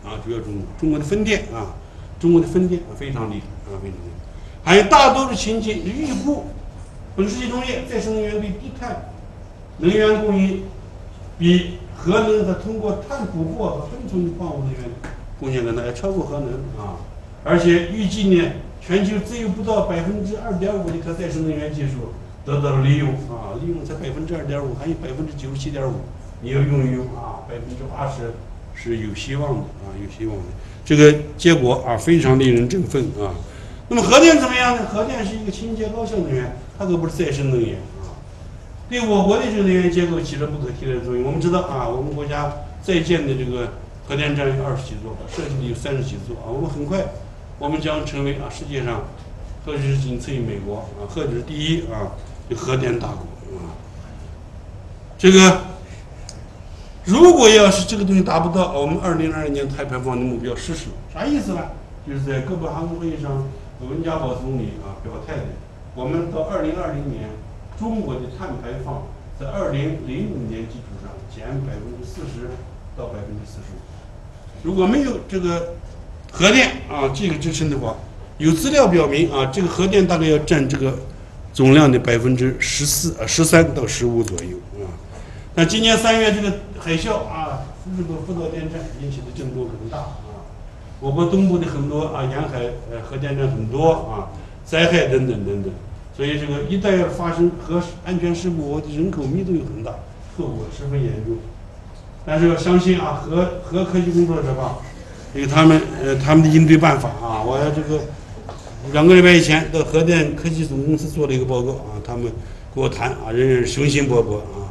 [0.05, 1.75] 啊，主要中国，中国的风电啊，
[2.21, 4.71] 中国的风电非常厉害啊，非常厉害。
[4.71, 6.45] 还有大多数情景预估，
[7.17, 9.11] 本世纪中叶再生能源对低碳
[9.79, 10.63] 能源供应
[11.39, 14.81] 比核能和通过碳捕获和分存矿物能源
[15.41, 16.49] 贡献可能要超过核能
[16.79, 17.03] 啊，
[17.45, 22.15] 而且预计呢，全球只有不到百分之二点五的可再生能源技术。
[22.45, 25.95] 得到了利用啊，利用才百分之二点五，还有百分之九十七点五，
[26.43, 28.35] 你要用一用啊，百分之八十
[28.75, 30.43] 是有希望的啊，有希望的。
[30.85, 33.33] 这个结果啊，非常令人振奋啊。
[33.89, 34.85] 那么核电怎么样呢？
[34.93, 38.13] 核电是一个清洁高效能源，它可不是再生能源啊，
[38.91, 41.25] 对我国的这个能源结构起着不可替代的作用。
[41.25, 42.53] 我们知道啊，我们国家
[42.83, 43.73] 在建的这个
[44.07, 46.53] 核电站有二十几座，设计的有三十几座啊。
[46.53, 47.07] 我们很快，
[47.59, 49.05] 我们将成为啊世界上，
[49.65, 52.13] 或者是仅次于美国啊，或者是第一啊。
[52.47, 53.25] 就核电大国
[53.57, 53.73] 啊，
[55.17, 55.63] 这个
[57.07, 61.63] 如果要是这个东西达不到我们二零二二年碳排放的目标失守，啥意思呢？
[62.07, 63.49] 就是在哥本哈根会议上，
[63.81, 65.45] 温家宝总理啊表态的，
[65.95, 67.31] 我们到二零二零年，
[67.79, 69.05] 中国的碳排放
[69.41, 72.51] 在二零零五年基础上减百分之四十
[72.95, 73.81] 到百分之四十五。
[74.63, 75.77] 如果没有这个
[76.37, 77.95] 核电啊这个支撑的话，
[78.39, 80.99] 有资料表明啊，这个核电大概要占这个
[81.53, 84.91] 总量的百分之十四啊十三到十五左右啊。
[85.55, 87.63] 那今年三月这个海啸啊，
[87.97, 90.43] 日本福岛电站引起的震动很大啊，
[90.99, 94.35] 我国东部的很多啊沿海呃核电站很多啊，
[94.65, 95.73] 灾害等等等等，
[96.17, 99.93] 所以这个一旦要发生核安全事故，我的人口密度又很大，
[100.37, 101.37] 后果十分严重。
[102.27, 104.79] 但是要相信啊，核核科技工作者吧，
[105.35, 107.43] 因为他们呃他们的应对办法啊。
[107.43, 108.01] 我这个
[108.93, 112.25] 两个礼拜以前到核电科技总公司做了一个报告啊，他们
[112.75, 114.71] 跟我谈啊，人人雄心勃勃啊。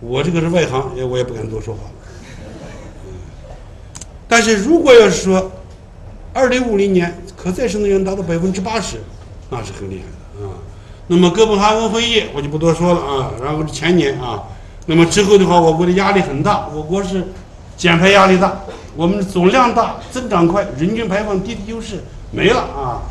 [0.00, 1.80] 我这个是外行，也我也不敢多说话。
[1.86, 1.90] 嗯
[4.26, 5.52] 但是如果要是说，
[6.32, 8.96] 二零五零年可再生能源达到百分之八十，
[9.50, 10.54] 那是很厉害的啊。
[11.06, 13.32] 那么哥本哈根会议我就不多说了啊。
[13.42, 14.42] 然后是前年啊，
[14.86, 17.22] 那么之后的话，我国的压力很大，我国是
[17.76, 18.60] 减排压力大，
[18.96, 23.02] 我们总量大，增长快，人均排放低的优势没了啊。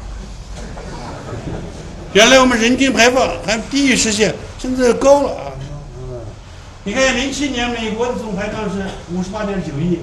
[2.13, 5.51] 原来我们人均排放还低于实现，现在高了啊。
[6.85, 9.99] 你看，零七年美国的总排放是五十八点九亿，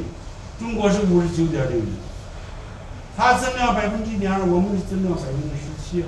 [0.58, 1.92] 中国是五十九点六亿，
[3.16, 6.04] 它增量百分之一点二，我们是增量百分之十七，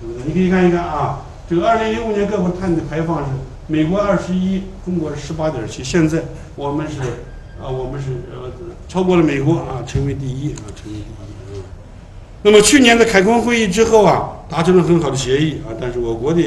[0.00, 0.22] 对不对？
[0.26, 3.24] 你可以看一看啊，这个二零零五年各国碳的排放是
[3.66, 6.22] 美国二十一，中国十八点七，现在
[6.56, 6.96] 我们是
[7.64, 8.52] 啊，我们是呃
[8.86, 11.64] 超过了美国啊，成为第一啊，成为第一啊。
[12.42, 16.42] 那么去年的开空会议之后啊，达成了很好的协议啊，但是我国的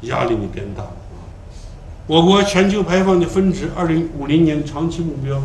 [0.00, 0.90] 压力呢变大啊。
[2.08, 5.40] 我国全球排放的分值，二零五零年长期目标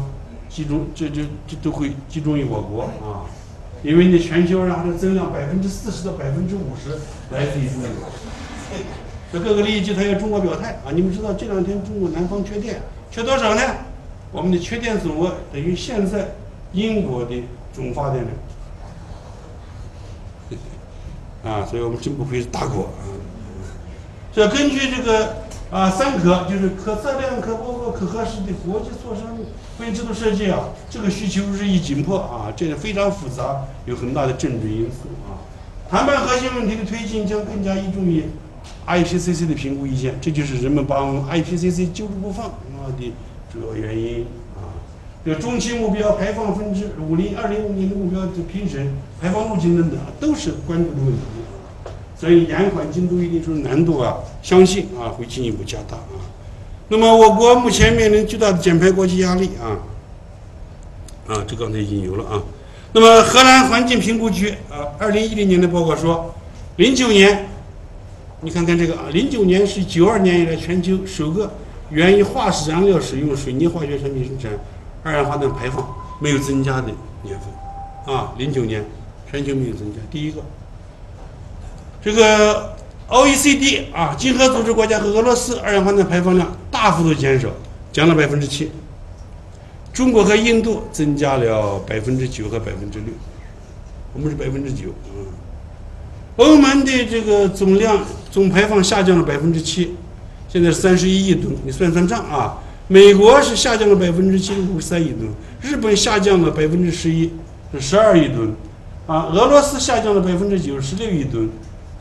[0.49, 3.30] 集中，这这这都会集中于我国啊，
[3.84, 6.98] 因为呢，全球然后增量百分之四十到百分之五十
[7.35, 8.10] 来自于中国，
[9.31, 10.89] 这各个利益集团要中国表态啊！
[10.91, 12.81] 你们知道这两天中国南方缺电，
[13.11, 13.61] 缺多少呢？
[14.31, 16.35] 我们的缺电总额等于现在
[16.73, 17.35] 英国的
[17.73, 18.33] 总发电量
[21.61, 21.65] 啊！
[21.65, 23.03] 所以我们真不愧是大国啊！
[24.33, 25.41] 这根据这个。
[25.71, 29.37] 啊，三可就是可测量、可包括可核实的国际磋商
[29.79, 35.39] 会制度设计啊，这个需求日益紧迫啊，这个非常复杂，有很大的政治因素啊。
[35.89, 38.25] 谈判核心问题的推进将更加依重于
[38.85, 43.13] IPCC 的评估意见，这就是人们把 IPCC 揪住不放啊的
[43.51, 44.25] 主要原因
[44.55, 44.71] 啊。
[45.23, 51.19] 这个中期目标、排放分支、五零二零五年的目标的评审、排放路径等等，都是关注的问题。
[52.17, 56.21] 所以延缓进度一定程度难度啊，相信啊会进一步加大啊。
[56.87, 59.79] 那么我国目前面临巨大的减排国际压力啊，
[61.27, 62.43] 啊这刚才已经有了啊。
[62.93, 66.35] 那么荷兰环境评估局啊，二零一零年的报告说，
[66.75, 67.47] 零九年，
[68.41, 71.51] 你看看这个啊，零九年是九二年以来全球首个
[71.91, 74.51] 源于化石燃料使用水泥化学产品生产
[75.03, 75.88] 二氧化碳排放
[76.19, 76.88] 没有增加的
[77.23, 78.84] 年份啊，零九年
[79.30, 80.41] 全球没有增加，第一个。
[82.01, 82.76] 这个
[83.09, 87.49] OECD 啊，经合组织国家和俄罗斯二氧化碳排放量大幅度减少，
[87.91, 88.72] 降了百分之七。
[89.93, 93.09] 中国和印度增加了百分之九和百分之六，
[94.13, 94.89] 我们是百分之九。
[95.13, 95.26] 嗯，
[96.38, 97.99] 欧盟的这个总量
[98.31, 99.95] 总排放下降了百分之七，
[100.51, 102.57] 现在是三十一亿吨，你算算账啊。
[102.89, 105.29] 美国是下降了百分之七十，五三亿吨；
[105.61, 107.31] 日本下降了百分之十一，
[107.71, 108.53] 是十二亿吨。
[109.07, 111.49] 啊，俄罗斯下降了百分之九，十六亿吨。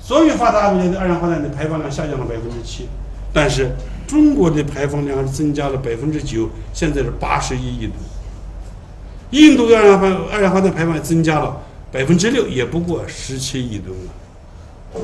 [0.01, 2.89] 所有发达国家的二氧化碳的排放量下降了百分之七，
[3.33, 3.71] 但是
[4.09, 7.93] 中国的排放量增加了百分之九，现在是八十一亿吨。
[9.31, 11.57] 印度的二氧化二氧化碳排放增加了
[11.93, 15.01] 百分之六，也不过十七亿吨了。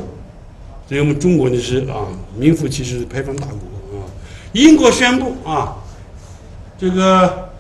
[0.89, 2.07] 所以我们中国呢是啊，
[2.37, 4.07] 名副其实的排放大国啊。
[4.53, 5.79] 英国宣布啊，
[6.79, 7.51] 这个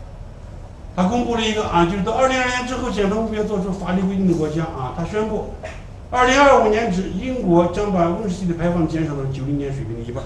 [0.94, 5.55] 他公布了一个啊，就是到二零二年之后减排目标做出法律规定的国家啊，他宣布。
[6.09, 10.23] 二零二五年止，英国将把温室气体排放减少到九零年水平的一半。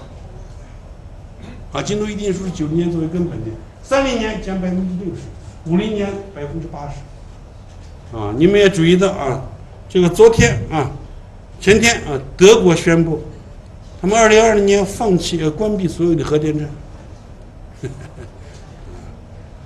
[1.73, 3.47] 啊，进度一定数是九零年作为根本的，
[3.81, 5.21] 三零年减百分之六十，
[5.65, 8.15] 五零年百分之八十。
[8.15, 9.41] 啊，你们也注意到啊，
[9.89, 10.91] 这个昨天啊，
[11.61, 13.21] 前天啊，德国宣布，
[14.01, 16.67] 他们二零二零年放弃呃关闭所有的核电站。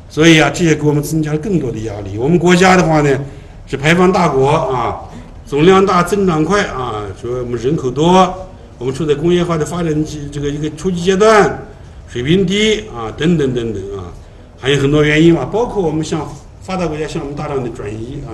[0.09, 2.17] 所以啊，这也给我们增加了更多的压力。
[2.17, 3.19] 我们国家的话呢，
[3.65, 5.01] 是排放大国啊。
[5.47, 7.05] 总量大，增长快啊！
[7.21, 8.47] 说我们人口多，
[8.79, 11.63] 我们处在工业化的发展期这个一个初级阶段，
[12.07, 14.11] 水平低啊，等等等等啊，
[14.59, 16.27] 还有很多原因嘛，包括我们向
[16.63, 18.33] 发达国家向我们大量的转移啊，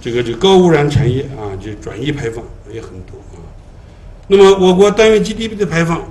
[0.00, 3.42] 这个这个高污染产业啊，就转移排放也很多啊。
[4.28, 6.02] 那么我国单位 GDP 的排放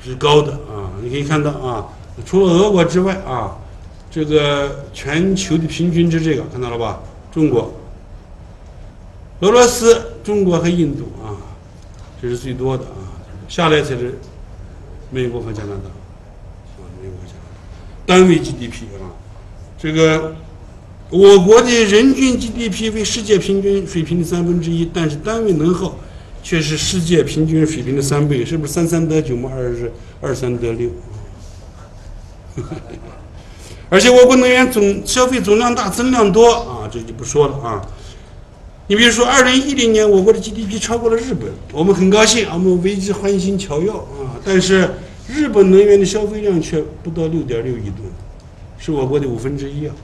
[0.00, 1.88] 是高的啊，你可以看到啊，
[2.24, 3.58] 除了俄国之外啊，
[4.10, 7.00] 这个全球的平均值这个看到了吧？
[7.32, 7.74] 中国、
[9.40, 11.34] 俄罗斯、中国和印度啊，
[12.22, 13.18] 这是最多的啊，
[13.48, 14.18] 下来才是
[15.10, 15.88] 美国和加拿大
[16.78, 17.42] 啊，美国和加拿
[18.06, 19.10] 大单位 GDP 啊，
[19.76, 20.34] 这个
[21.10, 25.96] 我国的人均 GDP 为世界平均水平的三分之一，但是单位能耗
[26.42, 29.50] 却是世界平均水平的三倍，是不是三三得九嘛？
[29.50, 29.90] 二是
[30.20, 30.90] 二三得六。
[33.88, 37.80] 而且我国能源总消费总量大，增量多啊，这就不说了啊。
[38.88, 44.36] 你比如说，二零一零年我国的 GDP 超过了日本，我们很高兴，我们为之欢欣巧耀啊。
[44.44, 44.90] 但是
[45.26, 48.02] 日本能源的消费量却不到六点六亿吨，
[48.76, 49.94] 是我国的五分之一啊。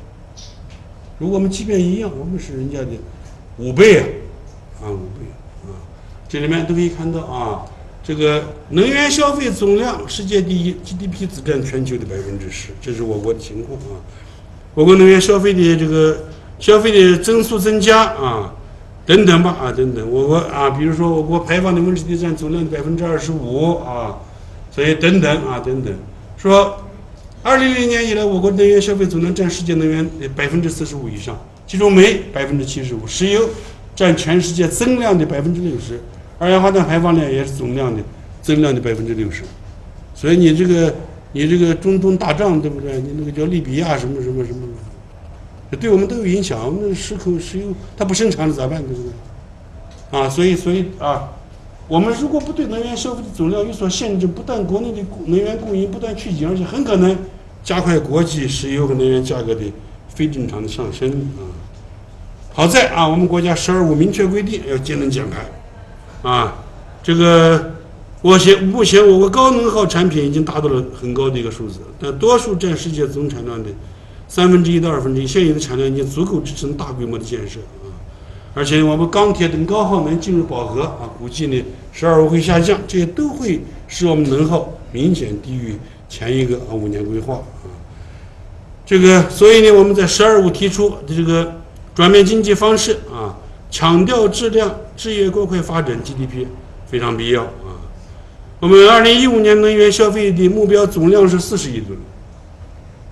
[1.19, 2.89] 如果我们即便一样，我们是人家的
[3.59, 4.05] 五倍啊，
[4.83, 5.27] 啊五倍
[5.65, 5.71] 啊。
[6.29, 7.65] 这里面都可以看到啊。
[8.07, 13.97] 这个能源消费总量世界第一，GDP 只占全球的百分之十，这是我国的情况啊。
[14.75, 16.25] 我国能源消费的这个
[16.59, 18.53] 消费的增速增加啊，
[19.07, 20.11] 等等吧啊等等。
[20.11, 24.19] 我国啊，比如说我国排放的温室气体占总量的百分之二十五啊，
[24.71, 25.95] 所以等等啊等等。
[26.37, 26.77] 说，
[27.45, 33.47] 二零零年以来，我国能源消费总量占世界能源的百分之四十五以上，其中煤百分之七十五，石油
[33.95, 36.01] 占全世界增量的百分之六十。
[36.39, 38.03] 二氧化碳排放量也是总量的
[38.41, 39.43] 增量的百分之六十，
[40.15, 40.95] 所以你这个
[41.33, 42.99] 你这个中东打仗对不对？
[43.03, 44.67] 你那个叫利比亚什么什么什么，
[45.79, 46.65] 对我们都有影响。
[46.65, 48.83] 我们石口石油它不生产了咋办？
[48.83, 50.19] 对不对？
[50.19, 51.29] 啊，所以所以啊，
[51.89, 57.17] 我们如果不对能源消费的总量有所限制，不但国内的能源供应不断趋紧，而且很可能
[57.65, 59.63] 加快国际石油和能源价格的
[60.09, 61.43] 非正常的上升啊。
[62.53, 65.51] 好在啊，我们国家“十二五”明确规定要节能减排。
[66.23, 66.63] 啊，
[67.03, 67.73] 这个，
[68.23, 73.69] 我现目前我国高能耗产品已经达到了很高的一个数字，但多数占世界总产量的
[74.29, 77.91] 三分之一到二分之一，现有的产量已经足够支撑大规模的建设啊。
[78.55, 85.77] 而且我们钢铁等高耗能进入饱和啊，估计呢十二五会下降，这些都会使我们能耗明显低于
[86.09, 87.43] 前一个啊五年规划。
[88.87, 91.61] 这个，所以呢，我们在十二五提出的这个
[91.95, 93.39] 转变经济方式啊。
[93.71, 96.47] 强调质量，制约过快发展 GDP
[96.87, 97.75] 非常必要啊！
[98.61, 101.99] 我们二零一五年能源消费的目标总量是四十亿吨，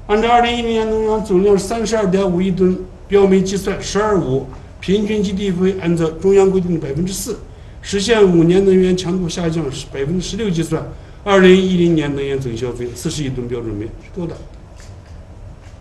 [0.06, 2.78] 按照二零一零年能源总量三十二点五亿吨
[3.08, 4.46] 标煤计算，十二五
[4.78, 7.40] 平均 GDP 按照中央规定的百分之四，
[7.80, 10.80] 实现五年能源强度下降是百分之十六计算，
[11.24, 14.36] 二零一零年能源总消费四十亿吨标准煤是够的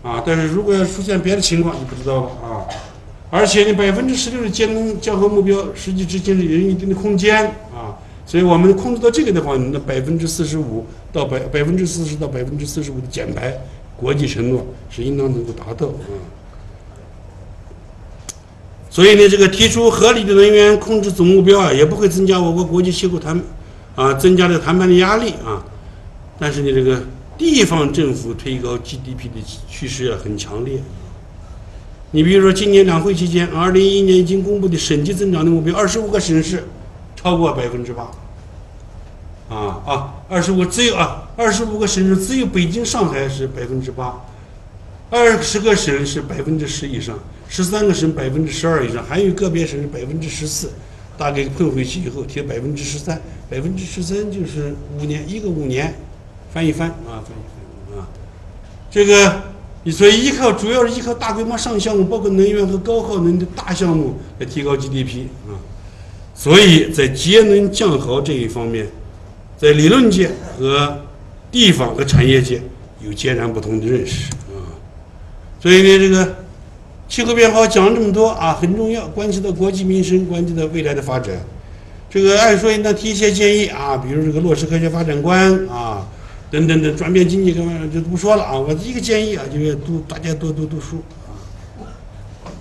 [0.02, 0.22] 啊！
[0.26, 2.66] 但是如果要出现别的情况，就不知道了啊！
[3.30, 7.96] 而且呢，百分之十六的节能降耗目标，实际执行是有一定的空间啊。
[8.26, 13.56] 所以我们控制到这个的话，那百分之四十五到百百分之四十到百分之四十五的减排，
[13.96, 16.04] 国际承诺是应当能够达到啊。
[18.90, 23.40] 所以呢，这个提出合理的能源控制总目标啊，也不会增加我国国际气候谈
[23.94, 25.64] 啊，增加这个谈判的压力啊。
[26.38, 27.02] 但是呢，这个
[27.42, 30.80] 地方政府推高 GDP 的趋势啊，很强烈。
[32.12, 36.64] 你比如说，今年两会期间，二零一一年已经公布的省级增长的目标，二十五个省市
[37.16, 38.10] 超过百分之八。
[39.48, 44.24] 啊啊，二十五只有啊，二十五个省市只有北京、上海是百分之八，
[45.10, 50.70] 二十个省是百分之十以上，十三个省百分之十二以上，还有个别省是百分之十四，
[51.18, 53.20] 大概碰回去以后贴百分之十三，
[53.50, 55.94] 百分之十三就是五年一个五年，
[56.52, 58.08] 翻一翻啊，翻一翻啊，
[58.90, 59.42] 这个。
[59.84, 65.58] 你所以依靠主要是依靠大规模上项目，包括能源和高耗能的大项目来提高 GDP 啊。
[66.36, 68.86] 所以在节能降耗这一方面，
[69.58, 71.00] 在理论界和
[71.50, 72.62] 地方和产业界
[73.00, 74.70] 有截然不同的认识啊。
[75.60, 76.36] 所以呢，这个
[77.08, 81.34] 气候变化讲了这么多啊，很重要，关系到国计民生，关系到未来的发展。
[82.08, 86.06] 这个按说应当提一些建议啊，比如这个落实科学发展观啊。
[86.52, 88.58] 等等等，转变经济干嘛就不说了啊！
[88.58, 91.32] 我一个建议啊，就是读大家多多读书啊！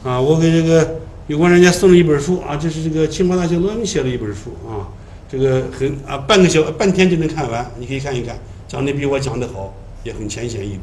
[0.10, 4.88] 啊，我给这个有关人家送了一本书啊，这是这个清华大学罗明写的一本书啊，
[5.30, 9.74] 这个很啊，半个小半天就能看完，你可以看一看，讲的比我讲的好，
[10.06, 10.80] 也很浅显易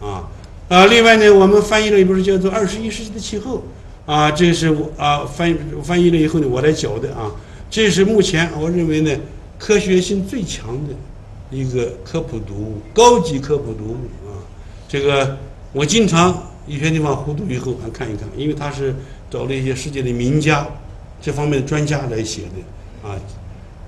[0.00, 0.26] 懂啊
[0.68, 0.86] 啊！
[0.86, 3.62] 另外呢，我们翻译了一本书叫做《二十一世纪的气候》
[4.10, 5.54] 啊，这是我啊翻译
[5.84, 7.30] 翻译了以后呢，我来教的啊，
[7.68, 9.14] 这是目前我认为呢
[9.58, 10.94] 科学性最强的。
[11.50, 13.96] 一个科普读物，高级科普读物
[14.28, 14.38] 啊。
[14.88, 15.36] 这个
[15.72, 18.94] 我经常一些地方糊涂以后还看一看，因为他是
[19.30, 20.66] 找了一些世界的名家，
[21.20, 23.16] 这方面的专家来写的啊。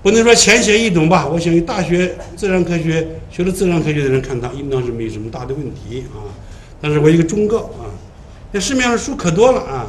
[0.01, 1.25] 不能说浅显易懂吧？
[1.25, 6.27] 我想大学自然科学学了自然科学的人看它，应当是没什么大的问题啊。
[6.81, 7.87] 但是我一个忠告啊，
[8.51, 9.87] 那市面上书可多了啊。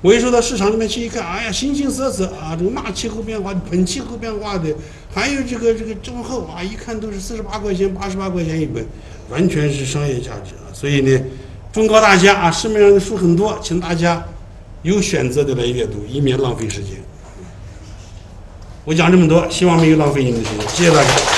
[0.00, 4.72] 我一说到市场里面去一看，哎呀，形形色色啊，这个骂气候变化本、气候变化的，
[5.12, 8.86] 还有这个这个忠厚啊，一看都是四十八块钱、八十八块钱一本，
[9.28, 10.70] 完全是商业价值啊。
[10.72, 11.20] 所以呢，
[11.72, 14.24] 忠告大家啊，市面上的书很多，请大家
[14.82, 16.94] 有选择的来阅读，以免浪费时间。
[18.84, 21.37] 我讲这么多，希望没有浪费你们的时间，谢谢大家。